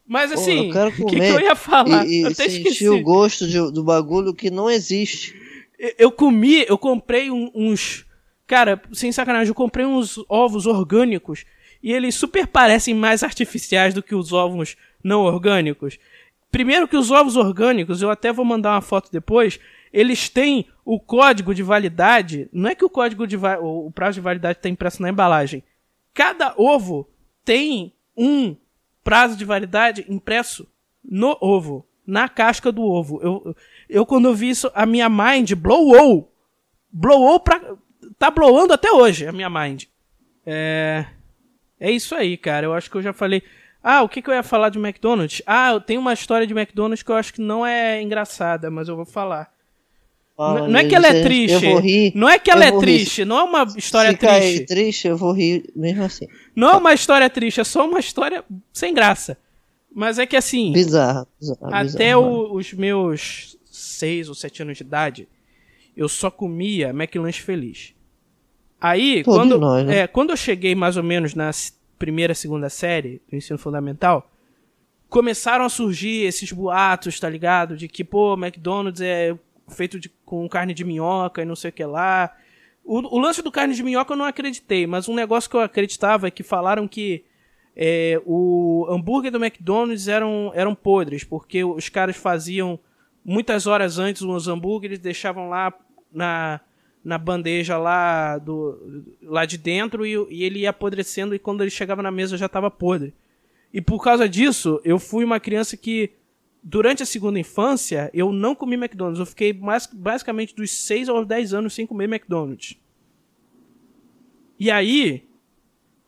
Mas 0.07 0.31
assim, 0.31 0.71
eu 0.73 0.87
o 1.03 1.05
que, 1.07 1.19
que 1.19 1.25
eu 1.25 1.39
ia 1.41 1.55
falar? 1.55 2.05
E, 2.07 2.21
eu 2.21 2.29
e 2.29 2.31
até 2.31 2.45
sentir 2.47 2.67
esqueci. 2.69 2.89
o 2.89 3.01
gosto 3.01 3.45
de- 3.45 3.71
do 3.73 3.83
bagulho 3.83 4.33
que 4.33 4.49
não 4.49 4.69
existe. 4.69 5.35
Eu- 5.77 5.93
Eu 5.97 6.11
comi, 6.11 6.65
eu 6.67 6.77
comprei 6.77 7.29
um- 7.29 7.51
uns. 7.53 8.05
Cara, 8.47 8.81
sem 8.93 9.11
sacanagem, 9.11 9.49
eu 9.49 9.53
comprei 9.55 9.85
uns 9.85 10.17
ovos 10.29 10.65
orgânicos 10.65 11.43
e 11.87 11.93
eles 11.93 12.15
super 12.15 12.45
parecem 12.45 12.93
mais 12.93 13.23
artificiais 13.23 13.93
do 13.93 14.03
que 14.03 14.13
os 14.13 14.33
ovos 14.33 14.75
não 15.01 15.21
orgânicos. 15.21 15.97
Primeiro 16.51 16.85
que 16.85 16.97
os 16.97 17.11
ovos 17.11 17.37
orgânicos, 17.37 18.01
eu 18.01 18.11
até 18.11 18.29
vou 18.29 18.43
mandar 18.43 18.71
uma 18.71 18.81
foto 18.81 19.09
depois, 19.09 19.57
eles 19.93 20.27
têm 20.27 20.67
o 20.83 20.99
código 20.99 21.55
de 21.55 21.63
validade. 21.63 22.49
Não 22.51 22.69
é 22.69 22.75
que 22.75 22.83
o 22.83 22.89
código 22.89 23.25
de 23.25 23.37
o 23.37 23.89
prazo 23.89 24.15
de 24.15 24.19
validade 24.19 24.59
está 24.59 24.67
impresso 24.67 25.01
na 25.01 25.09
embalagem. 25.09 25.63
Cada 26.13 26.53
ovo 26.57 27.07
tem 27.45 27.93
um 28.17 28.53
prazo 29.01 29.37
de 29.37 29.45
validade 29.45 30.05
impresso 30.09 30.67
no 31.01 31.37
ovo, 31.39 31.87
na 32.05 32.27
casca 32.27 32.69
do 32.69 32.83
ovo. 32.83 33.21
Eu, 33.23 33.55
eu 33.87 34.05
quando 34.05 34.25
eu 34.25 34.35
vi 34.35 34.49
isso, 34.49 34.69
a 34.75 34.85
minha 34.85 35.07
mind 35.07 35.53
blowou. 35.53 36.35
Blowou 36.91 37.39
pra. 37.39 37.61
Tá 38.19 38.29
blowando 38.29 38.73
até 38.73 38.91
hoje 38.91 39.25
a 39.25 39.31
minha 39.31 39.49
mind. 39.49 39.85
É. 40.45 41.05
É 41.79 41.91
isso 41.91 42.15
aí, 42.15 42.37
cara. 42.37 42.65
Eu 42.65 42.73
acho 42.73 42.89
que 42.89 42.97
eu 42.97 43.01
já 43.01 43.13
falei. 43.13 43.41
Ah, 43.83 44.01
o 44.03 44.09
que, 44.09 44.21
que 44.21 44.29
eu 44.29 44.33
ia 44.33 44.43
falar 44.43 44.69
de 44.69 44.77
McDonald's? 44.79 45.41
Ah, 45.45 45.71
eu 45.71 45.79
tenho 45.81 46.01
uma 46.01 46.13
história 46.13 46.45
de 46.47 46.53
McDonald's 46.53 47.03
que 47.03 47.11
eu 47.11 47.15
acho 47.15 47.33
que 47.33 47.41
não 47.41 47.65
é 47.65 48.01
engraçada, 48.01 48.69
mas 48.71 48.87
eu 48.89 48.95
vou 48.95 49.05
falar. 49.05 49.51
Fala, 50.35 50.61
N- 50.61 50.73
não 50.73 50.79
é 50.79 50.85
que 50.85 50.93
ela 50.95 51.07
é 51.07 51.19
eu 51.19 51.23
triste. 51.23 51.65
vou 51.65 51.79
rir. 51.79 52.11
Não 52.15 52.29
é 52.29 52.37
que 52.37 52.51
ela 52.51 52.65
é 52.65 52.71
vou 52.71 52.79
rir. 52.79 52.85
triste, 52.85 53.25
não 53.25 53.39
é 53.39 53.43
uma 53.43 53.63
história 53.77 54.11
Se 54.11 54.17
triste. 54.17 54.65
triste, 54.65 55.07
eu 55.07 55.17
vou 55.17 55.31
rir 55.31 55.71
mesmo 55.75 56.03
assim. 56.03 56.27
Não 56.55 56.69
é 56.69 56.75
uma 56.77 56.93
história 56.93 57.29
triste, 57.29 57.59
é 57.61 57.63
só 57.63 57.87
uma 57.87 57.99
história 57.99 58.43
sem 58.73 58.93
graça. 58.93 59.37
Mas 59.93 60.19
é 60.19 60.25
que 60.27 60.35
assim. 60.35 60.71
Bizarro. 60.73 61.25
bizarro 61.39 61.59
Até 61.73 61.83
bizarro, 61.83 62.21
o- 62.23 62.55
os 62.55 62.73
meus 62.73 63.57
6 63.65 64.29
ou 64.29 64.35
7 64.35 64.61
anos 64.61 64.77
de 64.77 64.83
idade, 64.83 65.27
eu 65.95 66.07
só 66.09 66.29
comia 66.29 66.89
McLanche 66.89 67.41
feliz. 67.41 67.93
Aí, 68.79 69.23
quando, 69.23 69.57
nós, 69.57 69.85
né? 69.85 69.99
é, 69.99 70.07
quando 70.07 70.29
eu 70.29 70.37
cheguei 70.37 70.75
mais 70.75 70.97
ou 70.97 71.03
menos 71.03 71.33
na 71.33 71.49
primeira, 71.97 72.35
segunda 72.35 72.69
série 72.69 73.21
do 73.29 73.35
ensino 73.35 73.57
fundamental, 73.57 74.29
começaram 75.09 75.65
a 75.65 75.69
surgir 75.69 76.25
esses 76.25 76.51
boatos, 76.51 77.19
tá 77.19 77.29
ligado? 77.29 77.75
De 77.75 77.87
que, 77.87 78.03
pô, 78.03 78.35
McDonald's 78.35 79.01
é 79.01 79.35
feito 79.69 79.99
de, 79.99 80.09
com 80.25 80.47
carne 80.47 80.73
de 80.73 80.83
minhoca 80.83 81.41
e 81.41 81.45
não 81.45 81.55
sei 81.55 81.69
o 81.69 81.73
que 81.73 81.83
lá. 81.83 82.35
O, 82.83 83.17
o 83.17 83.19
lance 83.19 83.41
do 83.41 83.51
carne 83.51 83.73
de 83.73 83.83
minhoca 83.83 84.13
eu 84.13 84.17
não 84.17 84.25
acreditei, 84.25 84.85
mas 84.85 85.09
um 85.09 85.15
negócio 85.15 85.49
que 85.49 85.55
eu 85.55 85.61
acreditava 85.61 86.27
é 86.27 86.31
que 86.31 86.43
falaram 86.43 86.87
que 86.87 87.25
é, 87.75 88.21
o 88.25 88.87
hambúrguer 88.89 89.31
do 89.31 89.43
McDonald's 89.43 90.07
eram, 90.07 90.51
eram 90.55 90.73
podres, 90.73 91.23
porque 91.23 91.63
os 91.63 91.89
caras 91.89 92.15
faziam 92.15 92.79
muitas 93.23 93.67
horas 93.67 93.99
antes 93.99 94.21
os 94.21 94.47
hambúrgueres, 94.47 94.99
deixavam 94.99 95.49
lá 95.49 95.73
na, 96.11 96.61
na 97.07 97.17
bandeja 97.17 97.77
lá, 97.77 98.37
do, 98.37 99.05
lá 99.21 99.45
de 99.45 99.57
dentro 99.57 100.05
e, 100.05 100.11
e 100.29 100.43
ele 100.43 100.59
ia 100.59 100.71
apodrecendo 100.71 101.33
e 101.33 101.39
quando 101.39 101.61
ele 101.61 101.69
chegava 101.69 102.03
na 102.03 102.11
mesa 102.11 102.37
já 102.37 102.47
estava 102.47 102.69
podre. 102.69 103.13
E 103.73 103.79
por 103.79 104.03
causa 104.03 104.27
disso, 104.27 104.81
eu 104.83 104.99
fui 104.99 105.23
uma 105.23 105.39
criança 105.39 105.77
que, 105.77 106.11
durante 106.61 107.01
a 107.01 107.05
segunda 107.05 107.39
infância, 107.39 108.11
eu 108.13 108.33
não 108.33 108.53
comi 108.53 108.75
McDonald's. 108.75 109.21
Eu 109.21 109.25
fiquei 109.25 109.53
mais, 109.53 109.87
basicamente 109.87 110.53
dos 110.53 110.69
6 110.69 111.07
aos 111.07 111.25
10 111.25 111.53
anos 111.53 111.73
sem 111.73 111.87
comer 111.87 112.09
McDonald's. 112.09 112.75
E 114.59 114.69
aí, 114.69 115.23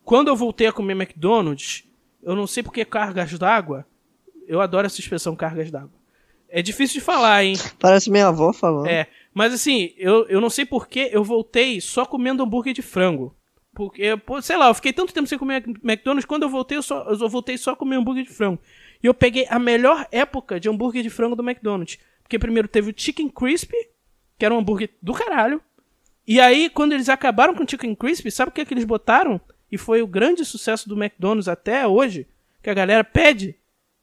quando 0.04 0.28
eu 0.28 0.36
voltei 0.36 0.68
a 0.68 0.74
comer 0.74 0.98
McDonald's, 0.98 1.86
eu 2.22 2.36
não 2.36 2.46
sei 2.46 2.62
porque 2.62 2.84
cargas 2.84 3.40
d'água. 3.40 3.88
Eu 4.46 4.60
adoro 4.60 4.86
essa 4.86 5.00
expressão 5.00 5.34
cargas 5.34 5.72
d'água. 5.72 5.99
É 6.52 6.62
difícil 6.62 7.00
de 7.00 7.06
falar, 7.06 7.44
hein? 7.44 7.56
Parece 7.80 8.10
minha 8.10 8.28
avó 8.28 8.52
falando. 8.52 8.88
É. 8.88 9.08
Mas 9.34 9.54
assim, 9.54 9.94
eu, 9.98 10.28
eu 10.28 10.42
não 10.42 10.50
sei 10.50 10.66
porque 10.66 11.10
eu 11.12 11.24
voltei 11.24 11.80
só 11.80 12.06
comendo 12.06 12.44
hambúrguer 12.44 12.74
de 12.74 12.82
frango. 12.82 13.36
Porque, 13.74 14.18
pô, 14.18 14.42
sei 14.42 14.58
lá, 14.58 14.68
eu 14.68 14.74
fiquei 14.74 14.92
tanto 14.92 15.14
tempo 15.14 15.28
sem 15.28 15.38
comer 15.38 15.64
McDonald's, 15.84 16.26
quando 16.26 16.44
eu 16.44 16.50
voltei, 16.50 16.78
eu, 16.78 16.82
só, 16.82 17.08
eu 17.10 17.30
voltei 17.30 17.58
só 17.58 17.72
a 17.72 17.76
comer 17.76 17.96
hambúrguer 17.96 18.24
de 18.24 18.30
frango. 18.30 18.60
E 19.02 19.08
eu 19.08 19.14
peguei 19.14 19.46
a 19.50 19.58
melhor 19.60 20.08
época 20.12 20.60
de 20.60 20.68
hambúrguer 20.68 21.04
de 21.04 21.10
frango 21.10 21.36
do 21.36 21.48
McDonald's. 21.48 21.98
Porque 22.24 22.38
primeiro 22.38 22.68
teve 22.68 22.92
o 22.92 22.94
Chicken 22.96 23.30
Crispy, 23.30 23.78
que 24.38 24.46
era 24.46 24.54
um 24.54 24.58
hambúrguer 24.58 24.90
do 25.02 25.14
caralho. 25.14 25.62
E 26.28 26.40
aí, 26.40 26.70
quando 26.70 26.94
eles 26.94 27.10
acabaram 27.10 27.56
com 27.56 27.64
o 27.64 27.70
Chicken 27.70 27.96
Crispy, 27.96 28.30
sabe 28.30 28.50
o 28.50 28.52
que, 28.52 28.62
é 28.62 28.66
que 28.66 28.74
eles 28.74 28.86
botaram? 28.86 29.40
E 29.72 29.78
foi 29.78 30.02
o 30.02 30.08
grande 30.08 30.44
sucesso 30.44 30.90
do 30.90 31.02
McDonald's 31.02 31.48
até 31.48 31.88
hoje, 31.88 32.28
que 32.62 32.70
a 32.70 32.74
galera 32.74 33.04
pede. 33.04 33.56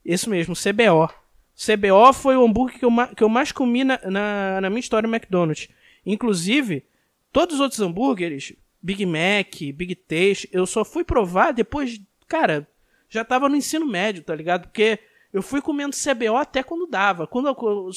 Isso 0.05 0.31
mesmo, 0.31 0.55
CBO. 0.55 1.13
CBO 1.57 2.13
foi 2.13 2.37
o 2.37 2.45
hambúrguer 2.45 2.79
que 2.79 2.85
eu, 2.85 2.91
que 3.17 3.25
eu 3.25 3.29
mais 3.29 3.51
comi 3.51 3.83
na, 3.83 3.99
na, 4.05 4.61
na 4.61 4.71
minha 4.71 4.81
história 4.81 5.09
no 5.09 5.15
McDonald's. 5.15 5.69
Inclusive, 6.05 6.85
todos 7.33 7.55
os 7.57 7.61
outros 7.61 7.81
hambúrgueres, 7.81 8.55
Big 8.81 9.05
Mac, 9.07 9.55
Big 9.75 9.95
Taste, 9.95 10.49
eu 10.53 10.67
só 10.67 10.85
fui 10.85 11.03
provar 11.03 11.53
depois, 11.53 12.01
cara, 12.29 12.69
já 13.09 13.25
tava 13.25 13.49
no 13.49 13.57
ensino 13.57 13.87
médio, 13.87 14.23
tá 14.23 14.35
ligado? 14.35 14.69
Porque 14.69 14.99
eu 15.33 15.43
fui 15.43 15.63
comendo 15.63 15.97
CBO 15.97 16.37
até 16.37 16.63
quando 16.63 16.87
dava. 16.87 17.27
Quando 17.27 17.49
eu, 17.49 17.91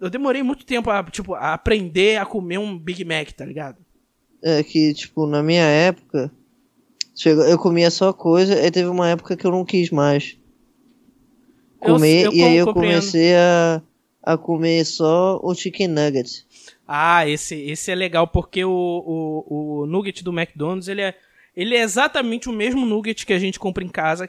eu 0.00 0.10
demorei 0.10 0.42
muito 0.42 0.64
tempo 0.64 0.90
a, 0.90 1.02
tipo, 1.04 1.34
a 1.34 1.54
aprender 1.54 2.16
a 2.16 2.26
comer 2.26 2.58
um 2.58 2.78
Big 2.78 3.04
Mac, 3.04 3.32
tá 3.32 3.44
ligado? 3.44 3.78
É 4.42 4.62
que, 4.62 4.94
tipo, 4.94 5.26
na 5.26 5.42
minha 5.42 5.64
época, 5.64 6.30
eu 7.24 7.58
comia 7.58 7.90
só 7.90 8.12
coisa, 8.12 8.54
aí 8.54 8.70
teve 8.70 8.88
uma 8.88 9.08
época 9.08 9.36
que 9.36 9.44
eu 9.44 9.50
não 9.50 9.64
quis 9.64 9.90
mais 9.90 10.37
comer, 11.78 12.26
eu 12.26 12.32
e 12.32 12.42
aí 12.42 12.56
eu 12.56 12.66
compreendo. 12.66 12.92
comecei 13.00 13.34
a, 13.34 13.82
a 14.22 14.36
comer 14.36 14.84
só 14.84 15.40
o 15.42 15.54
chicken 15.54 15.88
nuggets. 15.88 16.46
Ah, 16.86 17.28
esse, 17.28 17.54
esse 17.54 17.90
é 17.90 17.94
legal 17.94 18.26
porque 18.26 18.64
o, 18.64 18.70
o, 18.70 19.82
o 19.82 19.86
nugget 19.86 20.24
do 20.24 20.32
McDonald's 20.32 20.88
ele 20.88 21.02
é, 21.02 21.14
ele 21.54 21.76
é 21.76 21.82
exatamente 21.82 22.48
o 22.48 22.52
mesmo 22.52 22.86
nugget 22.86 23.26
que 23.26 23.32
a 23.32 23.38
gente 23.38 23.58
compra 23.60 23.84
em 23.84 23.88
casa, 23.88 24.28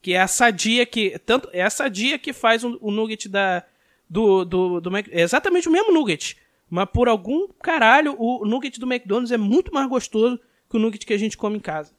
que 0.00 0.12
é 0.12 0.20
a 0.20 0.28
sadia 0.28 0.86
que 0.86 1.18
tanto 1.24 1.48
é 1.52 1.62
a 1.62 1.70
sadia 1.70 2.18
que 2.18 2.32
faz 2.32 2.62
o, 2.62 2.78
o 2.80 2.90
nugget 2.90 3.28
da 3.28 3.64
do 4.08 4.44
do, 4.44 4.80
do 4.80 4.90
Mac, 4.90 5.08
é 5.10 5.22
exatamente 5.22 5.68
o 5.68 5.72
mesmo 5.72 5.92
nugget, 5.92 6.36
mas 6.70 6.88
por 6.92 7.08
algum 7.08 7.48
caralho 7.60 8.14
o 8.18 8.44
nugget 8.46 8.78
do 8.78 8.86
McDonald's 8.86 9.32
é 9.32 9.36
muito 9.36 9.74
mais 9.74 9.88
gostoso 9.88 10.38
que 10.70 10.76
o 10.76 10.80
nugget 10.80 11.04
que 11.04 11.12
a 11.12 11.18
gente 11.18 11.36
come 11.36 11.56
em 11.56 11.60
casa. 11.60 11.92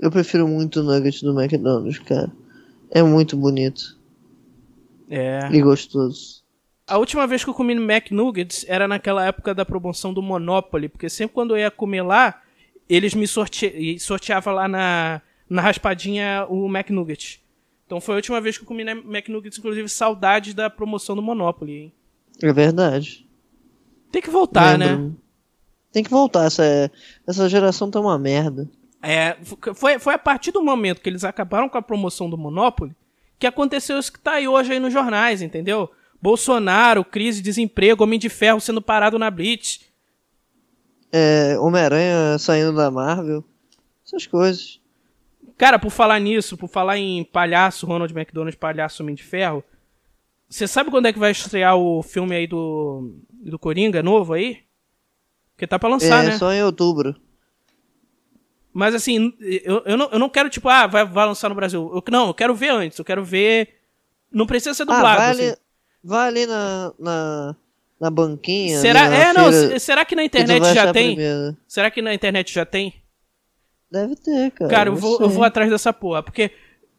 Eu 0.00 0.10
prefiro 0.10 0.48
muito 0.48 0.80
o 0.80 0.82
nugget 0.82 1.22
do 1.22 1.38
McDonald's, 1.38 1.98
cara. 1.98 2.32
É 2.90 3.02
muito 3.02 3.36
bonito 3.36 3.95
É. 5.08 5.48
e 5.52 5.60
gostoso. 5.60 6.44
A 6.86 6.98
última 6.98 7.26
vez 7.26 7.42
que 7.42 7.50
eu 7.50 7.54
comi 7.54 7.74
no 7.74 7.82
McNuggets 7.82 8.64
era 8.68 8.86
naquela 8.86 9.24
época 9.26 9.52
da 9.52 9.64
promoção 9.64 10.14
do 10.14 10.22
Monopoly, 10.22 10.88
porque 10.88 11.08
sempre 11.08 11.34
quando 11.34 11.56
eu 11.56 11.58
ia 11.58 11.70
comer 11.70 12.02
lá, 12.02 12.40
eles 12.88 13.12
me 13.12 13.26
sorte... 13.26 13.98
sorteavam 13.98 14.54
lá 14.54 14.68
na, 14.68 15.20
na 15.50 15.62
raspadinha 15.62 16.46
o 16.48 16.66
McNugget. 16.66 17.42
Então 17.86 18.00
foi 18.00 18.14
a 18.14 18.16
última 18.16 18.40
vez 18.40 18.56
que 18.56 18.62
eu 18.62 18.68
comi 18.68 18.84
na 18.84 18.92
McNuggets, 18.92 19.58
inclusive 19.58 19.88
saudades 19.88 20.54
da 20.54 20.70
promoção 20.70 21.16
do 21.16 21.22
Monopoly, 21.22 21.72
hein? 21.72 21.92
É 22.40 22.52
verdade. 22.52 23.26
Tem 24.12 24.22
que 24.22 24.30
voltar, 24.30 24.78
né? 24.78 24.86
Lembro. 24.86 25.16
Tem 25.92 26.04
que 26.04 26.10
voltar, 26.10 26.44
essa, 26.44 26.90
essa 27.26 27.48
geração 27.48 27.90
tá 27.90 27.98
uma 27.98 28.18
merda. 28.18 28.68
É, 29.02 29.36
foi, 29.74 29.98
foi 29.98 30.14
a 30.14 30.18
partir 30.18 30.52
do 30.52 30.62
momento 30.62 31.00
que 31.00 31.08
eles 31.08 31.24
acabaram 31.24 31.68
com 31.68 31.78
a 31.78 31.82
promoção 31.82 32.28
do 32.28 32.36
Monopoly 32.36 32.94
que 33.38 33.46
aconteceu 33.46 33.98
isso 33.98 34.12
que 34.12 34.18
tá 34.18 34.32
aí 34.32 34.48
hoje 34.48 34.72
aí 34.72 34.80
nos 34.80 34.92
jornais, 34.92 35.42
entendeu? 35.42 35.90
Bolsonaro, 36.20 37.04
crise, 37.04 37.42
desemprego, 37.42 38.04
Homem 38.04 38.18
de 38.18 38.28
Ferro 38.28 38.60
sendo 38.60 38.80
parado 38.80 39.18
na 39.18 39.30
Blitz. 39.30 39.80
É, 41.12 41.58
Homem-Aranha 41.58 42.38
saindo 42.38 42.74
da 42.74 42.90
Marvel. 42.90 43.44
Essas 44.04 44.26
coisas. 44.26 44.80
Cara, 45.56 45.78
por 45.78 45.90
falar 45.90 46.18
nisso, 46.18 46.56
por 46.56 46.68
falar 46.68 46.98
em 46.98 47.24
palhaço, 47.24 47.86
Ronald 47.86 48.12
McDonald, 48.12 48.56
palhaço 48.56 49.02
Homem 49.02 49.14
de 49.14 49.22
Ferro, 49.22 49.64
você 50.48 50.68
sabe 50.68 50.90
quando 50.90 51.06
é 51.06 51.12
que 51.12 51.18
vai 51.18 51.30
estrear 51.30 51.76
o 51.76 52.02
filme 52.02 52.36
aí 52.36 52.46
do, 52.46 53.14
do 53.30 53.58
Coringa 53.58 54.02
novo 54.02 54.32
aí? 54.32 54.60
Porque 55.54 55.66
tá 55.66 55.78
pra 55.78 55.88
lançar, 55.88 56.24
é, 56.24 56.28
né? 56.28 56.38
só 56.38 56.52
em 56.52 56.62
outubro. 56.62 57.16
Mas 58.76 58.94
assim, 58.94 59.32
eu, 59.40 59.82
eu, 59.86 59.96
não, 59.96 60.10
eu 60.12 60.18
não 60.18 60.28
quero, 60.28 60.50
tipo, 60.50 60.68
ah, 60.68 60.86
vai, 60.86 61.02
vai 61.02 61.24
lançar 61.24 61.48
no 61.48 61.54
Brasil. 61.54 61.90
Eu, 61.94 62.04
não, 62.12 62.26
eu 62.26 62.34
quero 62.34 62.54
ver 62.54 62.68
antes, 62.68 62.98
eu 62.98 63.06
quero 63.06 63.24
ver. 63.24 63.70
Não 64.30 64.46
precisa 64.46 64.74
ser 64.74 64.84
dublado. 64.84 65.06
Ah, 65.06 65.16
vai, 65.16 65.30
assim. 65.30 65.42
ali, 65.44 65.56
vai 66.04 66.28
ali 66.28 66.46
na, 66.46 66.92
na, 66.98 67.56
na 67.98 68.10
banquinha. 68.10 68.78
Será, 68.78 69.06
é, 69.06 69.32
não, 69.32 69.78
será 69.78 70.04
que 70.04 70.14
na 70.14 70.20
que 70.20 70.26
internet 70.26 70.60
vai 70.60 70.74
já 70.74 70.92
tem? 70.92 71.14
primeiro. 71.14 71.56
Será 71.66 71.90
que 71.90 72.02
na 72.02 72.12
internet 72.12 72.52
já 72.52 72.66
tem? 72.66 72.92
Deve 73.90 74.14
ter, 74.14 74.50
cara. 74.50 74.70
Cara, 74.70 74.90
eu 74.90 74.96
vou, 74.96 75.22
eu 75.22 75.30
vou 75.30 75.42
atrás 75.42 75.70
dessa 75.70 75.90
porra, 75.90 76.22
porque 76.22 76.50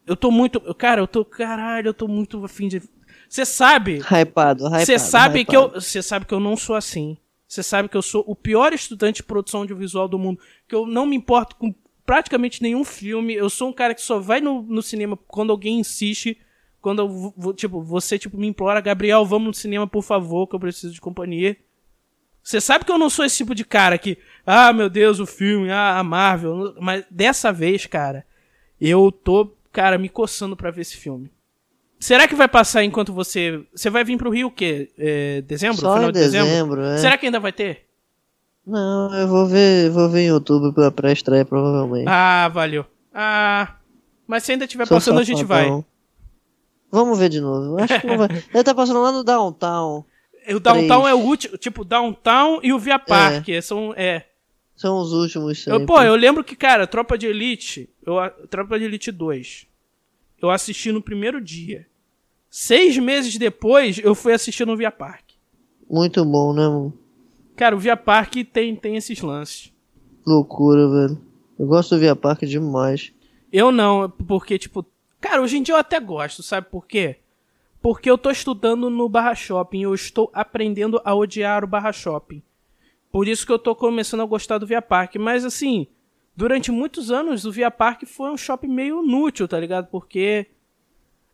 eu 0.04 0.16
tô 0.16 0.32
muito. 0.32 0.60
Cara, 0.74 1.00
eu 1.00 1.06
tô. 1.06 1.24
Caralho, 1.24 1.90
eu 1.90 1.94
tô 1.94 2.08
muito 2.08 2.44
afim 2.44 2.66
de. 2.66 2.82
Você 3.28 3.44
sabe. 3.44 3.98
Hypado, 3.98 4.66
hypado. 4.66 4.84
Você 4.84 4.98
sabe 4.98 5.44
que 5.44 5.56
eu. 5.56 5.68
Você 5.70 6.02
sabe 6.02 6.26
que 6.26 6.34
eu 6.34 6.40
não 6.40 6.56
sou 6.56 6.74
assim. 6.74 7.16
Você 7.48 7.62
sabe 7.62 7.88
que 7.88 7.96
eu 7.96 8.02
sou 8.02 8.22
o 8.26 8.36
pior 8.36 8.72
estudante 8.74 9.16
de 9.16 9.22
produção 9.22 9.60
audiovisual 9.60 10.06
do 10.06 10.18
mundo. 10.18 10.38
Que 10.68 10.74
eu 10.74 10.86
não 10.86 11.06
me 11.06 11.16
importo 11.16 11.56
com 11.56 11.74
praticamente 12.04 12.62
nenhum 12.62 12.84
filme. 12.84 13.34
Eu 13.34 13.48
sou 13.48 13.70
um 13.70 13.72
cara 13.72 13.94
que 13.94 14.02
só 14.02 14.18
vai 14.20 14.40
no, 14.40 14.62
no 14.62 14.82
cinema 14.82 15.16
quando 15.26 15.50
alguém 15.50 15.80
insiste. 15.80 16.38
Quando 16.80 17.00
eu, 17.00 17.08
vou- 17.36 17.54
tipo, 17.54 17.82
você 17.82 18.18
tipo, 18.18 18.36
me 18.36 18.46
implora, 18.46 18.80
Gabriel, 18.82 19.24
vamos 19.24 19.48
no 19.48 19.54
cinema, 19.54 19.86
por 19.86 20.02
favor, 20.02 20.46
que 20.46 20.54
eu 20.54 20.60
preciso 20.60 20.92
de 20.92 21.00
companhia. 21.00 21.56
Você 22.42 22.60
sabe 22.60 22.84
que 22.84 22.92
eu 22.92 22.98
não 22.98 23.10
sou 23.10 23.24
esse 23.24 23.38
tipo 23.38 23.54
de 23.54 23.64
cara 23.64 23.98
que, 23.98 24.16
ah, 24.46 24.72
meu 24.72 24.88
Deus, 24.88 25.18
o 25.18 25.26
filme, 25.26 25.70
ah, 25.70 25.98
a 25.98 26.04
Marvel. 26.04 26.74
Mas 26.80 27.04
dessa 27.10 27.52
vez, 27.52 27.84
cara, 27.86 28.26
eu 28.80 29.10
tô, 29.10 29.54
cara, 29.72 29.98
me 29.98 30.08
coçando 30.08 30.56
pra 30.56 30.70
ver 30.70 30.82
esse 30.82 30.96
filme. 30.96 31.30
Será 32.00 32.28
que 32.28 32.34
vai 32.34 32.46
passar 32.48 32.84
enquanto 32.84 33.12
você. 33.12 33.60
Você 33.74 33.90
vai 33.90 34.04
vir 34.04 34.16
pro 34.16 34.30
Rio 34.30 34.48
o 34.48 34.50
quê? 34.52 34.90
É, 34.98 35.40
dezembro? 35.42 35.78
Só 35.78 35.94
Final 35.94 36.12
de 36.12 36.18
dezembro? 36.20 36.48
dezembro, 36.48 36.82
é. 36.82 36.98
Será 36.98 37.18
que 37.18 37.26
ainda 37.26 37.40
vai 37.40 37.52
ter? 37.52 37.86
Não, 38.66 39.12
eu 39.14 39.26
vou 39.26 39.46
ver, 39.46 39.90
vou 39.90 40.08
ver 40.08 40.20
em 40.22 40.32
outubro 40.32 40.72
pra 40.72 40.90
pré-estreia, 40.90 41.44
provavelmente. 41.44 42.06
Ah, 42.06 42.48
valeu. 42.52 42.84
Ah. 43.12 43.76
Mas 44.26 44.44
se 44.44 44.52
ainda 44.52 44.64
estiver 44.66 44.86
passando, 44.86 45.18
a 45.18 45.24
gente 45.24 45.42
vai. 45.42 45.68
Vamos 46.90 47.18
ver 47.18 47.28
de 47.30 47.40
novo. 47.40 47.80
Acho 47.82 48.00
que 48.00 48.06
não 48.06 48.18
vai. 48.18 48.28
Ele 48.52 48.64
tá 48.64 48.74
passando 48.74 49.02
lá 49.02 49.10
no 49.10 49.24
Downtown. 49.24 50.04
O 50.50 50.60
Downtown 50.60 51.02
Três. 51.02 51.10
é 51.10 51.14
o 51.14 51.18
último. 51.18 51.58
Tipo, 51.58 51.84
Downtown 51.84 52.60
e 52.62 52.72
o 52.72 52.78
Via 52.78 52.98
Park. 52.98 53.46
São. 53.62 53.92
É. 53.96 54.24
São 54.76 54.98
os 54.98 55.12
últimos 55.12 55.66
Eu, 55.66 55.84
pô, 55.84 56.00
eu 56.02 56.14
lembro 56.14 56.44
que, 56.44 56.54
cara, 56.54 56.86
Tropa 56.86 57.18
de 57.18 57.26
Elite. 57.26 57.90
Eu, 58.06 58.16
Tropa 58.48 58.78
de 58.78 58.84
Elite 58.84 59.10
2. 59.10 59.66
Eu 60.40 60.50
assisti 60.50 60.92
no 60.92 61.02
primeiro 61.02 61.40
dia. 61.40 61.86
Seis 62.50 62.96
meses 62.96 63.36
depois, 63.36 63.98
eu 63.98 64.14
fui 64.14 64.32
assistir 64.32 64.66
no 64.66 64.76
Via 64.76 64.90
Park. 64.90 65.24
Muito 65.90 66.24
bom, 66.24 66.52
né, 66.52 66.66
mano? 66.66 66.92
Cara, 67.56 67.74
o 67.74 67.78
Via 67.78 67.96
Park 67.96 68.34
tem, 68.52 68.76
tem 68.76 68.96
esses 68.96 69.20
lances. 69.20 69.72
Loucura, 70.26 70.88
velho. 70.88 71.20
Eu 71.58 71.66
gosto 71.66 71.94
do 71.94 72.00
Via 72.00 72.14
Park 72.14 72.42
demais. 72.42 73.12
Eu 73.52 73.72
não, 73.72 74.08
porque, 74.08 74.58
tipo. 74.58 74.84
Cara, 75.20 75.42
hoje 75.42 75.58
em 75.58 75.62
dia 75.62 75.74
eu 75.74 75.78
até 75.78 75.98
gosto, 75.98 76.42
sabe 76.42 76.68
por 76.70 76.86
quê? 76.86 77.16
Porque 77.82 78.08
eu 78.08 78.16
tô 78.16 78.30
estudando 78.30 78.88
no 78.88 79.08
Barra 79.08 79.34
Shopping. 79.34 79.82
Eu 79.82 79.94
estou 79.94 80.30
aprendendo 80.32 81.00
a 81.04 81.14
odiar 81.14 81.64
o 81.64 81.66
Barra 81.66 81.92
Shopping. 81.92 82.42
Por 83.10 83.26
isso 83.26 83.44
que 83.44 83.52
eu 83.52 83.58
tô 83.58 83.74
começando 83.74 84.22
a 84.22 84.26
gostar 84.26 84.58
do 84.58 84.66
Via 84.66 84.82
Park. 84.82 85.16
Mas, 85.16 85.44
assim, 85.44 85.86
durante 86.38 86.70
muitos 86.70 87.10
anos, 87.10 87.44
o 87.44 87.50
Via 87.50 87.68
Park 87.68 88.04
foi 88.06 88.30
um 88.30 88.36
shopping 88.36 88.68
meio 88.68 89.02
inútil, 89.02 89.48
tá 89.48 89.58
ligado? 89.58 89.88
Porque. 89.88 90.46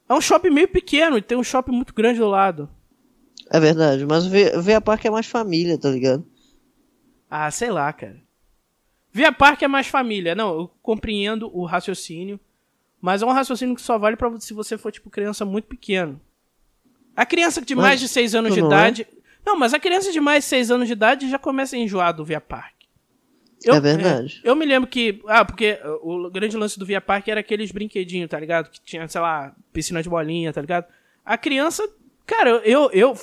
É 0.08 0.14
um 0.14 0.20
shopping 0.20 0.50
meio 0.50 0.68
pequeno 0.68 1.18
e 1.18 1.22
tem 1.22 1.36
um 1.36 1.44
shopping 1.44 1.72
muito 1.72 1.92
grande 1.94 2.18
do 2.18 2.26
lado. 2.26 2.70
É 3.50 3.60
verdade, 3.60 4.06
mas 4.06 4.26
o 4.26 4.30
Via, 4.30 4.58
Via 4.60 4.80
Park 4.80 5.04
é 5.04 5.10
mais 5.10 5.26
família, 5.26 5.78
tá 5.78 5.90
ligado? 5.90 6.26
Ah, 7.30 7.50
sei 7.50 7.70
lá, 7.70 7.92
cara. 7.92 8.18
Via 9.12 9.30
Park 9.30 9.62
é 9.62 9.68
mais 9.68 9.86
família. 9.86 10.34
Não, 10.34 10.54
eu 10.54 10.70
compreendo 10.82 11.50
o 11.54 11.66
raciocínio. 11.66 12.40
Mas 13.00 13.20
é 13.20 13.26
um 13.26 13.32
raciocínio 13.32 13.74
que 13.74 13.82
só 13.82 13.98
vale 13.98 14.16
pra 14.16 14.40
se 14.40 14.54
você 14.54 14.78
for, 14.78 14.90
tipo, 14.90 15.10
criança 15.10 15.44
muito 15.44 15.66
pequeno. 15.66 16.18
A 17.14 17.26
criança 17.26 17.60
de 17.60 17.74
Mas 17.74 17.84
mais 17.84 18.00
de 18.00 18.08
6 18.08 18.34
anos 18.34 18.54
de 18.54 18.60
idade. 18.60 19.06
Não, 19.44 19.58
mas 19.58 19.74
a 19.74 19.78
criança 19.78 20.10
de 20.10 20.20
mais 20.20 20.44
de 20.44 20.48
6 20.48 20.70
anos 20.70 20.86
de 20.86 20.94
idade 20.94 21.28
já 21.28 21.38
começa 21.38 21.76
a 21.76 21.78
enjoar 21.78 22.14
do 22.14 22.24
Via 22.24 22.40
Park. 22.40 22.73
É 23.72 23.80
verdade. 23.80 24.40
Eu 24.44 24.54
me 24.54 24.64
lembro 24.64 24.88
que. 24.88 25.20
Ah, 25.26 25.44
porque 25.44 25.78
o 26.02 26.30
grande 26.30 26.56
lance 26.56 26.78
do 26.78 26.86
Via 26.86 27.00
Park 27.00 27.28
era 27.28 27.40
aqueles 27.40 27.70
brinquedinhos, 27.70 28.28
tá 28.28 28.38
ligado? 28.38 28.70
Que 28.70 28.80
tinha, 28.80 29.06
sei 29.08 29.20
lá, 29.20 29.54
piscina 29.72 30.02
de 30.02 30.08
bolinha, 30.08 30.52
tá 30.52 30.60
ligado? 30.60 30.86
A 31.24 31.38
criança. 31.38 31.88
Cara, 32.26 32.50
eu. 32.64 32.90
eu 32.92 33.14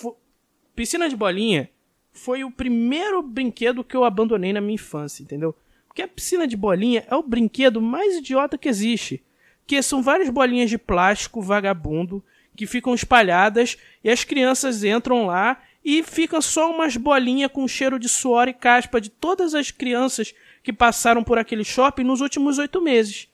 piscina 0.76 1.08
de 1.10 1.16
bolinha 1.16 1.70
foi 2.14 2.44
o 2.44 2.52
primeiro 2.52 3.22
brinquedo 3.22 3.84
que 3.84 3.96
eu 3.96 4.04
abandonei 4.04 4.52
na 4.52 4.62
minha 4.62 4.76
infância, 4.76 5.24
entendeu? 5.24 5.56
Porque 5.88 6.02
a 6.02 6.08
piscina 6.08 6.48
de 6.48 6.56
bolinha 6.56 7.06
é 7.10 7.16
o 7.16 7.24
brinquedo 7.24 7.82
mais 7.82 8.16
idiota 8.16 8.58
que 8.58 8.70
existe. 8.70 9.24
Que 9.68 9.82
são 9.82 10.02
várias 10.02 10.30
bolinhas 10.30 10.70
de 10.70 10.78
plástico 10.78 11.42
vagabundo 11.42 12.24
que 12.56 12.66
ficam 12.66 12.94
espalhadas 12.94 13.78
e 14.04 14.10
as 14.10 14.24
crianças 14.24 14.84
entram 14.84 15.26
lá 15.26 15.62
e 15.84 16.04
ficam 16.04 16.42
só 16.42 16.70
umas 16.72 16.96
bolinhas 16.96 17.52
com 17.52 17.68
cheiro 17.68 17.98
de 17.98 18.08
suor 18.08 18.48
e 18.48 18.54
caspa 18.54 19.02
de 19.02 19.10
todas 19.10 19.54
as 19.56 19.72
crianças 19.72 20.34
que 20.64 20.72
passaram 20.72 21.24
por 21.24 21.38
aquele 21.38 21.64
shopping 21.64 22.04
nos 22.04 22.22
últimos 22.22 22.58
oito 22.60 22.80
meses. 22.82 23.28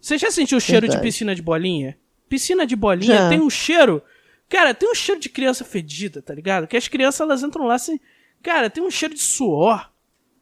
Você 0.00 0.18
já 0.18 0.30
sentiu 0.30 0.58
o 0.58 0.60
cheiro 0.60 0.86
de 0.86 0.92
Verdade. 0.92 1.08
piscina 1.08 1.34
de 1.34 1.42
bolinha? 1.42 1.98
Piscina 2.28 2.66
de 2.66 2.76
bolinha 2.76 3.16
Já. 3.16 3.28
tem 3.28 3.40
um 3.40 3.50
cheiro. 3.50 4.02
Cara, 4.48 4.74
tem 4.74 4.88
um 4.90 4.94
cheiro 4.94 5.20
de 5.20 5.28
criança 5.28 5.64
fedida, 5.64 6.22
tá 6.22 6.34
ligado? 6.34 6.66
Que 6.66 6.76
as 6.76 6.86
crianças 6.86 7.20
elas 7.20 7.42
entram 7.42 7.66
lá 7.66 7.74
assim. 7.74 7.98
Cara, 8.42 8.70
tem 8.70 8.82
um 8.84 8.90
cheiro 8.90 9.14
de 9.14 9.20
suor. 9.20 9.90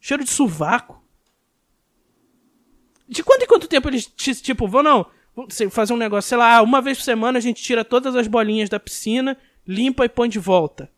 Cheiro 0.01 0.25
de 0.25 0.31
sovaco. 0.31 1.03
De 3.09 3.23
quanto 3.23 3.45
em 3.45 3.47
quanto 3.47 3.69
tempo 3.69 3.89
eles, 3.89 4.07
ti- 4.07 4.35
tipo, 4.35 4.67
vão 4.67 4.83
não, 4.83 5.07
fazer 5.70 5.93
um 5.93 5.97
negócio, 5.97 6.28
sei 6.28 6.39
lá, 6.39 6.62
uma 6.62 6.80
vez 6.80 6.99
por 6.99 7.05
semana 7.05 7.39
a 7.39 7.41
gente 7.41 7.62
tira 7.62 7.85
todas 7.85 8.14
as 8.14 8.26
bolinhas 8.26 8.68
da 8.68 8.78
piscina, 8.78 9.37
limpa 9.66 10.05
e 10.05 10.09
põe 10.09 10.28
de 10.28 10.39
volta. 10.39 10.91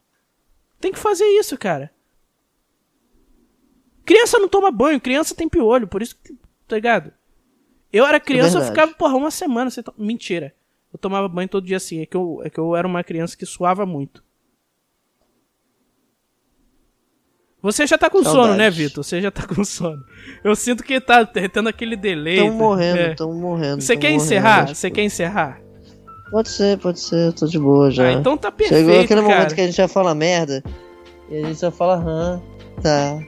Tem 0.80 0.92
que 0.92 0.98
fazer 0.98 1.24
isso, 1.24 1.56
cara. 1.56 1.90
Criança 4.04 4.38
não 4.38 4.48
toma 4.48 4.70
banho, 4.70 5.00
criança 5.00 5.34
tem 5.34 5.48
piolho, 5.48 5.88
por 5.88 6.02
isso 6.02 6.16
que, 6.22 6.34
tá 6.68 6.76
ligado? 6.76 7.12
Eu 7.92 8.06
era 8.06 8.20
criança, 8.20 8.58
eu 8.58 8.62
verdade. 8.62 8.70
ficava, 8.70 8.94
porra, 8.94 9.16
uma 9.16 9.30
semana 9.30 9.70
sem 9.70 9.82
to... 9.82 9.94
Mentira. 9.96 10.54
Eu 10.92 10.98
tomava 10.98 11.28
banho 11.28 11.48
todo 11.48 11.66
dia 11.66 11.76
assim, 11.76 12.00
é 12.00 12.06
que, 12.06 12.16
eu, 12.16 12.40
é 12.44 12.50
que 12.50 12.58
eu 12.58 12.76
era 12.76 12.86
uma 12.86 13.02
criança 13.02 13.36
que 13.36 13.46
suava 13.46 13.84
muito. 13.84 14.22
Você 17.62 17.86
já 17.86 17.96
tá 17.98 18.08
com 18.10 18.22
sono, 18.22 18.54
né, 18.54 18.70
Vitor? 18.70 19.02
Você 19.02 19.20
já 19.20 19.30
tá 19.30 19.46
com 19.46 19.64
sono. 19.64 20.02
Eu 20.44 20.54
sinto 20.54 20.82
que 20.84 21.00
tá 21.00 21.24
tendo 21.24 21.68
aquele 21.68 21.96
delay. 21.96 22.36
Tão 22.36 22.52
morrendo, 22.52 22.98
É. 22.98 23.14
tão 23.14 23.32
morrendo. 23.34 23.80
Você 23.82 23.94
tão 23.94 24.00
quer 24.02 24.08
morrendo, 24.08 24.22
encerrar? 24.24 24.68
Você 24.68 24.90
que- 24.90 24.96
quer 24.96 25.02
encerrar? 25.04 25.60
Pode 26.30 26.48
ser, 26.48 26.78
pode 26.78 27.00
ser, 27.00 27.28
eu 27.28 27.32
tô 27.32 27.46
de 27.46 27.58
boa 27.58 27.90
já. 27.90 28.08
Ah, 28.08 28.12
então 28.12 28.36
tá 28.36 28.50
perfeito, 28.52 28.80
Chegou 28.86 29.00
aquele 29.00 29.20
cara. 29.22 29.34
momento 29.34 29.54
que 29.54 29.60
a 29.60 29.64
gente 29.66 29.76
já 29.76 29.86
fala 29.88 30.14
merda 30.14 30.62
e 31.30 31.36
a 31.36 31.46
gente 31.46 31.58
só 31.58 31.70
fala 31.70 31.96
hã, 31.96 32.42
tá. 32.82 33.18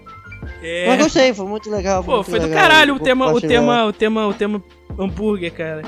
É. 0.62 0.86
Mas 0.88 1.02
gostei, 1.04 1.32
foi 1.32 1.46
muito 1.46 1.70
legal. 1.70 2.02
Pô, 2.04 2.16
muito 2.16 2.30
foi 2.30 2.40
do 2.40 2.46
legal, 2.46 2.60
caralho 2.62 2.94
o 2.96 2.98
tema, 3.00 3.32
o 3.32 3.40
tema, 3.40 3.84
o 3.86 3.92
tema, 3.92 4.26
o 4.26 4.34
tema 4.34 4.62
hambúrguer, 4.98 5.52
cara. 5.52 5.82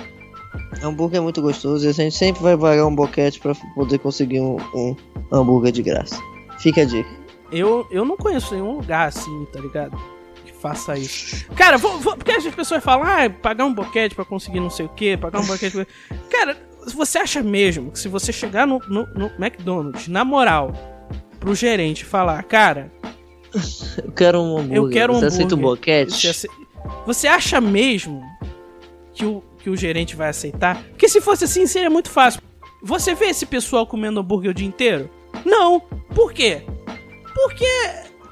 Hambúrguer 0.82 1.18
é 1.18 1.20
muito 1.20 1.43
gostoso 1.43 1.84
e 1.84 1.88
a 1.88 1.93
gente 1.93 2.16
sempre 2.16 2.43
vai 2.43 2.57
pagar 2.57 2.86
um 2.86 2.95
boquete 2.95 3.38
pra 3.41 3.55
poder 3.74 3.99
conseguir 3.99 4.41
um, 4.41 4.57
um 4.74 4.97
hambúrguer 5.32 5.72
de 5.72 5.82
graça. 5.82 6.16
Fica 6.61 6.82
a 6.82 6.84
dica. 6.84 7.09
Eu, 7.53 7.86
eu 7.90 8.05
não 8.05 8.16
conheço 8.16 8.55
nenhum 8.55 8.76
lugar 8.76 9.09
assim, 9.09 9.44
tá 9.53 9.61
ligado? 9.61 9.96
Que 10.44 10.53
faça 10.53 10.96
isso. 10.98 11.46
Cara, 11.57 11.76
vou, 11.78 11.98
vou- 11.98 12.16
porque 12.16 12.32
as 12.32 12.46
pessoas 12.46 12.82
falam, 12.82 13.07
ah, 13.07 13.28
pagar 13.30 13.64
um 13.64 13.74
boquete 13.74 14.14
pra 14.14 14.24
conseguir 14.24 14.61
não 14.61 14.70
sei 14.70 14.86
o 14.86 14.88
quê, 14.90 15.16
pagar 15.16 15.40
um 15.40 15.46
boquete. 15.46 15.72
pra... 15.76 15.86
Cara, 16.30 16.57
você 16.94 17.18
acha 17.18 17.42
mesmo 17.42 17.90
que 17.92 17.98
se 17.98 18.09
você 18.09 18.32
chegar 18.32 18.66
no, 18.66 18.78
no, 18.88 19.07
no 19.14 19.26
McDonald's, 19.38 20.09
na 20.09 20.24
moral, 20.24 20.72
pro 21.38 21.55
gerente 21.55 22.05
falar, 22.05 22.42
cara, 22.44 22.90
Eu 24.05 24.12
quero 24.12 24.40
um 24.40 24.59
hambúrguer. 24.59 24.76
Eu 24.76 24.88
quero 24.90 25.12
um 25.14 25.18
Você 25.20 25.26
aceita 25.26 25.55
um 25.57 25.59
boquete? 25.59 26.32
Você, 26.32 26.48
você 27.05 27.26
acha 27.28 27.61
mesmo 27.61 28.22
que 29.12 29.24
o, 29.26 29.42
que 29.59 29.68
o 29.68 29.76
gerente 29.76 30.14
vai 30.16 30.28
aceitar? 30.30 30.82
Porque 30.90 31.09
se 31.09 31.20
fosse 31.20 31.44
assim, 31.44 31.66
seria 31.66 31.90
muito 31.90 32.09
fácil. 32.11 32.40
Você 32.82 33.14
vê 33.14 33.26
esse 33.26 33.44
pessoal 33.44 33.86
comendo 33.86 34.20
hambúrguer 34.20 34.51
o 34.53 34.55
dia 34.55 34.66
inteiro? 34.66 35.11
Não. 35.44 35.80
Por 36.14 36.32
quê? 36.32 36.62
Porque 37.34 37.66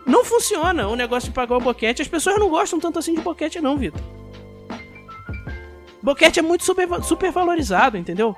não 0.07 0.25
funciona 0.25 0.89
o 0.89 0.97
negócio 0.97 1.29
de 1.29 1.35
pagar 1.35 1.57
o 1.57 1.61
boquete. 1.61 2.03
As 2.03 2.09
pessoas 2.09 2.39
não 2.39 2.49
gostam 2.49 2.79
tanto 2.81 2.99
assim 2.99 3.15
de 3.15 3.21
boquete, 3.21 3.61
não, 3.61 3.77
Vitor. 3.77 4.01
Boquete 6.03 6.39
é 6.39 6.43
muito 6.43 6.65
super, 6.65 6.89
super 7.03 7.31
valorizado, 7.33 7.97
entendeu? 7.97 8.35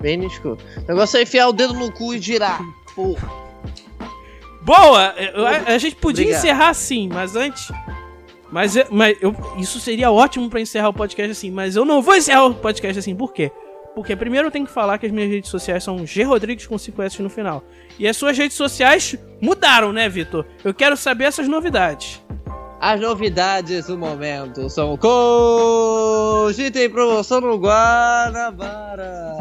Bem 0.00 0.16
nítido. 0.16 0.56
O 0.76 0.80
negócio 0.88 1.18
é 1.18 1.22
enfiar 1.22 1.48
o 1.48 1.52
dedo 1.52 1.74
no 1.74 1.92
cu 1.92 2.14
e 2.14 2.18
girar. 2.20 2.60
Porra. 2.94 3.28
Boa! 4.62 5.14
Eu- 5.16 5.46
A, 5.46 5.50
a 5.74 5.78
gente 5.78 5.96
podia 5.96 6.24
Obrigado. 6.24 6.38
encerrar 6.44 6.68
assim, 6.70 7.08
mas 7.12 7.34
antes. 7.36 7.68
Mas, 8.50 8.74
mas 8.90 9.16
eu, 9.20 9.34
isso 9.58 9.78
seria 9.78 10.10
ótimo 10.10 10.48
pra 10.48 10.60
encerrar 10.60 10.88
o 10.88 10.92
podcast 10.94 11.30
assim, 11.32 11.50
mas 11.50 11.76
eu 11.76 11.84
não 11.84 12.00
vou 12.00 12.16
encerrar 12.16 12.46
o 12.46 12.54
podcast 12.54 12.98
assim, 12.98 13.14
por 13.14 13.32
quê? 13.32 13.52
Porque 13.94 14.16
primeiro 14.16 14.46
eu 14.46 14.50
tenho 14.50 14.66
que 14.66 14.72
falar 14.72 14.96
que 14.98 15.04
as 15.06 15.12
minhas 15.12 15.30
redes 15.30 15.50
sociais 15.50 15.84
são 15.84 16.06
G 16.06 16.22
Rodrigues 16.22 16.66
com 16.66 16.76
5S 16.76 17.18
no 17.20 17.28
final. 17.28 17.62
E 17.98 18.06
as 18.06 18.16
suas 18.16 18.36
redes 18.38 18.56
sociais 18.56 19.16
mudaram, 19.40 19.92
né, 19.92 20.08
Vitor? 20.08 20.44
Eu 20.64 20.72
quero 20.72 20.96
saber 20.96 21.24
essas 21.24 21.48
novidades. 21.48 22.22
As 22.80 23.00
novidades 23.00 23.86
do 23.86 23.98
momento 23.98 24.70
são 24.70 24.96
Coach 24.96 26.70
tem 26.70 26.88
promoção 26.88 27.40
no 27.40 27.56
Guanabara. 27.58 29.34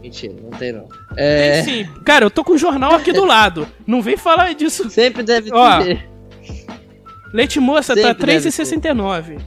Mentira, 0.00 0.34
não 0.40 0.50
tem 0.50 0.72
não. 0.72 0.88
É, 1.16 1.62
Tem 1.62 1.84
sim. 1.84 1.92
Cara, 2.04 2.24
eu 2.24 2.30
tô 2.30 2.44
com 2.44 2.52
o 2.52 2.58
jornal 2.58 2.94
aqui 2.94 3.12
do 3.12 3.24
lado. 3.24 3.66
Não 3.86 4.00
vem 4.00 4.16
falar 4.16 4.54
disso. 4.54 4.88
sempre 4.88 5.24
deve 5.24 5.50
Ó, 5.52 5.82
ter. 5.82 6.08
Leite 7.34 7.58
moça 7.58 7.94
tá 7.96 8.02
Sempre 8.02 8.26
deve 8.26 8.48
3,69. 8.48 9.40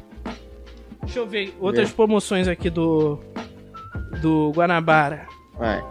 Deixa 1.03 1.19
eu 1.19 1.25
ver 1.25 1.55
outras 1.59 1.89
Vê. 1.89 1.95
promoções 1.95 2.47
aqui 2.47 2.69
do 2.69 3.17
do 4.21 4.51
Guanabara. 4.53 5.25
Vai. 5.57 5.82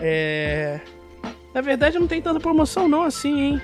É, 0.00 0.80
na 1.54 1.60
verdade 1.60 1.98
não 1.98 2.06
tem 2.06 2.20
tanta 2.22 2.40
promoção 2.40 2.88
não 2.88 3.02
assim, 3.02 3.40
hein? 3.40 3.62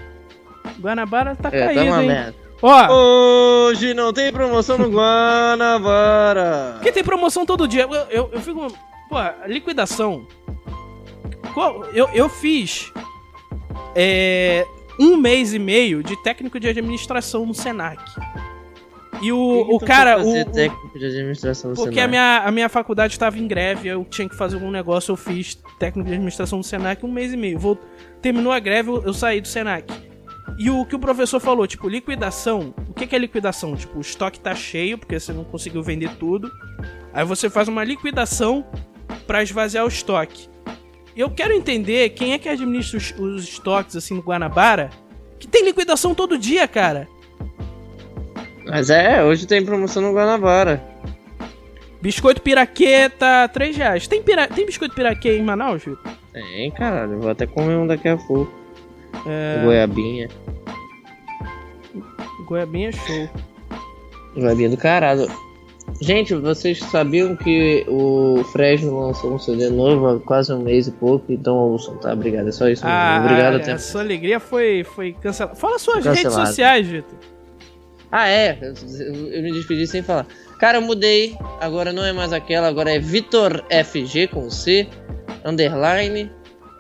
Guanabara 0.81 1.35
tá 1.37 1.49
É, 1.53 1.67
caído, 1.67 1.91
tá 1.91 2.01
hein? 2.03 2.09
merda. 2.09 2.35
Ó, 2.63 3.67
Hoje 3.69 3.93
não 3.95 4.13
tem 4.13 4.33
promoção 4.33 4.79
no 4.79 4.89
Guanabara. 4.91 6.73
porque 6.75 6.91
tem 6.93 7.05
promoção 7.05 7.45
todo 7.47 7.69
dia. 7.69 7.83
Eu, 7.83 7.93
eu, 8.11 8.31
eu 8.33 8.41
fico, 8.41 8.67
pô, 9.09 9.17
liquidação. 9.47 10.27
Qual- 11.55 11.85
Eu, 11.93 12.09
eu 12.13 12.29
fiz 12.29 12.93
é, 13.95 14.67
um 14.99 15.17
mês 15.17 15.53
e 15.55 15.59
meio 15.59 16.03
de 16.03 16.17
técnico 16.23 16.59
de 16.59 16.69
administração 16.69 17.45
no 17.47 17.55
Senac. 17.55 18.03
E 19.23 19.33
o, 19.33 19.39
o 19.75 19.79
cara, 19.81 20.19
o, 20.23 20.41
o- 20.43 20.45
técnico 20.45 20.99
de 20.99 21.07
administração 21.07 21.71
do 21.73 21.77
Porque 21.77 21.95
Senai? 21.95 22.05
a 22.05 22.09
minha, 22.09 22.39
a 22.47 22.51
minha 22.51 22.69
faculdade 22.69 23.15
estava 23.15 23.39
em 23.39 23.47
greve, 23.49 23.89
eu 23.89 24.05
tinha 24.05 24.29
que 24.29 24.37
fazer 24.37 24.57
algum 24.57 24.71
negócio, 24.71 25.13
eu 25.13 25.17
fiz 25.17 25.55
técnico 25.79 26.09
de 26.09 26.15
administração 26.15 26.61
do 26.61 26.65
Senac 26.67 27.05
um 27.05 27.11
mês 27.11 27.33
e 27.33 27.37
meio. 27.37 27.59
Vou, 27.59 27.79
terminou 28.21 28.53
a 28.53 28.59
greve, 28.59 28.91
eu, 28.91 29.03
eu 29.03 29.15
saí 29.15 29.41
do 29.41 29.49
Senac. 29.49 29.93
E 30.59 30.71
o 30.71 30.85
que 30.85 30.95
o 30.95 30.99
professor 30.99 31.41
falou, 31.41 31.67
tipo, 31.67 31.89
liquidação. 31.89 32.75
O 32.89 32.95
que, 32.95 33.07
que 33.07 33.17
é 33.17 33.19
liquidação? 33.19 33.75
Tipo, 33.75 33.99
o 33.99 34.01
estoque 34.01 34.39
tá 34.41 34.55
cheio, 34.55 34.97
porque 34.97 35.19
você 35.19 35.33
não 35.33 35.45
conseguiu 35.45 35.83
vender 35.83 36.11
tudo. 36.19 36.51
Aí 37.13 37.25
você 37.25 37.51
faz 37.51 37.69
uma 37.69 37.83
liquidação 37.85 38.65
para 39.27 39.43
esvaziar 39.43 39.85
o 39.85 39.89
estoque. 39.89 40.49
Eu 41.17 41.31
quero 41.31 41.53
entender 41.53 42.11
quem 42.11 42.33
é 42.33 42.39
que 42.39 42.49
administra 42.49 42.97
os, 42.99 43.15
os 43.19 43.45
estoques 43.45 43.97
assim 43.97 44.15
no 44.15 44.21
Guanabara, 44.23 44.91
que 45.39 45.47
tem 45.49 45.65
liquidação 45.65 46.15
todo 46.15 46.39
dia, 46.39 46.67
cara. 46.69 47.09
Mas 48.67 48.91
é, 48.91 49.23
hoje 49.23 49.47
tem 49.47 49.65
promoção 49.65 50.03
no 50.03 50.13
Guanabara. 50.13 50.83
Biscoito 52.01 52.43
piraqueta, 52.43 53.49
3 53.53 53.77
reais. 53.77 54.07
Tem, 54.07 54.23
pira... 54.23 54.47
tem 54.47 54.67
biscoito 54.67 54.95
piraquê 54.95 55.37
em 55.37 55.43
Manaus, 55.43 55.85
Vitor? 55.85 56.13
Tem, 56.33 56.71
caralho. 56.73 57.19
Vou 57.19 57.31
até 57.31 57.47
comer 57.47 57.77
um 57.77 57.87
daqui 57.87 58.09
a 58.09 58.17
pouco. 58.17 58.53
É, 59.27 59.63
Goiabinha. 59.65 60.29
Goiabinha 62.47 62.91
é 62.91 62.93
show. 62.93 63.29
Goiabinha 64.37 64.71
do 64.71 64.77
caralho. 64.77 65.27
Gente, 66.01 66.35
vocês 66.35 66.79
sabiam 66.79 67.35
que 67.35 67.85
o 67.89 68.45
Fresno 68.53 69.01
lançou 69.01 69.35
um 69.35 69.39
CD 69.39 69.71
novo 69.71 70.09
há 70.09 70.21
quase 70.21 70.53
um 70.53 70.63
mês 70.63 70.87
e 70.89 70.93
pouco? 70.93 71.33
Então 71.33 71.57
ouçam, 71.57 71.97
tá? 71.97 72.13
Obrigado. 72.13 72.49
É 72.49 72.53
só 72.53 72.69
isso. 72.69 72.83
Ah, 72.85 73.23
Obrigado, 73.25 73.57
até. 73.57 73.73
a 73.73 73.79
sua 73.79 74.03
alegria 74.03 74.39
foi, 74.39 74.85
foi 74.85 75.13
cancelada. 75.15 75.57
Fala 75.57 75.79
suas 75.79 76.05
Cancelado. 76.05 76.37
redes 76.37 76.49
sociais, 76.49 76.87
Vitor. 76.87 77.17
Ah, 78.11 78.29
é. 78.29 78.59
Eu, 78.61 79.31
eu 79.33 79.43
me 79.43 79.53
despedi 79.53 79.87
sem 79.87 80.03
falar. 80.03 80.27
Cara, 80.59 80.79
eu 80.79 80.83
mudei. 80.83 81.37
Agora 81.61 81.93
não 81.93 82.05
é 82.05 82.13
mais 82.13 82.33
aquela. 82.33 82.69
Agora 82.69 82.91
é 82.95 82.99
Vitor 82.99 83.65
FG 83.71 84.29
com 84.29 84.49
C. 84.51 84.87
Underline. 85.45 86.31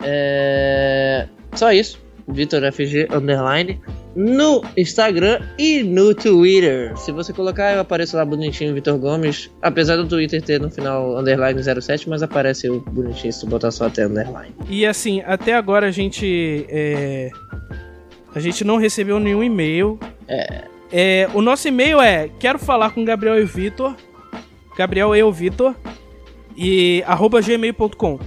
É... 0.02 1.26
Só 1.54 1.72
isso. 1.72 1.98
Vitor 2.28 2.60
FG 2.72 3.08
Underline. 3.12 3.80
No 4.16 4.64
Instagram 4.76 5.40
e 5.58 5.82
no 5.82 6.14
Twitter. 6.14 6.96
Se 6.96 7.12
você 7.12 7.32
colocar, 7.32 7.74
eu 7.74 7.80
apareço 7.80 8.16
lá 8.16 8.24
bonitinho, 8.24 8.72
Vitor 8.74 8.96
Gomes. 8.98 9.50
Apesar 9.60 9.96
do 9.96 10.08
Twitter 10.08 10.40
ter 10.42 10.58
no 10.60 10.70
final 10.70 11.18
Underline 11.18 11.60
07, 11.62 12.08
mas 12.08 12.22
aparece 12.22 12.66
eu 12.66 12.80
bonitinho 12.80 13.32
se 13.32 13.40
tu 13.40 13.46
botar 13.46 13.70
só 13.70 13.86
até 13.86 14.06
Underline. 14.06 14.54
E 14.68 14.86
assim, 14.86 15.20
até 15.26 15.54
agora 15.54 15.86
a 15.88 15.90
gente. 15.90 16.66
é, 16.70 17.30
A 18.34 18.40
gente 18.40 18.64
não 18.64 18.78
recebeu 18.78 19.20
nenhum 19.20 19.44
e-mail. 19.44 19.98
É, 20.26 20.64
o 21.34 21.42
nosso 21.42 21.66
e-mail 21.68 22.00
é 22.00 22.30
quero 22.38 22.58
falar 22.58 22.90
com 22.90 23.04
Gabriel 23.04 23.38
e 23.40 23.44
Vitor. 23.44 23.94
Gabriel 24.76 25.14
e 25.14 25.22
o 25.22 25.32
Vitor. 25.32 25.74
E 26.56 27.02
arroba 27.06 27.40
gmail.com. 27.40 28.18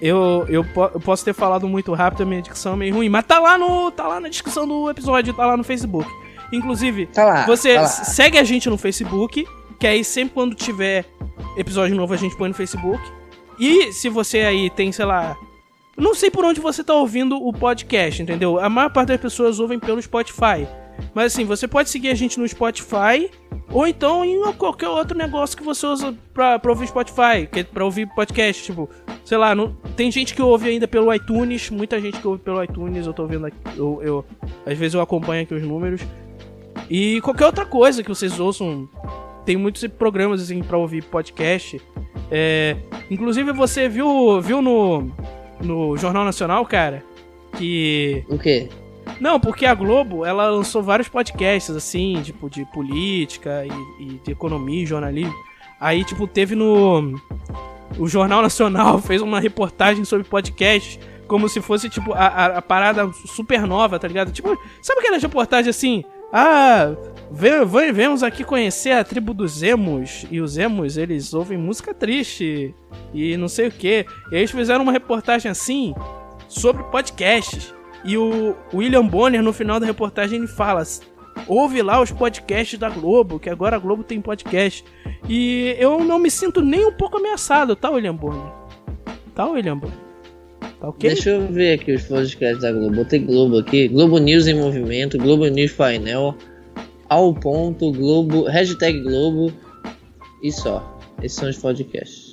Eu, 0.00 0.44
eu, 0.48 0.64
eu 0.94 1.00
posso 1.00 1.24
ter 1.24 1.32
falado 1.32 1.68
muito 1.68 1.92
rápido, 1.94 2.22
a 2.22 2.26
minha 2.26 2.42
dicção 2.42 2.74
é 2.74 2.76
meio 2.76 2.94
ruim, 2.94 3.08
mas 3.08 3.24
tá 3.24 3.38
lá 3.38 3.56
no. 3.56 3.90
tá 3.90 4.06
lá 4.06 4.20
na 4.20 4.28
descrição 4.28 4.66
do 4.66 4.90
episódio, 4.90 5.32
tá 5.34 5.46
lá 5.46 5.56
no 5.56 5.64
Facebook. 5.64 6.08
Inclusive, 6.52 7.06
Tá 7.06 7.24
lá. 7.24 7.46
Você 7.46 7.74
tá 7.74 7.82
lá. 7.82 7.86
segue 7.86 8.38
a 8.38 8.44
gente 8.44 8.68
no 8.68 8.78
Facebook, 8.78 9.46
que 9.78 9.86
aí 9.86 10.04
sempre 10.04 10.34
quando 10.34 10.54
tiver 10.54 11.04
episódio 11.56 11.96
novo 11.96 12.12
a 12.14 12.16
gente 12.16 12.36
põe 12.36 12.48
no 12.48 12.54
Facebook. 12.54 13.02
E 13.58 13.92
se 13.92 14.08
você 14.08 14.40
aí 14.40 14.70
tem, 14.70 14.92
sei 14.92 15.04
lá. 15.04 15.36
Não 15.96 16.14
sei 16.14 16.30
por 16.30 16.44
onde 16.44 16.60
você 16.60 16.82
tá 16.82 16.92
ouvindo 16.94 17.36
o 17.36 17.52
podcast, 17.52 18.20
entendeu? 18.20 18.58
A 18.58 18.68
maior 18.68 18.90
parte 18.90 19.08
das 19.08 19.20
pessoas 19.20 19.60
ouvem 19.60 19.78
pelo 19.78 20.02
Spotify. 20.02 20.66
Mas 21.14 21.32
assim, 21.32 21.44
você 21.44 21.68
pode 21.68 21.90
seguir 21.90 22.08
a 22.08 22.14
gente 22.14 22.38
no 22.38 22.46
Spotify 22.46 23.30
ou 23.72 23.86
então 23.86 24.24
em 24.24 24.40
qualquer 24.54 24.88
outro 24.88 25.16
negócio 25.16 25.56
que 25.56 25.62
você 25.62 25.86
usa 25.86 26.14
pra, 26.32 26.58
pra 26.58 26.70
ouvir 26.70 26.86
Spotify, 26.88 27.46
que 27.50 27.60
é 27.60 27.64
pra 27.64 27.84
ouvir 27.84 28.06
podcast, 28.14 28.62
tipo, 28.62 28.88
sei 29.24 29.38
lá, 29.38 29.54
não, 29.54 29.72
tem 29.96 30.10
gente 30.10 30.34
que 30.34 30.42
ouve 30.42 30.68
ainda 30.68 30.86
pelo 30.86 31.12
iTunes, 31.12 31.70
muita 31.70 32.00
gente 32.00 32.20
que 32.20 32.26
ouve 32.26 32.42
pelo 32.42 32.62
iTunes, 32.62 33.06
eu 33.06 33.12
tô 33.12 33.26
vendo 33.26 33.46
aqui, 33.46 33.56
eu, 33.76 34.00
eu 34.02 34.24
às 34.66 34.76
vezes 34.78 34.94
eu 34.94 35.00
acompanho 35.00 35.42
aqui 35.42 35.54
os 35.54 35.62
números. 35.62 36.00
E 36.88 37.20
qualquer 37.22 37.46
outra 37.46 37.64
coisa 37.64 38.02
que 38.02 38.08
vocês 38.08 38.38
ouçam. 38.38 38.88
Tem 39.44 39.56
muitos 39.56 39.86
programas 39.86 40.40
assim 40.40 40.62
pra 40.62 40.78
ouvir 40.78 41.04
podcast. 41.04 41.80
É, 42.30 42.76
inclusive 43.10 43.52
você 43.52 43.88
viu, 43.88 44.40
viu 44.40 44.62
no, 44.62 45.12
no 45.62 45.96
Jornal 45.98 46.24
Nacional, 46.24 46.64
cara, 46.64 47.04
que 47.56 48.24
O 48.28 48.38
quê? 48.38 48.68
Não, 49.20 49.38
porque 49.38 49.66
a 49.66 49.74
Globo, 49.74 50.24
ela 50.24 50.48
lançou 50.48 50.82
vários 50.82 51.08
podcasts, 51.08 51.74
assim, 51.74 52.20
tipo, 52.22 52.48
de 52.50 52.64
política 52.66 53.64
e, 53.66 54.02
e 54.02 54.20
de 54.24 54.32
economia 54.32 54.82
e 54.82 54.86
jornalismo. 54.86 55.34
Aí, 55.80 56.04
tipo, 56.04 56.26
teve 56.26 56.54
no... 56.54 57.14
O 57.98 58.08
Jornal 58.08 58.42
Nacional 58.42 58.98
fez 59.02 59.22
uma 59.22 59.38
reportagem 59.38 60.04
sobre 60.04 60.26
podcast, 60.26 60.98
como 61.26 61.48
se 61.48 61.60
fosse, 61.60 61.88
tipo, 61.88 62.12
a, 62.12 62.26
a, 62.26 62.46
a 62.58 62.62
parada 62.62 63.10
super 63.26 63.66
nova, 63.66 63.98
tá 63.98 64.08
ligado? 64.08 64.32
Tipo, 64.32 64.58
sabe 64.82 65.00
aquelas 65.00 65.22
reportagens 65.22 65.74
assim... 65.74 66.04
Ah, 66.36 66.96
vem, 67.30 67.64
vem, 67.64 67.92
vemos 67.92 68.24
aqui 68.24 68.42
conhecer 68.42 68.90
a 68.90 69.04
tribo 69.04 69.32
dos 69.32 69.62
Emos. 69.62 70.26
E 70.32 70.40
os 70.40 70.58
Emos, 70.58 70.96
eles 70.96 71.32
ouvem 71.32 71.56
música 71.56 71.94
triste 71.94 72.74
e 73.12 73.36
não 73.36 73.46
sei 73.46 73.68
o 73.68 73.70
que. 73.70 74.04
E 74.32 74.34
eles 74.34 74.50
fizeram 74.50 74.82
uma 74.82 74.90
reportagem 74.90 75.48
assim 75.48 75.94
sobre 76.48 76.82
podcasts. 76.84 77.72
E 78.04 78.18
o 78.18 78.54
William 78.72 79.06
Bonner, 79.06 79.42
no 79.42 79.52
final 79.52 79.80
da 79.80 79.86
reportagem, 79.86 80.38
ele 80.38 80.46
fala: 80.46 80.82
ouve 81.46 81.82
lá 81.82 82.00
os 82.00 82.12
podcasts 82.12 82.78
da 82.78 82.88
Globo, 82.90 83.38
que 83.38 83.48
agora 83.48 83.76
a 83.76 83.78
Globo 83.78 84.04
tem 84.04 84.20
podcast. 84.20 84.84
E 85.28 85.74
eu 85.78 86.04
não 86.04 86.18
me 86.18 86.30
sinto 86.30 86.60
nem 86.60 86.84
um 86.84 86.92
pouco 86.92 87.16
ameaçado, 87.16 87.74
tá, 87.74 87.90
William 87.90 88.14
Bonner? 88.14 88.52
Tá, 89.34 89.46
William 89.46 89.78
Bonner? 89.78 89.96
Tá 90.80 90.88
ok? 90.88 91.10
Deixa 91.10 91.30
eu 91.30 91.46
ver 91.46 91.80
aqui 91.80 91.92
os 91.92 92.02
podcasts 92.02 92.60
da 92.60 92.72
Globo. 92.72 92.96
Botei 92.96 93.20
Globo 93.20 93.58
aqui. 93.58 93.88
Globo 93.88 94.18
News 94.18 94.46
em 94.46 94.54
movimento, 94.54 95.16
Globo 95.16 95.46
News 95.46 95.72
Painel, 95.72 96.36
Ao 97.08 97.32
Ponto, 97.32 97.90
Globo, 97.92 98.44
hashtag 98.44 99.00
Globo 99.00 99.52
e 100.42 100.52
só. 100.52 100.98
Esses 101.22 101.38
são 101.38 101.48
os 101.48 101.56
podcasts. 101.56 102.23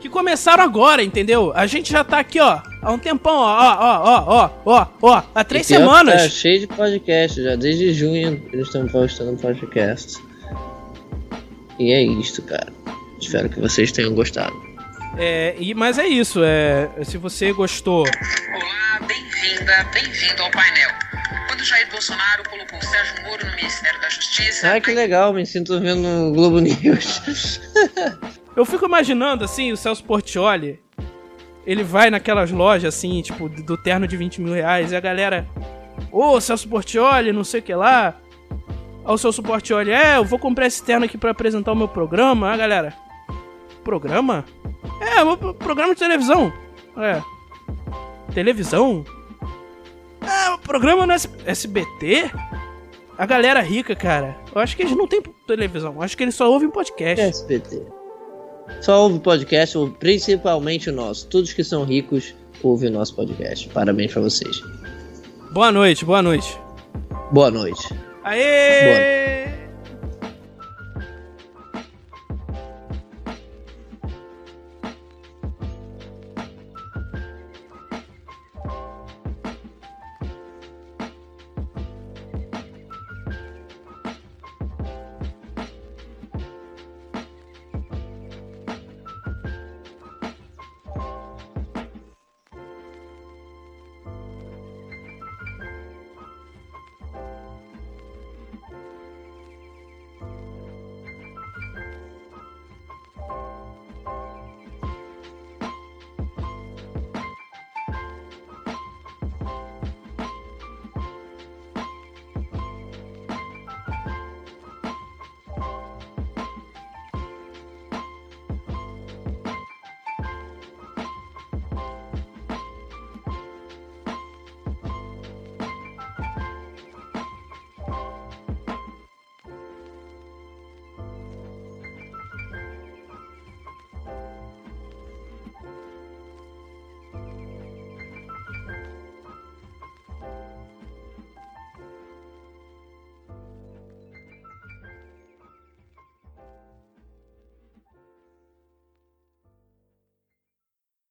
Que 0.00 0.08
começaram 0.08 0.64
agora, 0.64 1.02
entendeu? 1.02 1.52
A 1.54 1.66
gente 1.66 1.92
já 1.92 2.02
tá 2.02 2.20
aqui, 2.20 2.40
ó, 2.40 2.60
há 2.80 2.90
um 2.90 2.98
tempão, 2.98 3.36
ó, 3.36 3.44
ó, 3.44 4.02
ó, 4.02 4.24
ó, 4.26 4.50
ó, 4.64 4.86
ó, 5.02 5.22
há 5.34 5.44
três 5.44 5.68
E 5.68 5.74
Tá 5.74 5.78
semanas. 5.80 6.32
cheio 6.32 6.60
de 6.60 6.66
podcast, 6.66 7.42
já 7.42 7.54
desde 7.54 7.92
junho 7.92 8.42
eles 8.50 8.66
estão 8.66 8.86
postando 8.88 9.36
podcast. 9.38 10.16
E 11.78 11.92
é 11.92 12.02
isto, 12.02 12.40
cara. 12.42 12.72
Espero 13.20 13.50
que 13.50 13.60
vocês 13.60 13.92
tenham 13.92 14.14
gostado. 14.14 14.54
É, 15.18 15.54
e, 15.58 15.74
mas 15.74 15.98
é 15.98 16.06
isso, 16.06 16.40
é, 16.42 16.88
se 17.04 17.18
você 17.18 17.52
gostou 17.52 18.04
Olá, 18.04 19.00
bem-vinda, 19.06 19.84
bem-vindo 19.92 20.42
ao 20.42 20.50
painel. 20.50 20.88
Quando 21.48 21.62
Jair 21.64 21.90
Bolsonaro 21.90 22.42
colocou 22.48 22.80
Sérgio 22.80 23.22
Moro 23.24 23.44
no 23.44 23.54
Ministério 23.56 24.00
da 24.00 24.08
Justiça, 24.08 24.72
Ah, 24.72 24.80
que 24.80 24.92
legal, 24.94 25.34
me 25.34 25.44
sinto 25.44 25.78
vendo 25.80 26.06
o 26.06 26.32
Globo 26.32 26.60
News. 26.60 27.60
Eu 28.56 28.64
fico 28.64 28.86
imaginando, 28.86 29.44
assim, 29.44 29.72
o 29.72 29.76
Celso 29.76 30.04
Portioli. 30.04 30.80
Ele 31.66 31.84
vai 31.84 32.10
naquelas 32.10 32.50
lojas, 32.50 32.94
assim, 32.94 33.20
tipo, 33.22 33.48
do 33.48 33.76
terno 33.76 34.06
de 34.06 34.16
20 34.16 34.40
mil 34.40 34.54
reais, 34.54 34.92
e 34.92 34.96
a 34.96 35.00
galera. 35.00 35.46
Ô, 36.10 36.40
Celso 36.40 36.68
Portioli, 36.68 37.32
não 37.32 37.44
sei 37.44 37.60
o 37.60 37.62
que 37.62 37.74
lá. 37.74 38.16
Aí 39.04 39.14
o 39.14 39.18
Celso 39.18 39.42
Portioli, 39.42 39.90
é, 39.90 40.16
eu 40.16 40.24
vou 40.24 40.38
comprar 40.38 40.66
esse 40.66 40.82
terno 40.82 41.04
aqui 41.04 41.16
pra 41.16 41.30
apresentar 41.30 41.72
o 41.72 41.76
meu 41.76 41.88
programa. 41.88 42.50
Ah, 42.50 42.56
galera. 42.56 42.94
Programa? 43.84 44.44
É, 45.00 45.52
programa 45.54 45.94
de 45.94 46.00
televisão. 46.00 46.52
É. 46.96 47.22
Televisão? 48.32 49.04
É, 50.22 50.56
programa 50.58 51.06
no 51.06 51.12
SBT? 51.12 52.30
A 53.16 53.26
galera 53.26 53.60
rica, 53.60 53.94
cara, 53.94 54.38
eu 54.54 54.60
acho 54.60 54.74
que 54.74 54.82
eles 54.82 54.96
não 54.96 55.06
têm 55.06 55.22
televisão. 55.46 55.94
Eu 55.94 56.02
acho 56.02 56.16
que 56.16 56.22
eles 56.22 56.34
só 56.34 56.50
ouvem 56.50 56.70
podcast. 56.70 57.22
SBT. 57.22 57.99
Só 58.80 59.02
ouve 59.02 59.18
podcast, 59.20 59.76
ou 59.76 59.90
principalmente 59.90 60.90
o 60.90 60.92
nosso. 60.92 61.26
Todos 61.26 61.52
que 61.52 61.64
são 61.64 61.84
ricos 61.84 62.34
ouvem 62.62 62.90
o 62.90 62.92
nosso 62.92 63.14
podcast. 63.14 63.68
Parabéns 63.68 64.12
pra 64.12 64.22
vocês. 64.22 64.60
Boa 65.52 65.72
noite, 65.72 66.04
boa 66.04 66.22
noite. 66.22 66.58
Boa 67.32 67.50
noite. 67.50 67.94
Aê! 68.24 69.39